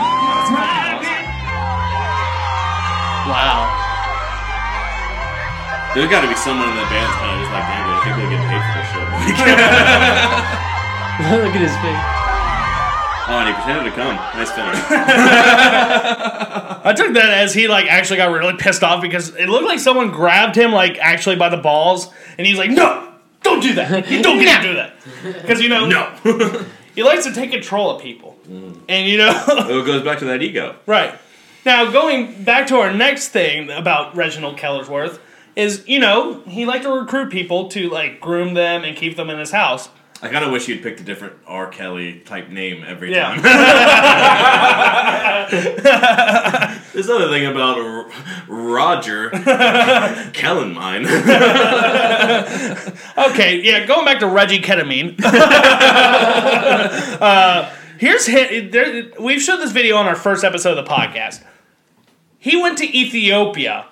[3.29, 3.69] Wow.
[5.93, 8.01] There's got to be someone in the band's kind of just like, damn, dude, I
[8.01, 9.05] think we get paid for this shit.
[11.45, 12.24] Look at his face.
[13.27, 14.15] Oh, and he pretended to come.
[14.15, 14.75] Nice finish.
[16.85, 19.79] I took that as he like actually got really pissed off because it looked like
[19.79, 23.11] someone grabbed him like actually by the balls and he's like, no,
[23.45, 24.09] don't do that.
[24.11, 24.93] You don't get to do that
[25.41, 26.65] because you know no.
[26.95, 28.77] he likes to take control of people, mm.
[28.89, 30.75] and you know it goes back to that ego.
[30.85, 31.17] right.
[31.65, 35.19] Now going back to our next thing about Reginald Kellersworth
[35.55, 39.29] is you know he liked to recruit people to like groom them and keep them
[39.29, 39.89] in his house.
[40.21, 41.67] I kind of wish you'd picked a different R.
[41.67, 43.35] Kelly type name every Yeah.
[43.35, 43.41] time.
[46.93, 48.09] There's another thing about R-
[48.47, 49.29] Roger
[50.33, 51.05] Kellenmine.
[53.17, 55.15] Okay, yeah, going back to Reggie Ketamine.
[57.21, 58.71] uh, here's hit.
[58.71, 61.43] There, we've showed this video on our first episode of the podcast.
[62.39, 63.85] He went to Ethiopia,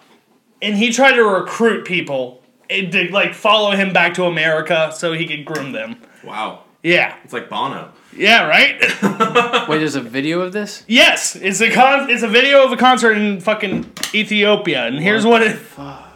[0.62, 5.26] and he tried to recruit people to like follow him back to America so he
[5.28, 5.98] could groom them.
[6.24, 6.64] Wow.
[6.84, 7.92] Yeah, It's like Bono.
[8.16, 8.78] yeah, right.
[9.70, 10.84] Wait, there's a video of this?
[10.88, 15.26] yes, it's a con- It's a video of a concert in fucking Ethiopia, and here's
[15.26, 15.56] what it.
[15.56, 16.10] Fuck.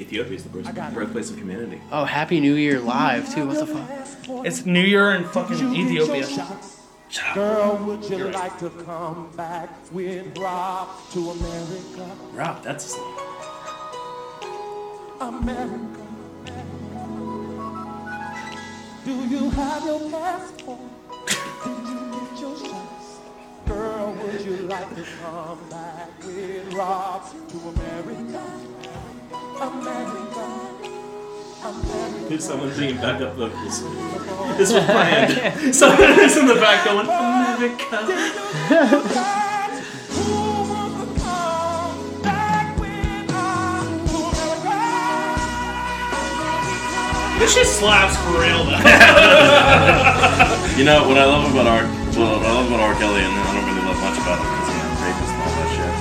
[0.00, 1.80] Ethiopia is the birth- birthplace of humanity.
[1.92, 3.46] Oh, Happy New Year live too.
[3.46, 4.46] What the fuck?
[4.46, 6.26] It's New Year in fucking Ethiopia.
[7.34, 12.10] Girl, would you like to come back with Rob to America?
[12.32, 13.16] Rob, that's his name.
[15.20, 16.07] America.
[19.08, 20.80] Do you have your passport?
[21.64, 23.20] Did you get your shots?
[23.66, 28.42] Girl, would you like to come back with Rob to America?
[29.62, 30.44] America.
[31.64, 32.28] America.
[32.28, 33.82] Did someone singing backup vocals?
[34.58, 35.74] This was planned.
[35.74, 38.04] Someone is in the back going, America.
[47.38, 48.82] This shit slaps for real though.
[50.78, 51.82] You know what I love about R.
[52.16, 52.94] Well, what I love about R.
[52.94, 55.52] Kelly, and I don't really love much about him because you know rapist and all
[55.58, 55.92] that shit.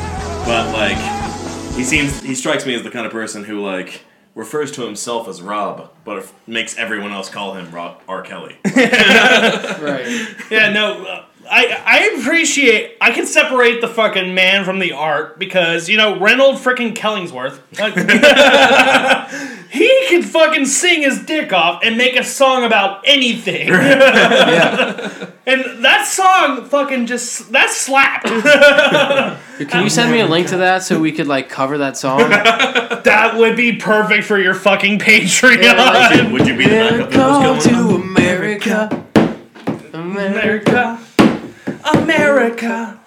[0.45, 4.01] But like, he seems he strikes me as the kind of person who like
[4.35, 8.22] refers to himself as Rob, but makes everyone else call him Rob R.
[8.22, 8.57] Kelly.
[8.65, 10.27] Right.
[10.51, 12.97] Yeah, no, uh, I I appreciate.
[13.01, 17.59] I can separate the fucking man from the art because you know Reynold freaking Kellingsworth.
[17.79, 17.93] like,
[19.69, 25.27] he can fucking sing his dick off and make a song about anything, Yeah.
[25.45, 28.27] and that song fucking just that slapped.
[29.69, 32.19] Can you send me a link to that so we could like cover that song?
[32.29, 35.61] that would be perfect for your fucking Patreon.
[35.63, 37.87] Yeah, Would you be the backup Come vocals going?
[37.89, 39.03] to America.
[39.93, 40.96] America.
[42.03, 42.99] America.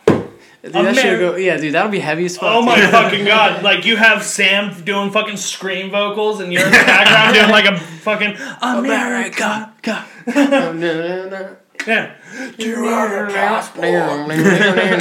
[0.63, 1.37] Dude, that go.
[1.37, 2.51] Yeah, dude, that'll be heavy as fuck.
[2.51, 2.91] Oh my dude.
[2.91, 3.63] fucking god!
[3.63, 7.65] Like you have Sam doing fucking scream vocals, and you're in the background doing like
[7.65, 9.73] a fucking America.
[9.81, 11.57] America.
[11.87, 12.15] Yeah.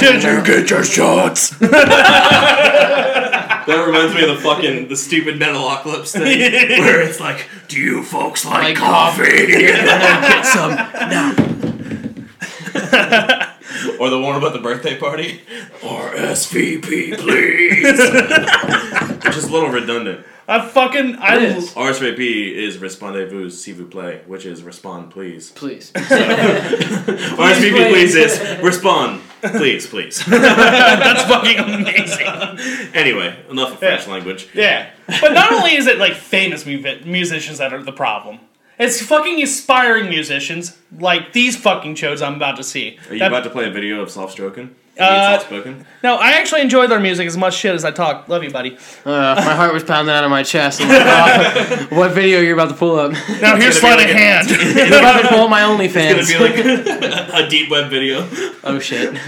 [0.00, 1.54] Did you get your shots?
[3.66, 6.24] That reminds me of the fucking the stupid Metalocalypse thing,
[6.80, 10.70] where it's like, "Do you folks like, Like coffee?" Get some.
[14.00, 15.42] Or the one about the birthday party.
[15.82, 17.98] RSVP, please.
[19.24, 20.26] Which is a little redundant.
[20.48, 21.74] I fucking I It is.
[21.74, 25.52] RSVP is respondez-vous s'il vous plaît, which is respond please.
[25.52, 25.92] Please.
[25.94, 27.92] RSVP please.
[27.92, 30.24] please is respond please please.
[30.26, 32.26] That's fucking amazing.
[32.94, 34.12] anyway, enough of French Yeah.
[34.12, 34.48] language.
[34.52, 34.90] Yeah,
[35.20, 38.40] but not only is it like famous mu- musicians that are the problem,
[38.80, 42.98] it's fucking inspiring musicians like these fucking shows I'm about to see.
[43.10, 44.74] Are you that, about to play a video of soft stroking?
[44.98, 45.38] Uh.
[46.02, 48.26] No, I actually enjoy their music as much shit as I talk.
[48.30, 48.78] Love you, buddy.
[49.04, 50.80] Uh, my heart was pounding out of my chest.
[50.80, 53.12] Like, oh, what video you're about to pull up?
[53.42, 54.48] Now here's sleight like of hand.
[54.50, 56.14] you're about to pull up my OnlyFans.
[56.16, 56.86] It's gonna be like
[57.28, 58.26] a, a deep web video.
[58.64, 59.12] Oh shit.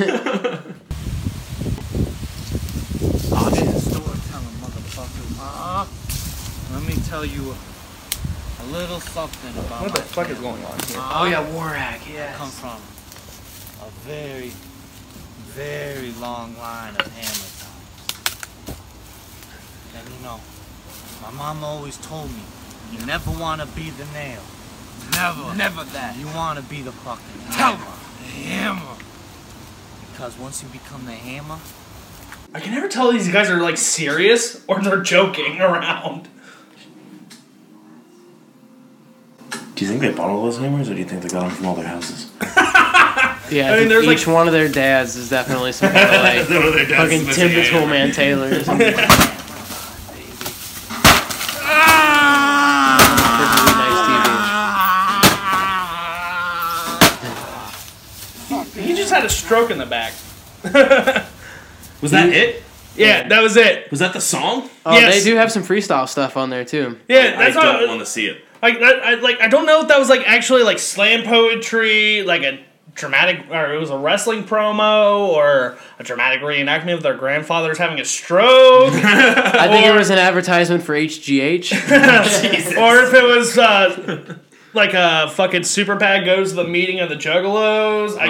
[6.73, 7.55] Let me tell you
[8.63, 10.99] a little something about What the my fuck is going on here?
[10.99, 11.77] Uh, oh yeah, Warak.
[11.77, 12.35] I Yeah.
[12.35, 12.79] come from
[13.87, 14.53] a very,
[15.51, 18.79] very long line of hammer times.
[19.97, 20.41] And you know,
[21.23, 22.43] my mom always told me,
[22.93, 24.41] you never want to be the nail.
[25.13, 25.55] Never.
[25.55, 26.17] Never that.
[26.17, 27.85] You want to be the fucking hammer.
[28.19, 28.97] The hammer.
[30.13, 31.59] Because once you become the hammer,
[32.55, 36.29] I can never tell these guys are like serious or they're joking around.
[39.83, 41.51] Do you think they bought all those hammers, or do you think they got them
[41.51, 42.31] from all their houses?
[43.51, 46.07] Yeah, I, I mean, think there's, each one of their dads is definitely some kind
[46.09, 46.47] of like
[46.89, 48.47] fucking Tim the Tool Man Taylor.
[48.49, 48.95] or something.
[51.65, 52.99] Ah!
[58.49, 58.87] Perfectly nice TV.
[58.87, 60.13] He just had a stroke in the back.
[62.01, 62.63] Was that it?
[62.97, 63.91] Yeah, that was it.
[63.91, 64.69] Was that the song?
[64.87, 65.15] Oh, Yes.
[65.15, 66.99] they do have some freestyle stuff on there too.
[67.09, 68.45] Yeah, I that's don't not want to see it.
[68.63, 69.03] Like that.
[69.05, 72.61] I, like I don't know if that was like actually like slam poetry, like a
[72.95, 77.99] dramatic, or it was a wrestling promo, or a dramatic reenactment of their grandfathers having
[78.01, 81.73] a stroke, I think Or- it was an advertisement for HGH.
[82.79, 83.57] or if it was.
[83.59, 84.37] Uh,
[84.75, 88.17] like a fucking super pad goes to the meeting of the Juggalos.
[88.19, 88.29] I,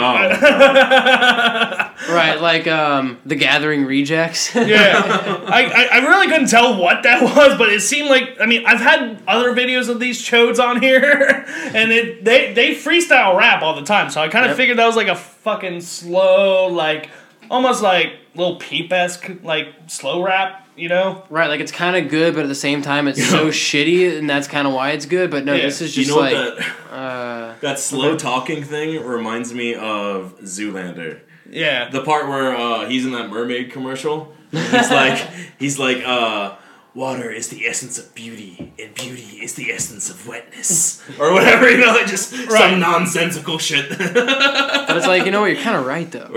[2.13, 4.55] right, like um, the Gathering Rejects.
[4.73, 5.03] Yeah,
[5.49, 8.65] I, I, I really couldn't tell what that was, but it seemed like I mean
[8.67, 11.45] I've had other videos of these chodes on here,
[11.75, 14.57] and it they they freestyle rap all the time, so I kind of Yep.
[14.57, 17.11] figured that was like a fucking slow, like
[17.51, 21.25] almost like Lil Peep esque like slow rap, you know?
[21.31, 24.29] right, like it's kind of good, but at the same time, it's so shitty, and
[24.29, 25.31] that's kind of why it's good.
[25.31, 25.63] But no, Yeah.
[25.67, 26.35] this is You just know like.
[26.35, 31.21] what that, uh, that slow talking thing reminds me of Zoolander.
[31.51, 34.35] Yeah, The part where uh, he's in that mermaid commercial.
[34.53, 35.19] and He's like,
[35.59, 36.55] he's like, uh,
[36.95, 41.71] water is the essence of beauty, and beauty is the essence of wetness, or whatever.
[41.71, 42.49] You know, like just Right.
[42.71, 43.91] some nonsensical shit.
[43.99, 45.51] but it's like you know what?
[45.53, 46.31] You're kind of right though.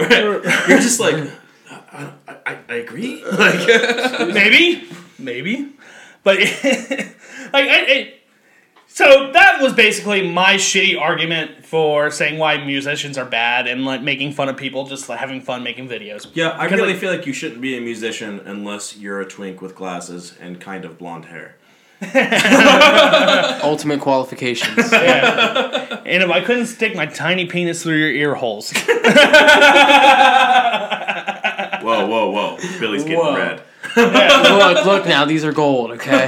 [0.68, 1.30] You're just like,
[1.96, 3.24] I, I, I, I agree.
[3.32, 3.68] Like,
[4.34, 5.74] maybe, maybe,
[6.24, 6.48] but like
[7.54, 7.86] I.
[7.88, 8.14] I
[8.88, 14.02] so that was basically my shitty argument for saying why musicians are bad and like
[14.02, 16.28] making fun of people just like, having fun making videos.
[16.34, 19.62] yeah, I really like- feel like you shouldn't be a musician unless you're a twink
[19.62, 21.58] with glasses and kind of blonde hair.
[23.64, 24.92] Ultimate qualifications.
[24.94, 26.02] Yeah.
[26.06, 28.72] and if I couldn't stick my tiny penis through your ear holes.
[31.86, 32.58] Whoa, whoa, whoa!
[32.80, 33.36] Billy's getting Whoa.
[33.36, 33.62] red.
[33.96, 36.26] look, look now, these are gold, okay?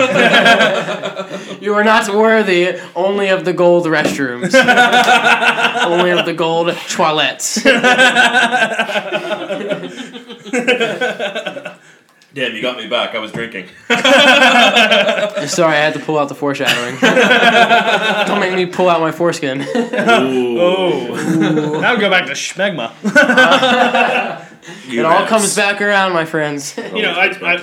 [1.60, 4.54] you are not worthy only of the gold restrooms.
[5.84, 7.64] only of the gold toilettes.
[12.36, 13.16] Damn, you got me back.
[13.16, 13.66] I was drinking.
[15.48, 17.00] Sorry, I had to pull out the foreshadowing.
[18.28, 19.62] Don't make me pull out my foreskin.
[19.62, 20.60] Ooh.
[20.62, 21.80] Oh.
[21.82, 22.94] now go back to schmegma.
[24.88, 25.30] You It all rats.
[25.30, 26.76] comes back around, my friends.
[26.95, 27.57] You know, I, I.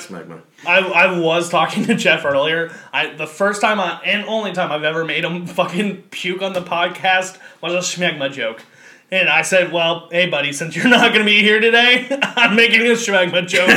[0.66, 2.72] I, I was talking to Jeff earlier.
[2.92, 6.52] I the first time I, and only time I've ever made him fucking puke on
[6.54, 8.62] the podcast was a schmegma joke.
[9.10, 12.80] And I said, "Well, hey, buddy, since you're not gonna be here today, I'm making
[12.82, 13.68] a schmegma joke."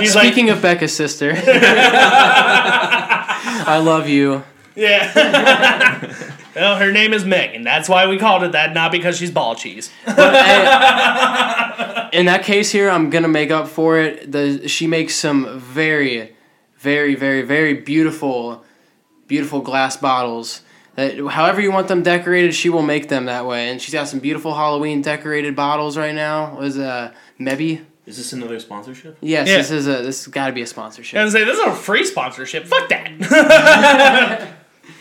[0.00, 1.32] He's like, Speaking of Becca's sister,
[3.66, 4.44] I love you.
[4.76, 7.62] "Yeah." Well, her name is Megan.
[7.62, 9.90] That's why we called it that, not because she's ball cheese.
[10.04, 14.30] But hey, in that case here, I'm gonna make up for it.
[14.32, 16.34] The she makes some very,
[16.78, 18.64] very, very, very beautiful,
[19.26, 20.62] beautiful glass bottles.
[20.96, 23.68] That however you want them decorated, she will make them that way.
[23.70, 26.58] And she's got some beautiful Halloween decorated bottles right now.
[26.58, 27.84] Was uh Mebby?
[28.06, 29.18] Is this another sponsorship?
[29.20, 29.58] Yes, Yeah.
[29.58, 31.18] this is a this has got to be a sponsorship.
[31.20, 32.66] And say this is a free sponsorship.
[32.66, 34.48] Fuck that.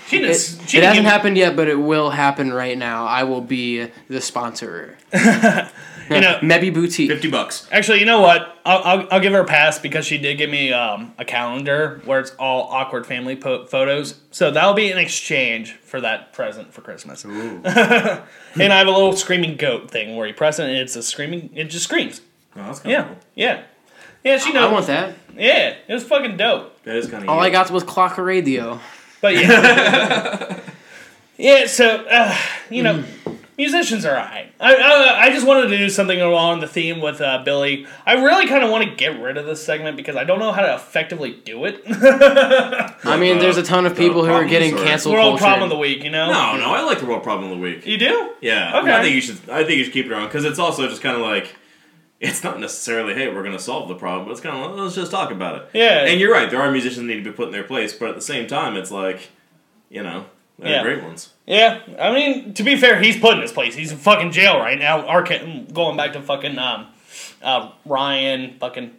[0.07, 0.31] she didn't.
[0.31, 3.05] It, she it hasn't give- happened yet, but it will happen right now.
[3.05, 4.97] I will be the sponsor.
[6.09, 7.09] You know, Mebby Boutique.
[7.09, 7.67] Fifty bucks.
[7.69, 8.57] Actually, you know what?
[8.65, 12.01] I'll, I'll, I'll give her a pass because she did give me um, a calendar
[12.05, 14.17] where it's all awkward family po- photos.
[14.31, 17.25] So that'll be an exchange for that present for Christmas.
[17.25, 21.03] and I have a little screaming goat thing where you press it and it's a
[21.03, 21.49] screaming.
[21.53, 22.21] It just screams.
[22.55, 23.17] Oh, that's kind of Yeah, cool.
[23.35, 23.63] yeah,
[24.23, 24.37] yeah.
[24.37, 24.69] She knows.
[24.69, 25.13] I want that.
[25.35, 26.81] Yeah, it was fucking dope.
[26.83, 27.29] That is kind of.
[27.29, 28.79] All I got was Clock Radio.
[29.21, 30.59] But yeah,
[31.37, 31.65] yeah.
[31.67, 32.35] So uh,
[32.69, 33.03] you know,
[33.57, 34.51] musicians are alright.
[34.59, 37.85] I, I I just wanted to do something along the theme with uh, Billy.
[38.05, 40.51] I really kind of want to get rid of this segment because I don't know
[40.51, 41.81] how to effectively do it.
[41.89, 45.43] I mean, there's a ton of people who are getting or- canceled World culture.
[45.45, 46.27] problem of the week, you know.
[46.31, 47.85] No, no, I like the world problem of the week.
[47.85, 48.33] You do?
[48.41, 48.91] Yeah, Okay.
[48.93, 49.37] I think you should.
[49.49, 51.55] I think you should keep it around because it's also just kind of like
[52.19, 55.11] it's not necessarily hey we're gonna solve the problem, but it's kind of let's just
[55.11, 55.69] talk about it.
[55.73, 56.05] Yeah.
[56.05, 56.49] And you're right.
[56.49, 58.47] There are musicians that need to be put in their place, but at the same
[58.47, 59.29] time, it's like,
[59.89, 60.25] you know,
[60.59, 60.83] they're Yeah.
[60.83, 61.33] great ones.
[61.45, 63.73] Yeah, I mean, to be fair, he's put in his place.
[63.75, 65.05] He's in fucking jail right now.
[65.07, 66.87] Arca- going back to fucking um,
[67.41, 68.91] uh, Ryan, fucking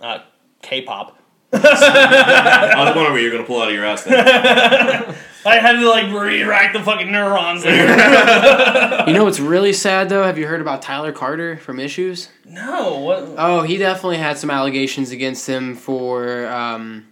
[0.00, 0.20] uh,
[0.62, 1.17] K-pop.
[1.52, 4.04] I was wondering what you're gonna pull out of your ass.
[4.04, 4.14] Then.
[5.46, 9.04] I had to like re-rack the fucking neurons there.
[9.08, 10.24] You know what's really sad though?
[10.24, 12.28] Have you heard about Tyler Carter from Issues?
[12.46, 13.24] no, what?
[13.38, 17.06] Oh, he definitely had some allegations against him for um,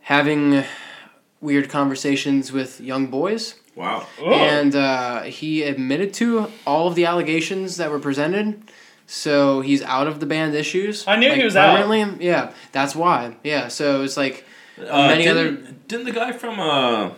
[0.00, 0.64] having
[1.40, 3.54] weird conversations with young boys.
[3.76, 4.06] wow.
[4.20, 4.32] Oh.
[4.32, 8.62] And uh, he admitted to all of the allegations that were presented.
[9.06, 11.06] So he's out of the band issues.
[11.06, 11.76] I knew he was out.
[11.78, 12.24] permanently.
[12.26, 13.36] Yeah, that's why.
[13.44, 14.44] Yeah, so it's like
[14.78, 15.72] Uh, many didn't, other.
[15.88, 17.10] Didn't the guy from uh,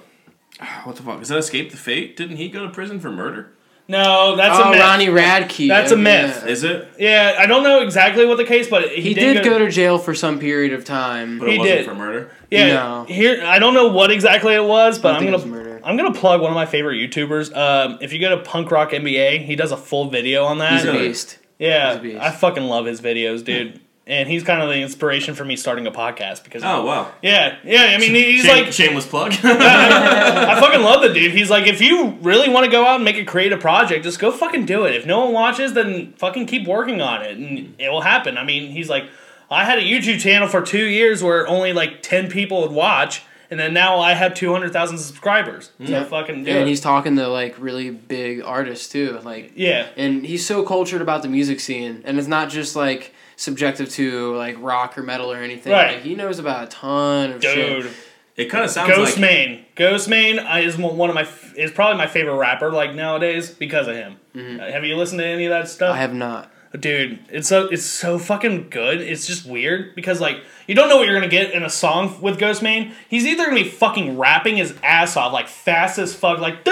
[0.85, 1.23] what the fuck?
[1.23, 2.17] Is that Escape the Fate?
[2.17, 3.53] Didn't he go to prison for murder?
[3.89, 4.81] No, that's a oh, myth.
[4.81, 5.69] Ronnie Radke.
[5.69, 6.03] That's a yeah.
[6.03, 6.45] myth.
[6.47, 6.89] Is it?
[6.99, 9.97] Yeah, I don't know exactly what the case, but he, He did go to jail
[9.99, 11.39] for some period of time.
[11.39, 11.87] But it He wasn't did.
[11.87, 12.33] for murder.
[12.51, 13.05] Yeah, No.
[13.05, 15.81] here I don't know what exactly it was, but I I'm gonna.
[15.85, 17.57] I'm gonna plug one of my favorite YouTubers.
[17.57, 20.73] Um, if you go to Punk Rock NBA, he does a full video on that.
[20.73, 21.39] He's a beast.
[21.59, 22.21] Yeah, he's a beast.
[22.21, 23.73] I fucking love his videos, dude.
[23.73, 23.79] Hmm.
[24.07, 27.13] and he's kind of the inspiration for me starting a podcast because Oh wow.
[27.23, 27.91] yeah, yeah.
[27.91, 29.33] I mean, he's Shame- like shameless plug.
[29.43, 31.33] I fucking love the dude.
[31.33, 34.19] He's like, if you really want to go out and make a creative project, just
[34.19, 34.95] go fucking do it.
[34.95, 37.73] If no one watches, then fucking keep working on it, and hmm.
[37.79, 38.39] it will happen.
[38.39, 39.09] I mean, he's like,
[39.51, 43.23] I had a YouTube channel for two years where only like ten people would watch,
[43.51, 45.71] and then now I have two hundred thousand subscribers.
[45.85, 49.19] So fucking do Yeah, and he's talking to like really big artists too.
[49.23, 53.15] Like Yeah, and he's so cultured about the music scene and it's not just like
[53.37, 55.97] subjective to like rock or metal or anything Right.
[55.97, 57.55] like he knows about a ton of shit.
[57.55, 57.85] dude.
[57.85, 57.93] shit
[58.37, 59.65] it kind of sounds Ghost like Main.
[59.77, 64.17] Ghostemane is one of my is probably my favorite rapper like nowadays because of him.
[64.35, 65.95] Uh, have you listened to any of that stuff?
[65.95, 70.43] i have not dude it's so it's so fucking good it's just weird because like
[70.67, 73.57] you don't know what you're gonna get in a song with Ghostemane he's either gonna
[73.57, 76.65] be fucking rapping his ass off like fast as fuck like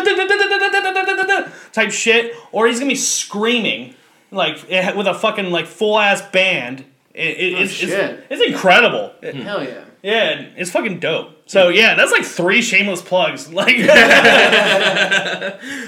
[1.72, 3.94] type shit or he's gonna be screaming
[4.30, 6.84] like with a fucking like full ass band
[7.14, 7.92] it, it, oh, it's, it's,
[8.28, 9.12] it's, incredible.
[9.22, 9.84] Hell yeah.
[10.02, 11.48] Yeah, it's fucking dope.
[11.48, 13.52] So yeah, that's like three shameless plugs.
[13.52, 13.76] Like,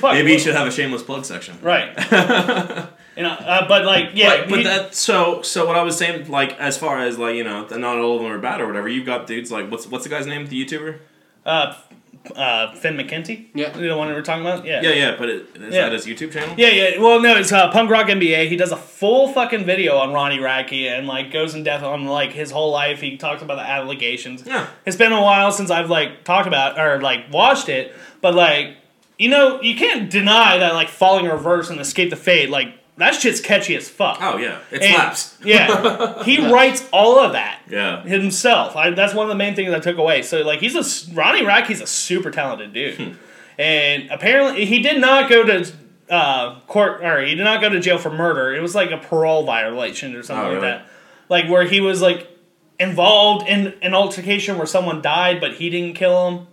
[0.02, 1.58] maybe you should have a shameless plug section.
[1.60, 1.92] Right
[3.16, 5.96] you know, uh, but like, yeah, But, but he- that so so what I was
[5.96, 8.66] saying like as far as like you know not all of them are bad or
[8.66, 10.98] whatever you've got dudes like what's what's the guy's name the YouTuber
[11.44, 11.74] uh,
[12.34, 13.46] uh, Finn McKenty.
[13.54, 13.70] Yeah.
[13.70, 14.64] the one we were talking about.
[14.64, 15.82] Yeah, yeah yeah but it, is Yeah.
[15.82, 17.00] that his YouTube channel Yeah, yeah.
[17.00, 18.48] Well, no, it's uh, Punk Rock NBA.
[18.48, 22.04] He does a full fucking video on Ronnie Radke and like goes in depth on
[22.06, 23.00] like his whole life.
[23.00, 24.42] He talks about the allegations.
[24.44, 24.66] Yeah.
[24.84, 28.76] It's been a while since I've like talked about or like watched it, but like
[29.18, 32.74] you know you can't deny that like falling in reverse and escape the fate like
[32.98, 34.18] that shit's catchy as fuck.
[34.20, 38.74] oh yeah it And- slaps Yeah, he writes all of that yeah himself.
[38.76, 40.22] I, that's one of the main things I took away.
[40.22, 43.16] So like he's a Ronnie Radke's a super talented dude,
[43.58, 45.72] and apparently he did not go to
[46.08, 48.54] uh, court or he did not go to jail for murder.
[48.54, 50.68] It was like a parole violation or something Oh, like really?
[50.68, 50.86] that,
[51.28, 52.28] like where he was like
[52.78, 56.46] involved in an altercation where someone died but he didn't kill him.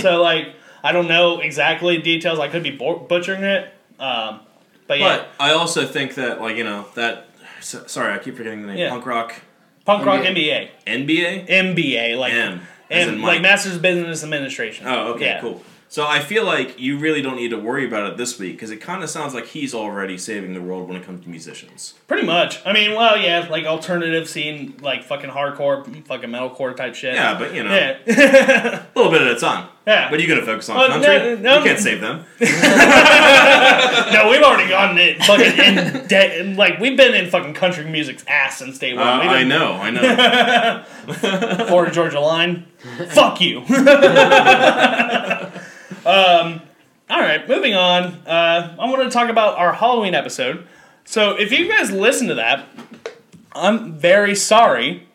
[0.00, 0.54] so like
[0.84, 2.38] I don't know exactly details.
[2.38, 3.72] I could be butchering it.
[3.98, 4.40] Um,
[4.88, 7.28] but yeah, but I also think that like you know that
[7.60, 8.90] so, sorry I keep forgetting the name Yeah.
[8.90, 9.34] punk rock
[9.84, 10.70] punk rock NBA.
[10.86, 12.60] NBA, NBA MBA, like M
[12.90, 13.28] as in and Mike.
[13.34, 14.86] like Masters of Business Administration.
[14.88, 15.40] Oh, okay, Yeah.
[15.40, 15.62] cool.
[15.90, 18.70] So I feel like you really don't need to worry about it this week because
[18.70, 21.94] it kind of sounds like he's already saving the world when it comes to musicians.
[22.06, 22.60] Pretty much.
[22.66, 27.14] I mean, well, yeah, like alternative scene, like fucking hardcore, fucking metalcore type shit.
[27.14, 27.96] Yeah, but you know, Yeah.
[28.06, 29.68] a little bit at a time.
[29.88, 30.10] Yeah.
[30.10, 31.36] But you gonna focus on Well, country?
[31.36, 31.58] no, no.
[31.60, 32.18] you can't save them.
[32.40, 36.44] no, we've already gotten it fucking in debt.
[36.56, 39.20] Like, we've been in fucking country music's ass since day Uh, one.
[39.20, 40.84] We've I know, I know.
[41.68, 42.66] Florida Georgia line.
[43.08, 43.60] Fuck you.
[46.04, 46.60] um,
[47.10, 48.04] all right, moving on.
[48.26, 50.66] Uh, I want to talk about our Halloween episode.
[51.04, 52.66] So, if you guys listen to that,
[53.54, 55.08] I'm very sorry.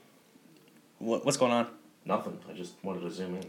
[0.97, 1.67] What, what's going on?
[2.05, 2.39] Nothing.
[2.49, 3.43] I just wanted to zoom in.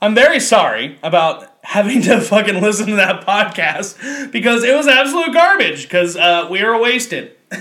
[0.00, 5.32] I'm very sorry about having to fucking listen to that podcast because it was absolute
[5.32, 7.36] garbage because uh, we were wasted.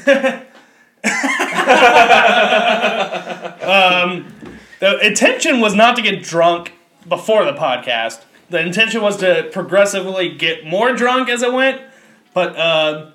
[3.64, 4.34] um,
[4.80, 6.74] the intention was not to get drunk
[7.08, 8.24] before the podcast.
[8.50, 11.82] The intention was to progressively get more drunk as it went,
[12.34, 13.12] but uh,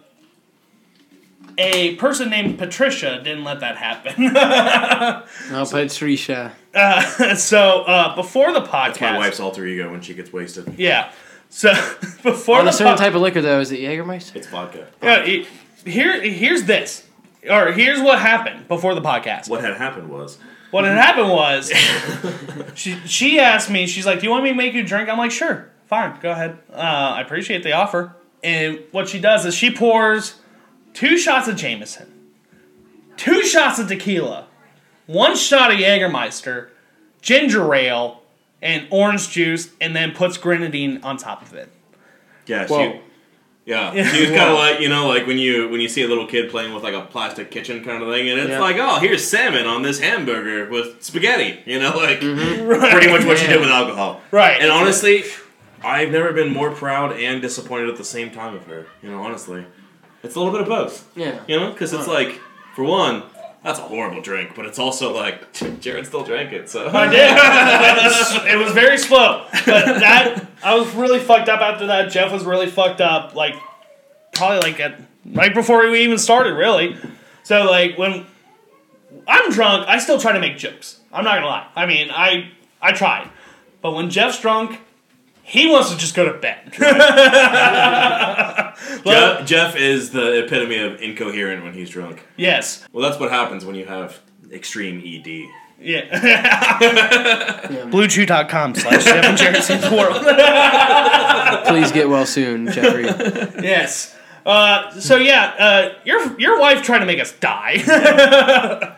[1.58, 4.32] a person named Patricia didn't let that happen.
[5.50, 10.14] no patricia uh, so uh, before the podcast, That's my wife's alter ego when she
[10.14, 10.78] gets wasted.
[10.78, 11.10] Yeah.
[11.50, 11.70] So
[12.22, 14.86] before on the a certain po- type of liquor though is it jägermeister It's vodka.
[15.02, 15.46] Yeah, he-
[15.84, 17.06] here here's this.
[17.48, 19.48] or here's what happened before the podcast.
[19.48, 20.38] What had happened was
[20.70, 21.72] What had happened was
[22.74, 25.08] she she asked me, she's like, Do you want me to make you a drink?
[25.08, 26.58] I'm like, Sure, fine, go ahead.
[26.72, 26.76] Uh,
[27.16, 28.14] I appreciate the offer.
[28.44, 30.37] And what she does is she pours
[30.98, 32.12] two shots of Jameson,
[33.16, 34.46] two shots of tequila,
[35.06, 36.70] one shot of Jägermeister,
[37.22, 38.20] ginger ale,
[38.60, 41.70] and orange juice, and then puts grenadine on top of it.
[42.46, 42.66] yeah.
[42.66, 42.92] Whoa.
[42.92, 43.00] She,
[43.64, 46.08] yeah, she was kind of like you know, like when you when you see a
[46.08, 48.60] little kid playing with like a plastic kitchen kind of thing, and it's Yeah.
[48.60, 51.60] like, oh, here's salmon on this hamburger with spaghetti.
[51.66, 52.66] You know, like mm-hmm.
[52.66, 52.90] Right.
[52.90, 54.20] pretty much what she did with alcohol.
[54.32, 54.60] Right.
[54.60, 55.22] And honestly,
[55.84, 58.86] I've never been more proud and disappointed at the same time of her.
[59.02, 59.64] You know, honestly,
[60.22, 61.10] it's a little bit of both.
[61.16, 61.40] Yeah.
[61.46, 62.40] You know, because it's like,
[62.74, 63.22] for one,
[63.62, 67.18] that's a horrible drink, but it's also like Jared still drank it, so I did.
[67.20, 72.10] it, was, it was very slow, but that I was really fucked up after that.
[72.10, 73.54] Jeff was really fucked up, like
[74.32, 75.00] probably like at
[75.32, 76.96] right before we even started, really.
[77.42, 78.26] So like when
[79.26, 81.00] I'm drunk, I still try to make jokes.
[81.12, 81.66] I'm not gonna lie.
[81.74, 82.50] I mean, I
[82.80, 83.28] I tried,
[83.82, 84.80] but when Jeff's drunk,
[85.42, 86.74] he wants to just go to bed.
[89.04, 92.26] Well, Jeff, Jeff is the epitome of incoherent when he's drunk.
[92.36, 94.18] yes, Well, that's what happens when you have
[94.52, 95.84] extreme E ED.
[95.86, 96.78] yeah.
[97.90, 100.22] BlueChew.com slash Jeff and Jared Seems World.
[101.66, 103.04] Please get well soon, Jeffrey.
[103.64, 104.14] Yes.
[104.46, 107.76] Uh, so yeah, uh, your your wife trying to make us die.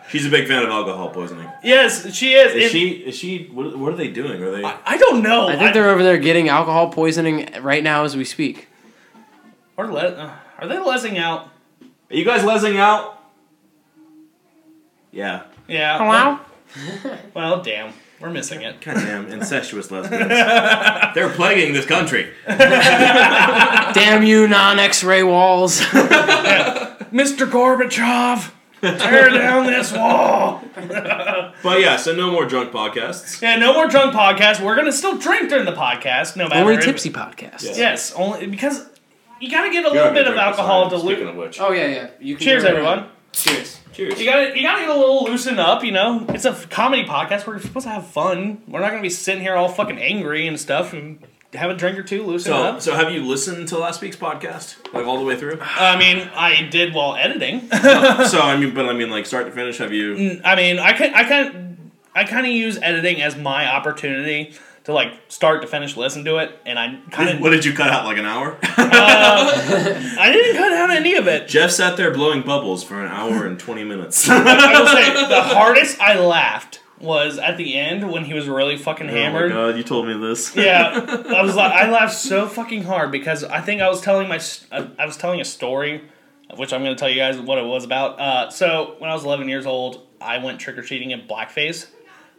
[0.09, 1.49] She's a big fan of alcohol poisoning.
[1.61, 2.53] yes, she is.
[2.55, 2.89] Is And she?
[2.91, 3.47] Is she?
[3.51, 4.41] What, what are they doing?
[4.41, 4.63] Are they?
[4.63, 5.47] I, I don't know.
[5.49, 8.69] I think they're over there getting alcohol poisoning right now as we speak.
[9.77, 11.49] Are, le- uh, are they lesing out?
[12.09, 13.17] Are you guys lesing out?
[15.11, 15.43] Yeah.
[15.67, 15.97] Yeah.
[15.97, 16.39] Hello?
[17.33, 18.79] Well, damn, we're missing it.
[18.81, 20.29] Goddamn incestuous lesbians.
[20.29, 22.31] They're plaguing this country.
[22.47, 25.81] Damn you, non X-ray walls.
[27.11, 27.45] Mr.
[27.45, 30.63] Gorbachev, tear down this wall.
[31.61, 33.41] But yeah, so no more drunk podcasts.
[33.41, 34.63] Yeah, no more drunk podcasts.
[34.63, 36.61] We're gonna still drink during the podcast, no matter.
[36.61, 37.63] Only if- tipsy podcast.
[37.63, 37.71] Yeah.
[37.75, 38.87] Yes, only because
[39.41, 41.29] you gotta get a You're little bit of alcohol wine, to Speaking lose.
[41.29, 41.59] of which.
[41.59, 42.09] Oh yeah, yeah.
[42.19, 43.07] You can Cheers, go everyone.
[43.33, 43.79] Cheers.
[43.93, 44.19] Cheers.
[44.19, 46.25] You got to you got to get a little loosened up, you know.
[46.29, 47.45] It's a f- comedy podcast.
[47.45, 48.61] We're supposed to have fun.
[48.67, 50.93] We're not gonna be sitting here all fucking angry and stuff.
[50.93, 51.19] And
[51.53, 52.81] have a drink or two, loosen So, up.
[52.81, 55.59] so have you listened to last week's podcast, like all the way through?
[55.61, 57.69] I mean, I did while editing.
[57.69, 60.39] so I mean, but I mean, like start to finish, have you?
[60.45, 64.53] I mean, I can I can I kind of use editing as my opportunity
[64.85, 67.73] to like start to finish listen to it, and I kind of What did you
[67.73, 68.05] cut out?
[68.05, 68.57] Like an hour?
[68.63, 71.47] I didn't cut out any of it.
[71.47, 74.27] Jeff sat there blowing bubbles for an hour and twenty minutes.
[74.29, 78.77] I will say the hardest I laughed was at the end when he was really
[78.77, 79.51] fucking hammered.
[79.51, 80.55] Oh my god, you told me this.
[80.55, 80.91] Yeah,
[81.35, 84.39] I was like, I laughed so fucking hard because I think I was telling my,
[84.71, 86.03] I was telling a story,
[86.55, 88.19] which I'm going to tell you guys what it was about.
[88.19, 91.87] Uh, so when I was 11 years old, I went trick or treating in blackface,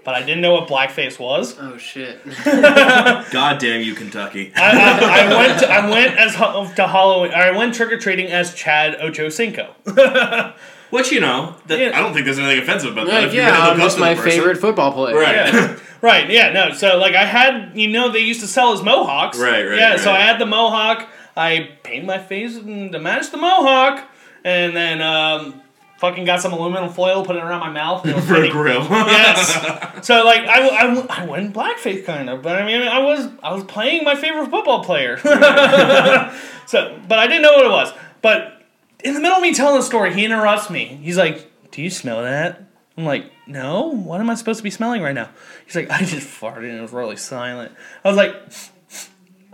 [0.05, 1.57] but I didn't know what blackface was.
[1.61, 2.19] Oh shit.
[2.45, 4.53] God damn you, Kentucky.
[4.57, 7.33] I, I, I went, to, I went as ho- to Halloween.
[7.33, 10.55] Or I went trick or treating as Chad Ochocinco.
[10.91, 11.99] Which you know, that, Yeah.
[11.99, 13.15] I don't think there's anything offensive about that.
[13.15, 14.31] Like, if you yeah, really look I'm just my person.
[14.31, 15.17] favorite football player.
[15.17, 15.35] Right.
[15.53, 15.79] Yeah.
[16.03, 16.73] Right, yeah, no.
[16.73, 19.39] So like I had, you know, they used to sell as mohawks.
[19.39, 20.11] Right, right, Yeah, so.
[20.11, 21.09] I had the mohawk.
[21.37, 24.07] I painted my face to match the mohawk,
[24.45, 25.63] and then um,
[26.03, 28.03] fucking got some aluminum foil, put it around my mouth.
[28.03, 28.83] and it was For a grill.
[28.91, 29.79] yes.
[30.03, 33.55] So like I, I, I went blackface kind of, but I mean I was I
[33.55, 35.17] was playing my favorite football player.
[36.67, 37.95] so, but I didn't know what it was.
[38.21, 38.65] But
[39.05, 40.87] in the middle of me telling the story, he interrupts me.
[40.87, 42.65] He's like, "Do you smell that?"
[42.99, 43.93] I'm like, "No.
[43.93, 45.31] What am I supposed to be smelling right now?"
[45.65, 47.71] He's like, "I just farted and it was really silent."
[48.05, 48.35] I was like,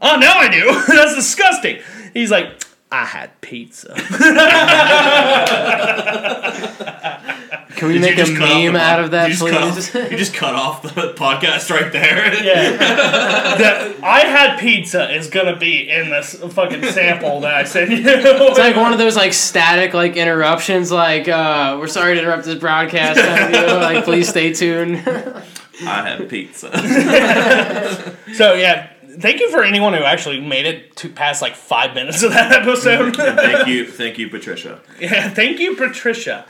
[0.00, 0.64] "Oh, now I do.
[0.94, 1.80] That's disgusting."
[2.14, 3.94] He's like, "I had pizza."
[7.76, 9.46] Can we Did make a just cut off meme the out of that, you just
[9.48, 9.94] cut please?
[9.94, 12.34] off- you just cut off the podcast right there.
[12.48, 12.76] Yeah.
[13.56, 17.98] that I had pizza is gonna be in this fucking sample that I sent you.
[18.04, 20.90] It's like one of those like static like interruptions.
[20.90, 23.20] Like uh, we're sorry to interrupt this broadcast.
[23.20, 23.76] kind of deal.
[23.76, 24.96] Like please stay tuned.
[25.82, 26.70] I had pizza.
[28.34, 32.22] So yeah, thank you for anyone who actually made it to past like five minutes
[32.22, 33.16] of that episode.
[33.16, 34.80] thank you, thank you, Patricia.
[35.00, 36.44] yeah, thank you, Patricia.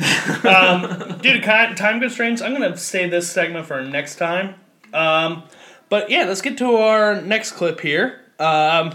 [0.44, 4.54] Um, due to ki- time constraints, I'm gonna save this segment for next time.
[4.92, 5.44] Um,
[5.88, 8.20] but yeah, let's get to our next clip here.
[8.38, 8.92] Um,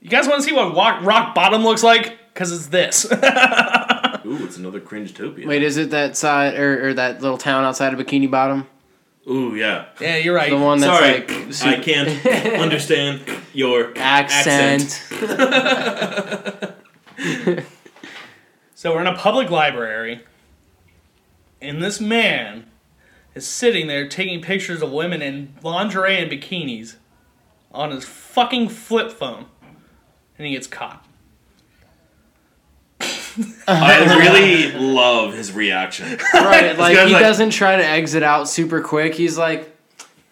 [0.00, 2.18] you guys want to see what rock, rock bottom looks like?
[2.32, 3.04] Because it's this.
[4.24, 5.46] Ooh, it's another cringe topia.
[5.46, 8.66] Wait, is it that side or, or that little town outside of Bikini Bottom?
[9.30, 9.86] Ooh, yeah.
[10.00, 10.50] yeah, you're right.
[10.50, 10.98] The one that's
[11.58, 12.26] Sorry, like I can't
[12.60, 15.06] understand your accent.
[18.80, 20.24] So we're in a public library.
[21.60, 22.64] and this man
[23.34, 26.96] is sitting there taking pictures of women in lingerie and bikinis
[27.72, 29.44] on his fucking flip phone,
[30.38, 31.04] and he gets caught.
[33.68, 34.18] I uh-huh.
[34.18, 36.18] really love his reaction.
[36.34, 39.14] Right, like he like- doesn't try to exit out super quick.
[39.14, 39.74] He's like,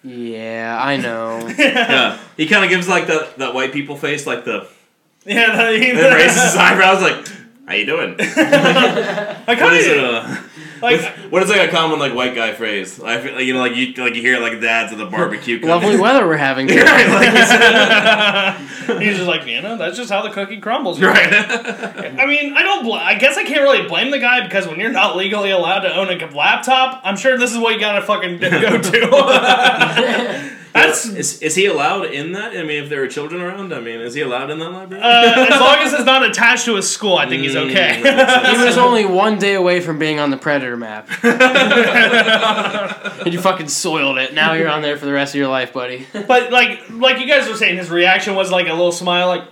[0.02, 4.44] "Yeah, I know." Yeah, he kind of gives like that that white people face, like
[4.44, 4.68] the
[5.26, 7.26] Yeah, that, he, then raises his eyebrows, like,
[7.66, 10.50] "How you doing?" I kind of
[10.82, 11.00] like.
[11.30, 13.00] what is like a common like white guy phrase?
[13.02, 15.58] I feel like you know, like you like you hear like dads at the barbecue.
[15.60, 16.00] come Lovely in.
[16.00, 16.66] weather we're having.
[16.68, 16.82] today.
[16.82, 20.98] right, like he's- He's just like, you know, that's just how the cookie crumbles.
[20.98, 21.30] right.
[21.30, 22.84] I mean, I don't.
[22.84, 25.80] Bl- I guess I can't really blame the guy because when you're not legally allowed
[25.80, 30.50] to own a laptop, I'm sure this is what you gotta fucking d- go to.
[30.86, 32.56] That's is, is he allowed in that?
[32.56, 35.02] I mean, if there are children around, I mean, is he allowed in that library?
[35.02, 37.96] uh, as long as it's not attached to a school, I think he's Mm, okay.
[38.56, 41.08] He was only one day away from being on the Predator map.
[43.24, 44.34] and you fucking soiled it.
[44.34, 46.06] Now you're on there for the rest of your life, buddy.
[46.26, 49.28] but like, like you guys were saying, his reaction was like a little smile.
[49.28, 49.44] Like,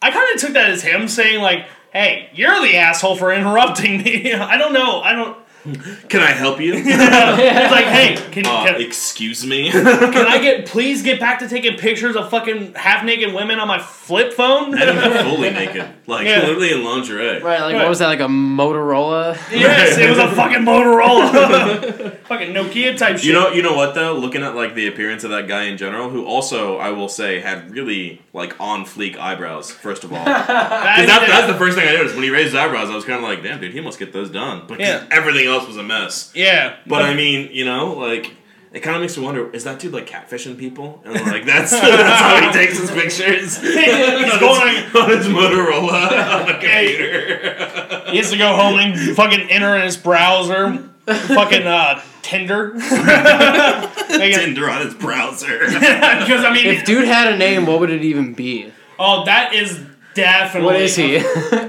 [0.00, 4.02] I kind of took that as him saying like, "Hey, you're the asshole for interrupting
[4.02, 5.00] me." I don't know.
[5.00, 5.38] I don't.
[6.08, 6.74] Can I help you?
[6.84, 9.70] It's like, hey, can, Uh, can, excuse me.
[9.72, 9.86] can
[10.26, 13.78] I get please get back to taking pictures of fucking half naked women on my
[13.78, 14.72] flip phone?
[14.72, 16.40] Not even fully naked, like Yeah.
[16.42, 17.40] literally in lingerie.
[17.40, 17.74] Right, like Right.
[17.76, 18.08] what was that?
[18.08, 19.36] Like a Motorola?
[19.50, 23.24] Yes, it was a fucking Motorola, fucking Nokia type shit.
[23.26, 24.14] You know, you know what though?
[24.14, 27.40] Looking at like the appearance of that guy in general, who also I will say
[27.40, 29.70] had really like on fleek eyebrows.
[29.70, 32.54] First of all, That- that, that's the first thing I noticed when he raised his
[32.56, 32.90] eyebrows.
[32.90, 34.62] I was kind of like, damn, dude, he must get those done.
[34.66, 35.04] But Yeah.
[35.10, 36.30] everything else was a mess.
[36.34, 38.32] yeah, But I mean, you know, like
[38.72, 41.00] it kind of makes me wonder: is that dude like catfishing people?
[41.04, 43.56] And like that's that's how he takes his pictures.
[43.62, 44.76] he's going.
[44.94, 48.10] on his Motorola on the computer.
[48.10, 52.72] He has to go home and fucking enter in his browser, fucking uh, Tinder.
[52.72, 55.58] Because Tinder on his browser.
[55.66, 58.72] Because I mean, If dude had a name, what would it even be?
[58.98, 59.80] oh, that is
[60.14, 60.66] definitely.
[60.66, 61.18] What is he?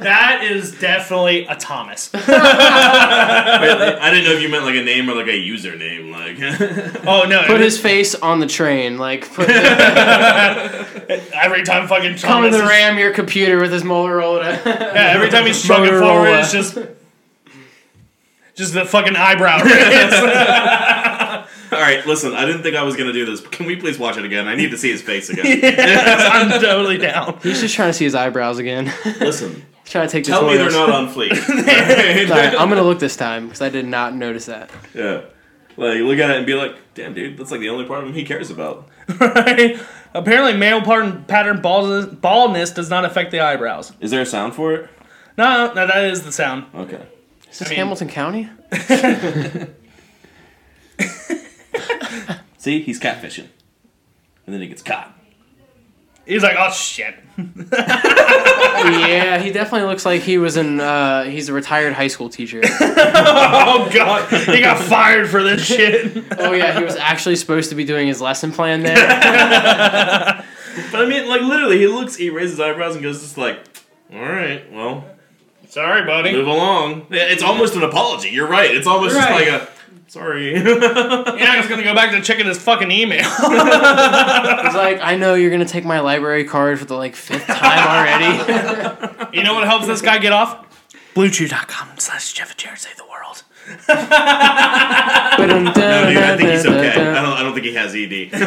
[0.06, 2.12] That is definitely a Thomas.
[2.14, 2.20] I
[4.12, 6.12] didn't know if you meant like a name or like a username.
[6.12, 6.38] Like,
[7.08, 7.44] Oh no!
[7.48, 9.64] Put his face on the train, like put every
[11.64, 14.64] time fucking come Thomas to is- ram your computer with his Motorola.
[14.66, 16.00] Yeah, every time he's struggling Motorola.
[16.02, 16.78] forward, it's just.
[18.56, 19.60] Just the fucking eyebrow.
[21.72, 21.74] Raise.
[21.74, 22.34] all right, listen.
[22.34, 24.48] I didn't think I was gonna do this, but can we please watch it again?
[24.48, 25.46] I need to see his face again.
[25.80, 27.40] I'm totally down.
[27.44, 28.92] He's just trying to see his eyebrows again.
[29.20, 31.36] Listen, He's trying to take tell me they're not on fleek.
[32.28, 34.70] Sorry, I'm gonna look this time because I did not notice that.
[34.94, 35.22] yeah,
[35.78, 38.10] like look at it and be like, damn, dude, that's like the only part of
[38.10, 38.88] him he cares about.
[39.20, 39.80] Right?
[40.14, 43.92] Apparently, male pattern, pattern baldness, baldness does not affect the eyebrows.
[44.00, 44.90] Is there a sound for it?
[45.38, 46.66] No, no, that is the sound.
[46.74, 47.06] Okay.
[47.52, 48.50] Is this mean- Hamilton County?
[52.66, 53.46] See, he's catfishing,
[54.48, 55.16] and then he gets caught.
[56.26, 57.14] He's like, oh shit.
[57.38, 60.80] yeah, he definitely looks like he was in.
[60.80, 62.64] Uh, he's a retired high school teacher.
[62.98, 66.26] Oh god, he got fired for this shit.
[66.40, 68.96] oh yeah, he was actually supposed to be doing his lesson plan there.
[70.92, 73.60] But I mean, like literally, he looks, he raises his eyebrows and goes just like,
[74.12, 75.06] all right, well,
[75.70, 76.32] Sorry, buddy.
[76.32, 77.06] move along.
[77.12, 78.30] It's almost an apology.
[78.30, 78.74] You're right.
[78.76, 79.46] It's almost Right.
[79.46, 79.68] just like a
[80.08, 80.54] sorry.
[80.56, 83.24] Yeah, i he's gonna go back to checking his fucking email.
[83.24, 83.30] He's
[84.76, 89.34] like, I know you're gonna take my library card for the like fifth time already.
[89.38, 90.66] you know what helps this guy get off?
[91.16, 93.44] Bluechew.com slash Jeff and Jared save the world.
[93.68, 93.74] no,
[95.74, 96.92] dude, I think he's okay.
[96.92, 97.34] I don't.
[97.34, 98.38] I don't think he has E ED.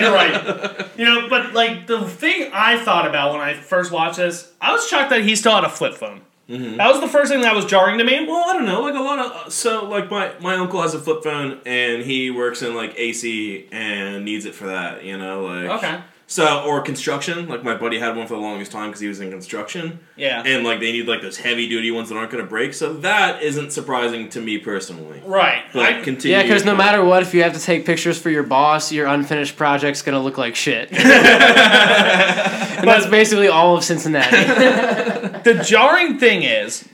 [0.00, 0.88] You're right.
[0.98, 4.72] You know, but like the thing I thought about when I first watched this, I
[4.72, 6.22] was shocked that he still had a flip phone.
[6.48, 6.78] Mm-hmm.
[6.78, 8.24] That was the first thing that was jarring to me.
[8.26, 8.80] Well, I don't know.
[8.80, 12.02] Like a lot of uh, so, like my my uncle has a flip phone and
[12.02, 15.04] he works in like AC and needs it for that.
[15.04, 16.00] You know, like Okay.
[16.30, 17.48] So or construction.
[17.48, 20.00] Like my buddy had one for the longest time because he was in construction.
[20.14, 20.42] Yeah.
[20.44, 22.74] And like they need like those heavy duty ones that aren't going to break.
[22.74, 25.22] So that isn't surprising to me personally.
[25.24, 25.64] right.
[25.72, 26.36] But I, continue.
[26.36, 29.06] Yeah, because no matter what, if you have to take pictures for your boss, your
[29.06, 30.92] unfinished project's gonna look like shit.
[30.92, 31.00] and
[32.86, 34.36] that's basically all of Cincinnati.
[35.44, 36.86] the jarring thing is,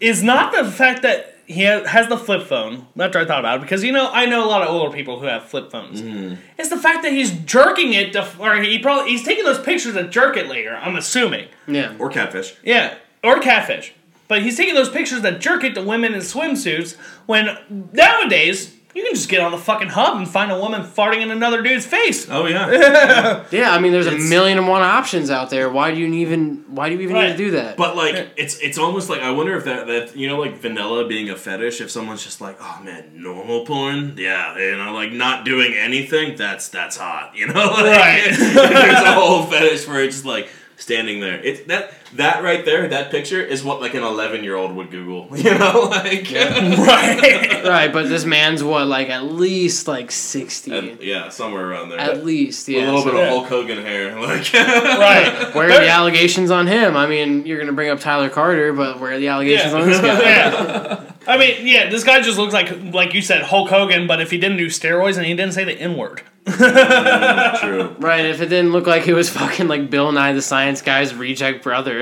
[0.00, 2.86] is not the fact that he has the flip phone.
[2.98, 5.18] After I thought about it, because you know I know a lot of older people
[5.20, 6.00] who have flip phones.
[6.02, 6.34] Mm-hmm.
[6.58, 9.94] It's the fact that he's jerking it, to, or he probably he's taking those pictures
[9.94, 10.76] to jerk it later.
[10.76, 11.48] I'm assuming.
[11.66, 11.94] yeah.
[11.98, 12.54] or catfish.
[12.62, 13.92] Yeah, or catfish.
[14.28, 16.96] But he's taking those pictures that jerk it to women in swimsuits
[17.26, 17.58] when
[17.92, 21.30] nowadays You can just get on the fucking hub and find a woman farting in
[21.30, 22.28] another dude's face.
[22.30, 23.44] Oh yeah.
[23.50, 25.68] Yeah, I mean, there's a million and one options out there.
[25.70, 26.64] Why do you even?
[26.68, 27.76] Why do you even need to do that?
[27.76, 31.06] But like it's it's almost like I wonder if that that you know like vanilla
[31.06, 35.12] being a fetish if someone's just like oh man normal porn yeah you know like
[35.12, 38.24] not doing anything that's that's hot you know like, Right.
[38.38, 40.48] there's a whole fetish for it just like
[40.82, 44.56] standing there it's that that right there that picture is what like an 11 year
[44.56, 47.62] old would Google you know like right.
[47.64, 51.98] right, but this man's what, like at least like sixty, And, yeah somewhere around there
[52.00, 55.54] at least, yeah, a little so- bit of Hulk Hogan hair like right.
[55.54, 56.96] Where are the allegations on him?
[56.96, 59.80] I mean, you're gonna bring up Tyler Carter, but where are the allegations Yeah.
[59.80, 60.20] on this guy?
[60.20, 61.12] Yeah.
[61.26, 64.30] I mean, yeah, this guy just looks like, like you said, Hulk Hogan, but if
[64.30, 66.22] he didn't do steroids and he didn't say the N word.
[66.44, 70.82] True Right, if it didn't look like it was fucking like Bill Nye the Science
[70.82, 71.98] Guy's reject brother.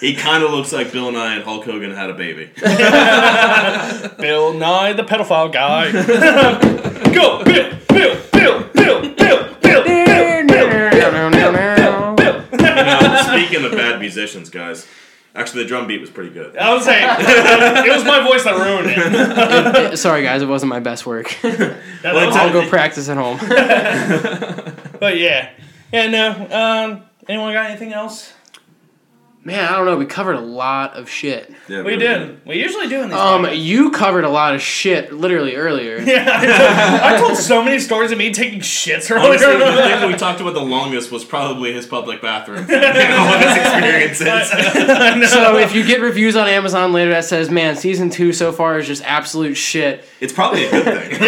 [0.00, 2.50] he kind of looks like Bill Nye and Hulk Hogan had a baby
[4.18, 5.90] Bill Nye, the pedophile guy.
[7.12, 9.84] Go, Bill, Bill, Bill, Bill, Bill, Bill, Bill,
[10.44, 12.44] Bill, Bill, Bill.
[12.52, 14.86] You speaking of bad musicians guys
[15.38, 18.56] actually the drum beat was pretty good I was saying, it was my voice that
[18.58, 18.88] ruined
[19.92, 19.96] it.
[19.98, 21.34] Sorry guys, it wasn't my best work.
[21.42, 21.80] That
[22.14, 23.38] Well, was- I'll go practice at home.
[25.00, 25.50] but yeah.
[25.92, 26.30] Yeah, no.
[26.50, 28.32] Um, anyone got anything else?
[29.48, 29.96] Man, I don't know.
[29.96, 31.50] We covered a lot of shit.
[31.68, 32.46] Yeah, We really did.
[32.46, 33.18] We usually do in these.
[33.18, 33.62] Um, podcasts.
[33.64, 35.96] you covered a lot of shit literally earlier.
[36.02, 39.96] yeah, I told, I told so many stories of me taking shits Honestly, the earlier.
[40.00, 42.66] thing we talked about the longest was probably his public bathroom.
[42.68, 42.70] and
[43.14, 45.30] all his experiences.
[45.30, 48.78] So if you get reviews on Amazon later that says, "Man, season two so far
[48.78, 51.20] is just absolute shit," It's probably a good thing.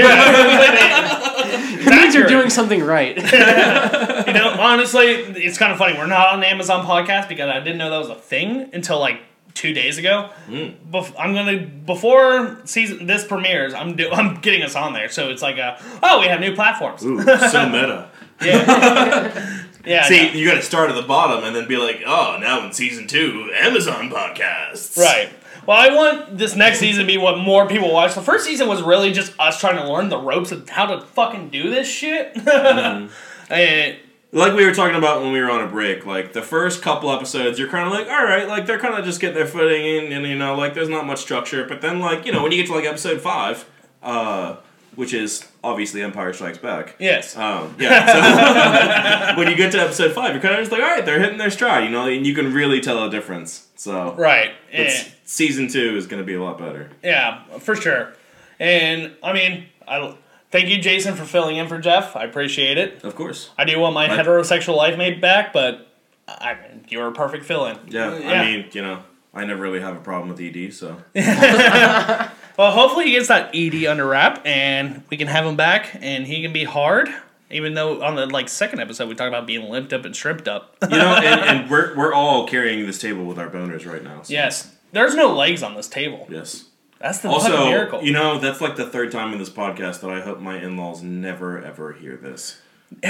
[1.80, 3.16] It means you're doing something right.
[4.26, 5.96] You know, honestly, it's kind of funny.
[5.96, 9.20] We're not on Amazon podcast because I didn't know that was a thing until like
[9.54, 10.30] two days ago.
[10.46, 10.68] Hmm.
[10.90, 13.74] Bef- I'm gonna before season this premieres.
[13.74, 16.54] I'm do- I'm getting us on there, so it's like a oh we have new
[16.54, 17.04] platforms.
[17.04, 17.20] Ooh,
[17.50, 18.10] so meta.
[18.42, 20.04] Yeah, yeah.
[20.04, 20.32] See, no.
[20.32, 23.06] you got to start at the bottom and then be like, oh, now in season
[23.06, 24.96] two, Amazon podcasts.
[24.96, 25.30] Right.
[25.70, 28.16] Well, I want this next season to be what more people watch.
[28.16, 31.00] The first season was really just us trying to learn the ropes of how to
[31.00, 32.36] fucking do this shit.
[33.50, 33.96] And
[34.32, 37.08] Like we were talking about when we were on a break, like the first couple
[37.12, 39.84] episodes, you're kind of like, all right, like they're kind of just getting their footing
[39.84, 41.64] in, and you know, like there's not much structure.
[41.64, 43.64] But then, like you know, when you get to like episode five,
[44.02, 44.56] uh,
[44.96, 46.96] which is obviously Empire Strikes Back.
[46.98, 49.34] yes, Um, yeah.
[49.34, 51.20] So when you get to episode five, you're kind of just like, all right, they're
[51.20, 53.68] hitting their stride, you know, and you can really tell a difference.
[53.80, 54.50] So right.
[54.70, 54.92] And-
[55.24, 56.90] season two is going to be a lot better.
[57.02, 58.12] Yeah, for sure.
[58.58, 60.16] And I mean, I
[60.50, 62.14] thank you, Jason, for filling in for Jeff.
[62.14, 63.02] I appreciate it.
[63.02, 63.48] Of course.
[63.56, 65.88] I do want my My- heterosexual life made back, but
[66.28, 67.78] I mean, you're a perfect fill-in.
[67.88, 69.02] Yeah, I mean, you know,
[69.32, 73.86] I never really have a problem with ED, so well, hopefully he gets that ED
[73.86, 77.08] under wrap, and we can have him back, and he can be hard.
[77.50, 80.46] Even though on the like second episode we talked about being limped up and shrimped
[80.48, 80.76] up.
[80.82, 84.22] you know, and, and we're we're all carrying this table with our boners right now.
[84.22, 84.32] So.
[84.32, 86.26] yes, there's no legs on this table.
[86.30, 86.66] Yes.
[87.00, 88.02] That's the Also, miracle.
[88.02, 91.02] you know, that's like the third time in this podcast that I hope my in-laws
[91.02, 92.60] never ever hear this.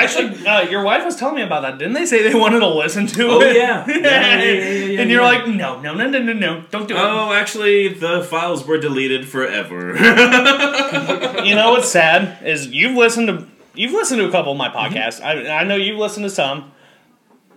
[0.00, 1.78] Actually, uh, your wife was telling me about that.
[1.78, 3.54] Didn't they say they wanted to listen to Oh, it?
[3.60, 3.84] yeah.
[3.86, 5.26] Yeah, yeah, yeah, yeah, and you're yeah.
[5.28, 7.00] like, no, no, no, no, no, no, don't do it.
[7.00, 9.96] Oh, actually, the files were deleted forever.
[11.44, 14.68] You know what's sad is you've listened to you've listened to a couple of my
[14.68, 15.22] podcasts.
[15.22, 16.72] I, I know you've listened to some.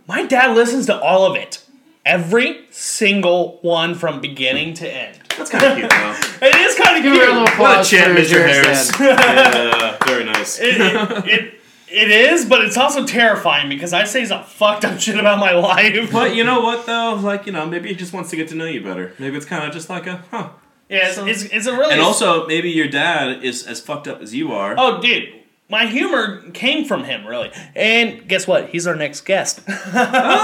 [0.08, 1.64] My dad listens to all of it,
[2.06, 5.20] every single one from beginning to end.
[5.38, 6.16] That's kind of cute, though.
[6.48, 7.14] It is kind of cute.
[7.14, 7.60] Give her a little cute.
[7.60, 8.30] What a applause champ, for Mr.
[8.30, 9.00] Jared's Harris.
[9.00, 10.60] yeah, very nice.
[10.60, 11.54] It, it, it,
[11.88, 15.52] it is, but it's also terrifying because I say some fucked up shit about my
[15.54, 16.12] life.
[16.12, 17.14] But you know what, though?
[17.16, 19.14] Like, you know, maybe he just wants to get to know you better.
[19.20, 20.50] Maybe it's kind of just like a, huh.
[20.90, 24.22] yeah, it's, it's, it's a really And also, maybe your dad is as fucked up
[24.22, 24.76] as you are.
[24.78, 27.52] Oh, dude, my humor came from him, really.
[27.76, 28.70] And guess what?
[28.70, 29.62] He's our next guest.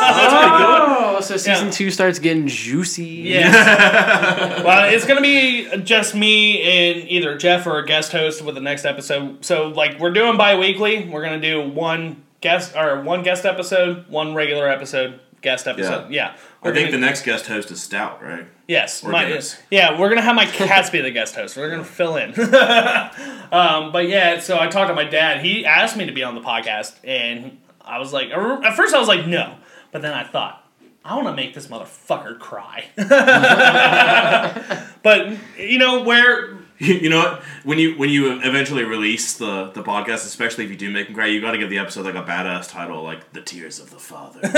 [0.02, 1.72] Oh, so season Yeah.
[1.72, 3.04] two starts getting juicy.
[3.04, 4.64] Yeah.
[4.64, 8.62] well, it's gonna be just me and either Jeff or a guest host with the
[8.62, 9.44] next episode.
[9.44, 11.10] So, like, we're doing bi-weekly.
[11.10, 16.12] We're gonna do one guest or one guest episode, one regular episode, guest episode.
[16.12, 16.36] Yeah.
[16.62, 18.46] I think gonna- the next guest host is Stout, right?
[18.68, 19.42] Yes, Or my,
[19.72, 21.58] yeah, we're gonna have my cats be the guest host.
[21.58, 22.30] We're gonna fill in.
[23.52, 25.44] um, but yeah, so I talked to my dad.
[25.44, 29.00] He asked me to be on the podcast, and I was like, at first I
[29.00, 29.56] was like, no,
[29.92, 30.64] but then I thought.
[31.04, 32.86] I want to make this motherfucker cry.
[35.04, 36.59] but you know where
[37.00, 37.42] You know what?
[37.66, 41.16] When you when you eventually release the the podcast, especially if you do make him
[41.16, 43.90] cry, you got to give the episode like a badass title, like "The Tears of
[43.90, 44.40] the Father."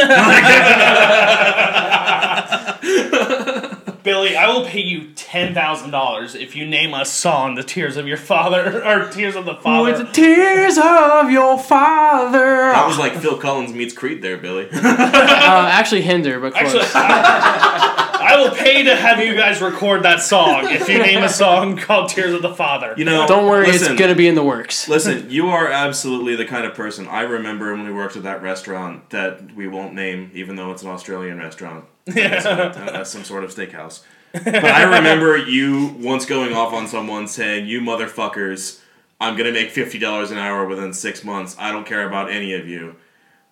[4.04, 7.98] Billy, I will pay you ten thousand dollars if you name a song "The Tears
[7.98, 12.72] of Your Father" or "Tears of the Father." With the tears of your father.
[12.72, 14.68] That was like Phil Collins meets Creed there, Billy.
[14.72, 16.76] uh, actually Hinder, but close.
[16.96, 21.24] Actually, I, I will pay to have you guys record that song if you name
[21.24, 24.28] a song called "Tears of the Father." You know, Don't worry, listen, it's gonna be
[24.28, 24.88] in the works.
[24.88, 27.08] Listen, you are absolutely the kind of person.
[27.08, 30.84] I remember when we worked at that restaurant that we won't name, even though it's
[30.84, 31.86] an Australian restaurant.
[32.06, 34.02] That's, uh, that's some sort of steakhouse.
[34.34, 38.80] But I remember you once going off on someone saying, "You motherfuckers,
[39.20, 41.56] I'm gonna make fifty dollars an hour within six months.
[41.60, 42.96] I don't care about any of you."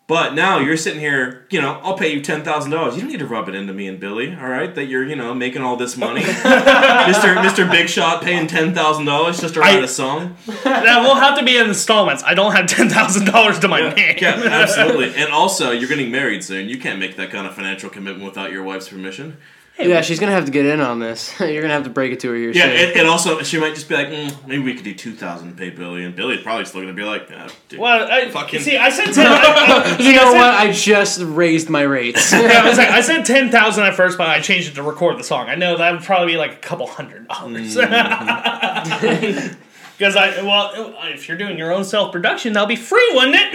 [0.09, 2.95] But now you're sitting here, you know, I'll pay you ten thousand dollars.
[2.95, 4.73] You don't need to rub it into me and Billy, all right?
[4.73, 6.21] That you're, you know, making all this money,
[7.07, 10.35] Mister Mister Big Shot paying ten thousand dollars just to write I- a song.
[10.63, 12.23] That will have to be in installments.
[12.25, 14.17] I don't have ten thousand dollars to my name.
[14.19, 15.13] Yeah, absolutely.
[15.15, 16.69] And also, you're getting married soon.
[16.69, 19.37] You can't make that kind of financial commitment without your wife's permission.
[19.79, 21.33] Yeah, she's gonna have to get in on this.
[21.39, 22.71] You're gonna have to break it to her here Yeah, soon.
[22.89, 25.69] and, and also, she might just be like, mm, maybe we could do 2000 pay
[25.69, 26.03] Billy.
[26.05, 27.79] And Billy's probably still going to be like, ah, dude.
[27.79, 29.25] Well, I, Fucking- see, I said ten.
[29.27, 30.53] I, I, you know I said, what?
[30.53, 32.31] I just raised my rates.
[32.31, 34.83] Yeah, I was like, I said ten thousand at first, but I changed it to
[34.83, 35.47] record the song.
[35.49, 37.75] I know that would probably be like a couple hundred dollars.
[37.75, 39.61] Mm-hmm.
[39.97, 40.71] Because I, well,
[41.09, 43.53] if you're doing your own self production, that'll be free, wouldn't it?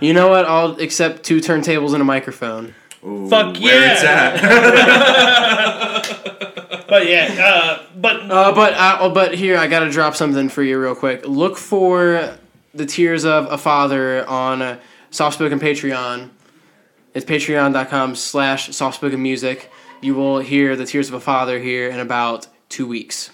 [0.00, 0.46] you know what?
[0.46, 2.74] I'll accept two turntables and a microphone.
[3.04, 3.92] Ooh, fuck where yeah.
[3.92, 5.32] it's at.
[6.92, 10.62] But yeah, uh, but Uh, but uh, oh, but here I gotta drop something for
[10.62, 11.26] you real quick.
[11.26, 12.36] Look for
[12.74, 14.78] the Tears of a Father on uh,
[15.10, 16.28] Softspoken Patreon.
[17.14, 19.72] It's patreon.com slash softspoken music.
[20.02, 23.30] You will hear the Tears of a Father here in about two weeks.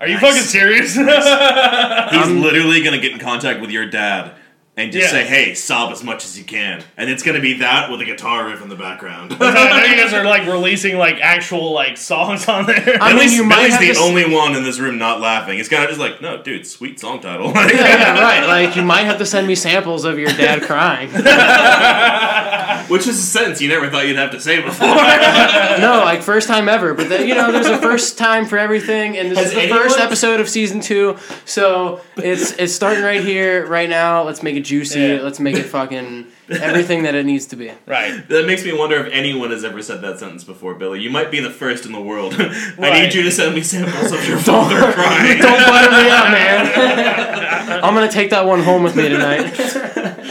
[0.00, 0.96] are you fucking serious?
[0.96, 4.34] He's literally going to get in contact with your dad
[4.80, 5.20] and just Yeah.
[5.20, 6.82] say, hey, sob as much as you can.
[6.96, 9.36] And it's going to be that with a guitar riff in the background.
[9.40, 12.98] I know you guys are like releasing like actual like songs on there.
[13.00, 14.98] I mean, Billy's, you might Billy's have the to s- only one in this room
[14.98, 15.58] not laughing.
[15.58, 17.52] It's kind of just like, no, dude, sweet song title.
[17.70, 18.46] Yeah, right.
[18.46, 21.08] Like you might have to send me samples of your dad crying.
[22.90, 24.88] Which is a sentence you never thought you'd have to say before.
[24.88, 26.94] No, like first time ever.
[26.94, 29.60] But then, you know, there's a first time for everything, and this Has is the
[29.62, 31.16] anyone- first episode of season two.
[31.44, 34.22] So it's it's starting right here, right now.
[34.24, 35.00] Let's make it juicy.
[35.00, 35.20] Yeah.
[35.22, 37.70] Let's make it fucking everything that it needs to be.
[37.86, 38.26] right.
[38.28, 41.00] That makes me wonder if anyone has ever said that sentence before, Billy.
[41.00, 42.34] You might be the first in the world.
[42.38, 42.46] I
[42.78, 43.02] Right.
[43.02, 45.38] need you to send me samples of your father crying.
[45.38, 47.84] Don't butter me up, man.
[47.84, 49.52] I'm gonna take that one home with me tonight.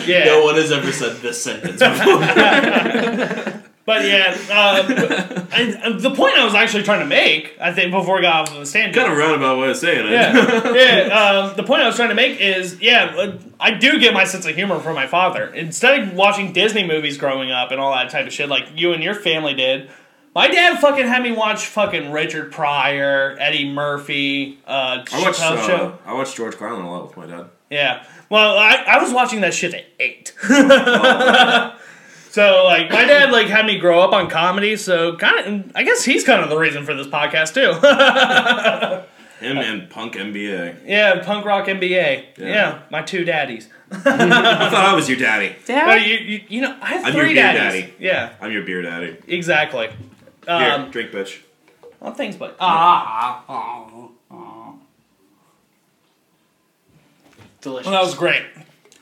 [0.08, 0.26] Yeah.
[0.26, 3.64] No one has ever said this sentence before.
[3.90, 8.22] But yeah, and the point I was actually trying to make, I think, before we
[8.22, 8.94] got off of the stand.
[8.94, 10.12] kind of roundabout way of saying it.
[10.12, 11.40] yeah, yeah.
[11.50, 14.26] Um, the point I was trying to make is, yeah, uh, I do get my
[14.26, 15.52] sense of humor from my father.
[15.56, 18.94] Instead of watching Disney movies growing up and all that type of shit, like you
[18.94, 19.90] and your family did,
[20.36, 25.66] my dad fucking had me watch fucking Richard Pryor, Eddie Murphy, uh, I watched, uh,
[25.66, 25.98] Show.
[26.06, 27.48] I watched George Carlin a lot with my dad.
[27.72, 28.06] Yeah.
[28.30, 30.36] Well, I, I was watching that shit at eight.
[32.30, 35.84] so like my dad like had me grow up on comedy, so kind of I
[35.84, 39.06] guess he's kind of the reason for this podcast too.
[39.40, 40.82] Him and Punk MBA.
[40.86, 41.90] yeah, punk rock MBA.
[42.38, 42.80] Yeah, Yeah.
[42.92, 43.70] my two daddies.
[43.92, 45.56] I thought I was your daddy.
[45.68, 47.82] Well, you, you, you know, I have I'm your three beer daddies.
[47.84, 47.94] daddy.
[48.00, 49.16] Yeah, I'm your beer daddy.
[49.28, 49.88] exactly.
[50.46, 51.40] Here, Um, drink, bitch.
[52.02, 54.74] well, thanks, but ah, ah, ah.
[57.62, 57.86] Delicious.
[57.90, 58.44] Well, that was great.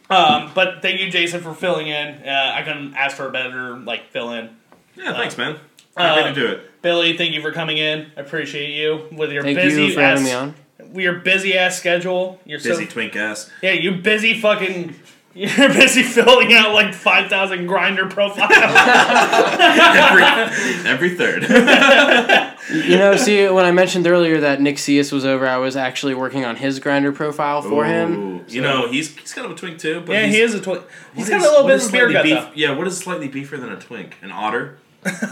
[0.10, 2.28] Um, but thank you, Jason, for filling in.
[2.28, 4.50] Uh, I couldn't ask for a better like fill in.
[4.96, 5.58] Yeah, thanks, man.
[5.98, 6.82] Happy uh, to do it.
[6.82, 8.12] Billy, thank you for coming in.
[8.16, 11.00] I appreciate you with your Thank busy you for ass, having me on.
[11.02, 12.40] your busy ass schedule.
[12.46, 13.50] You're Busy so twink ass.
[13.62, 14.96] yeah, you busy fucking.
[15.38, 18.52] You're busy filling out like five thousand Grindr profiles.
[19.60, 21.44] Every, every third.
[22.74, 26.16] You know, see, when I mentioned earlier that Nick Cius was over, I was actually
[26.16, 28.14] working on his Grindr profile for him.
[28.40, 30.02] Ooh, You know, he's he's kind of a twink too.
[30.06, 30.82] But yeah, he is a twin.
[31.16, 32.52] He's what got a little bit of a beer gut beef- though.
[32.56, 34.18] Yeah, what is slightly beefier than a twink?
[34.22, 34.80] An otter?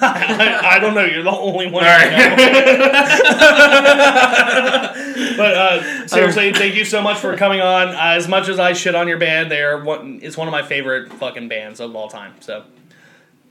[0.02, 1.06] I, I don't know.
[1.06, 1.84] You're the only one.
[1.84, 2.36] All right.
[5.38, 7.90] but uh, seriously, thank you so much for coming on.
[7.90, 10.20] Uh, as much as I shit on your band, they are one.
[10.22, 12.34] It's one of my favorite fucking bands of all time.
[12.40, 12.64] So.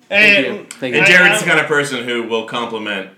[0.09, 0.65] Thank And, you.
[0.67, 1.01] Thank you.
[1.01, 3.11] And I- Jared's the kind of person who will compliment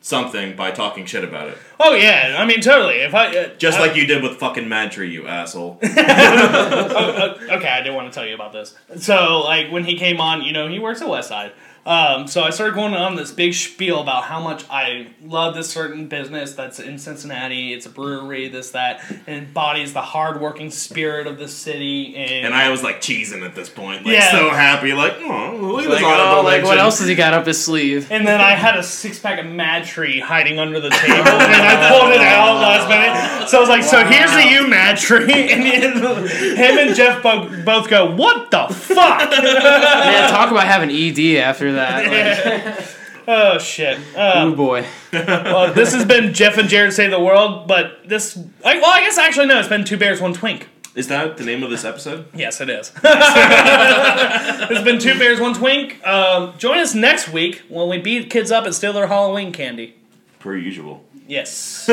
[0.00, 1.58] something by talking shit about it.
[1.78, 2.96] Oh yeah, I mean totally.
[2.96, 5.78] If I uh, Just I- like you did with fucking MadTree, you asshole.
[5.82, 5.86] Uh,
[7.50, 8.74] okay, I didn't want to tell you about this.
[8.96, 11.52] So, like, when he came on, you know, he works at Westside.
[11.84, 15.68] Um, so I started going on this big spiel about how much I love this
[15.68, 17.72] certain business that's in Cincinnati.
[17.72, 22.14] It's a brewery, this, that, and embodies the hardworking spirit of the city.
[22.14, 24.30] And, And I was like cheesing at this point, like Yeah.
[24.30, 27.34] so happy, like, oh, look at this Like, oh, like what else has he got
[27.34, 28.06] up his sleeve?
[28.12, 31.88] and then I had a six pack of MadTree hiding under the table, and I
[31.90, 33.48] pulled it out last minute.
[33.48, 37.88] So I was like, "So here's to you, MadTree," and him and Jeff both, both
[37.90, 42.78] go, "What the fuck?" Man, talk about having ED after that.
[43.24, 43.98] Like, oh shit.
[44.16, 44.84] Um, oh boy.
[45.12, 49.00] well, this has been Jeff and Jared Save the World, but this, I, well, I
[49.00, 50.68] guess actually no, it's been Two Bears, One Twink.
[50.96, 52.26] Is that the name of this episode?
[52.34, 52.92] Yes, it is.
[53.04, 56.04] it's been Two Bears, One Twink.
[56.06, 59.94] Um, join us next week when we beat kids up and steal their Halloween candy.
[60.40, 61.04] Per usual.
[61.28, 61.88] Yes.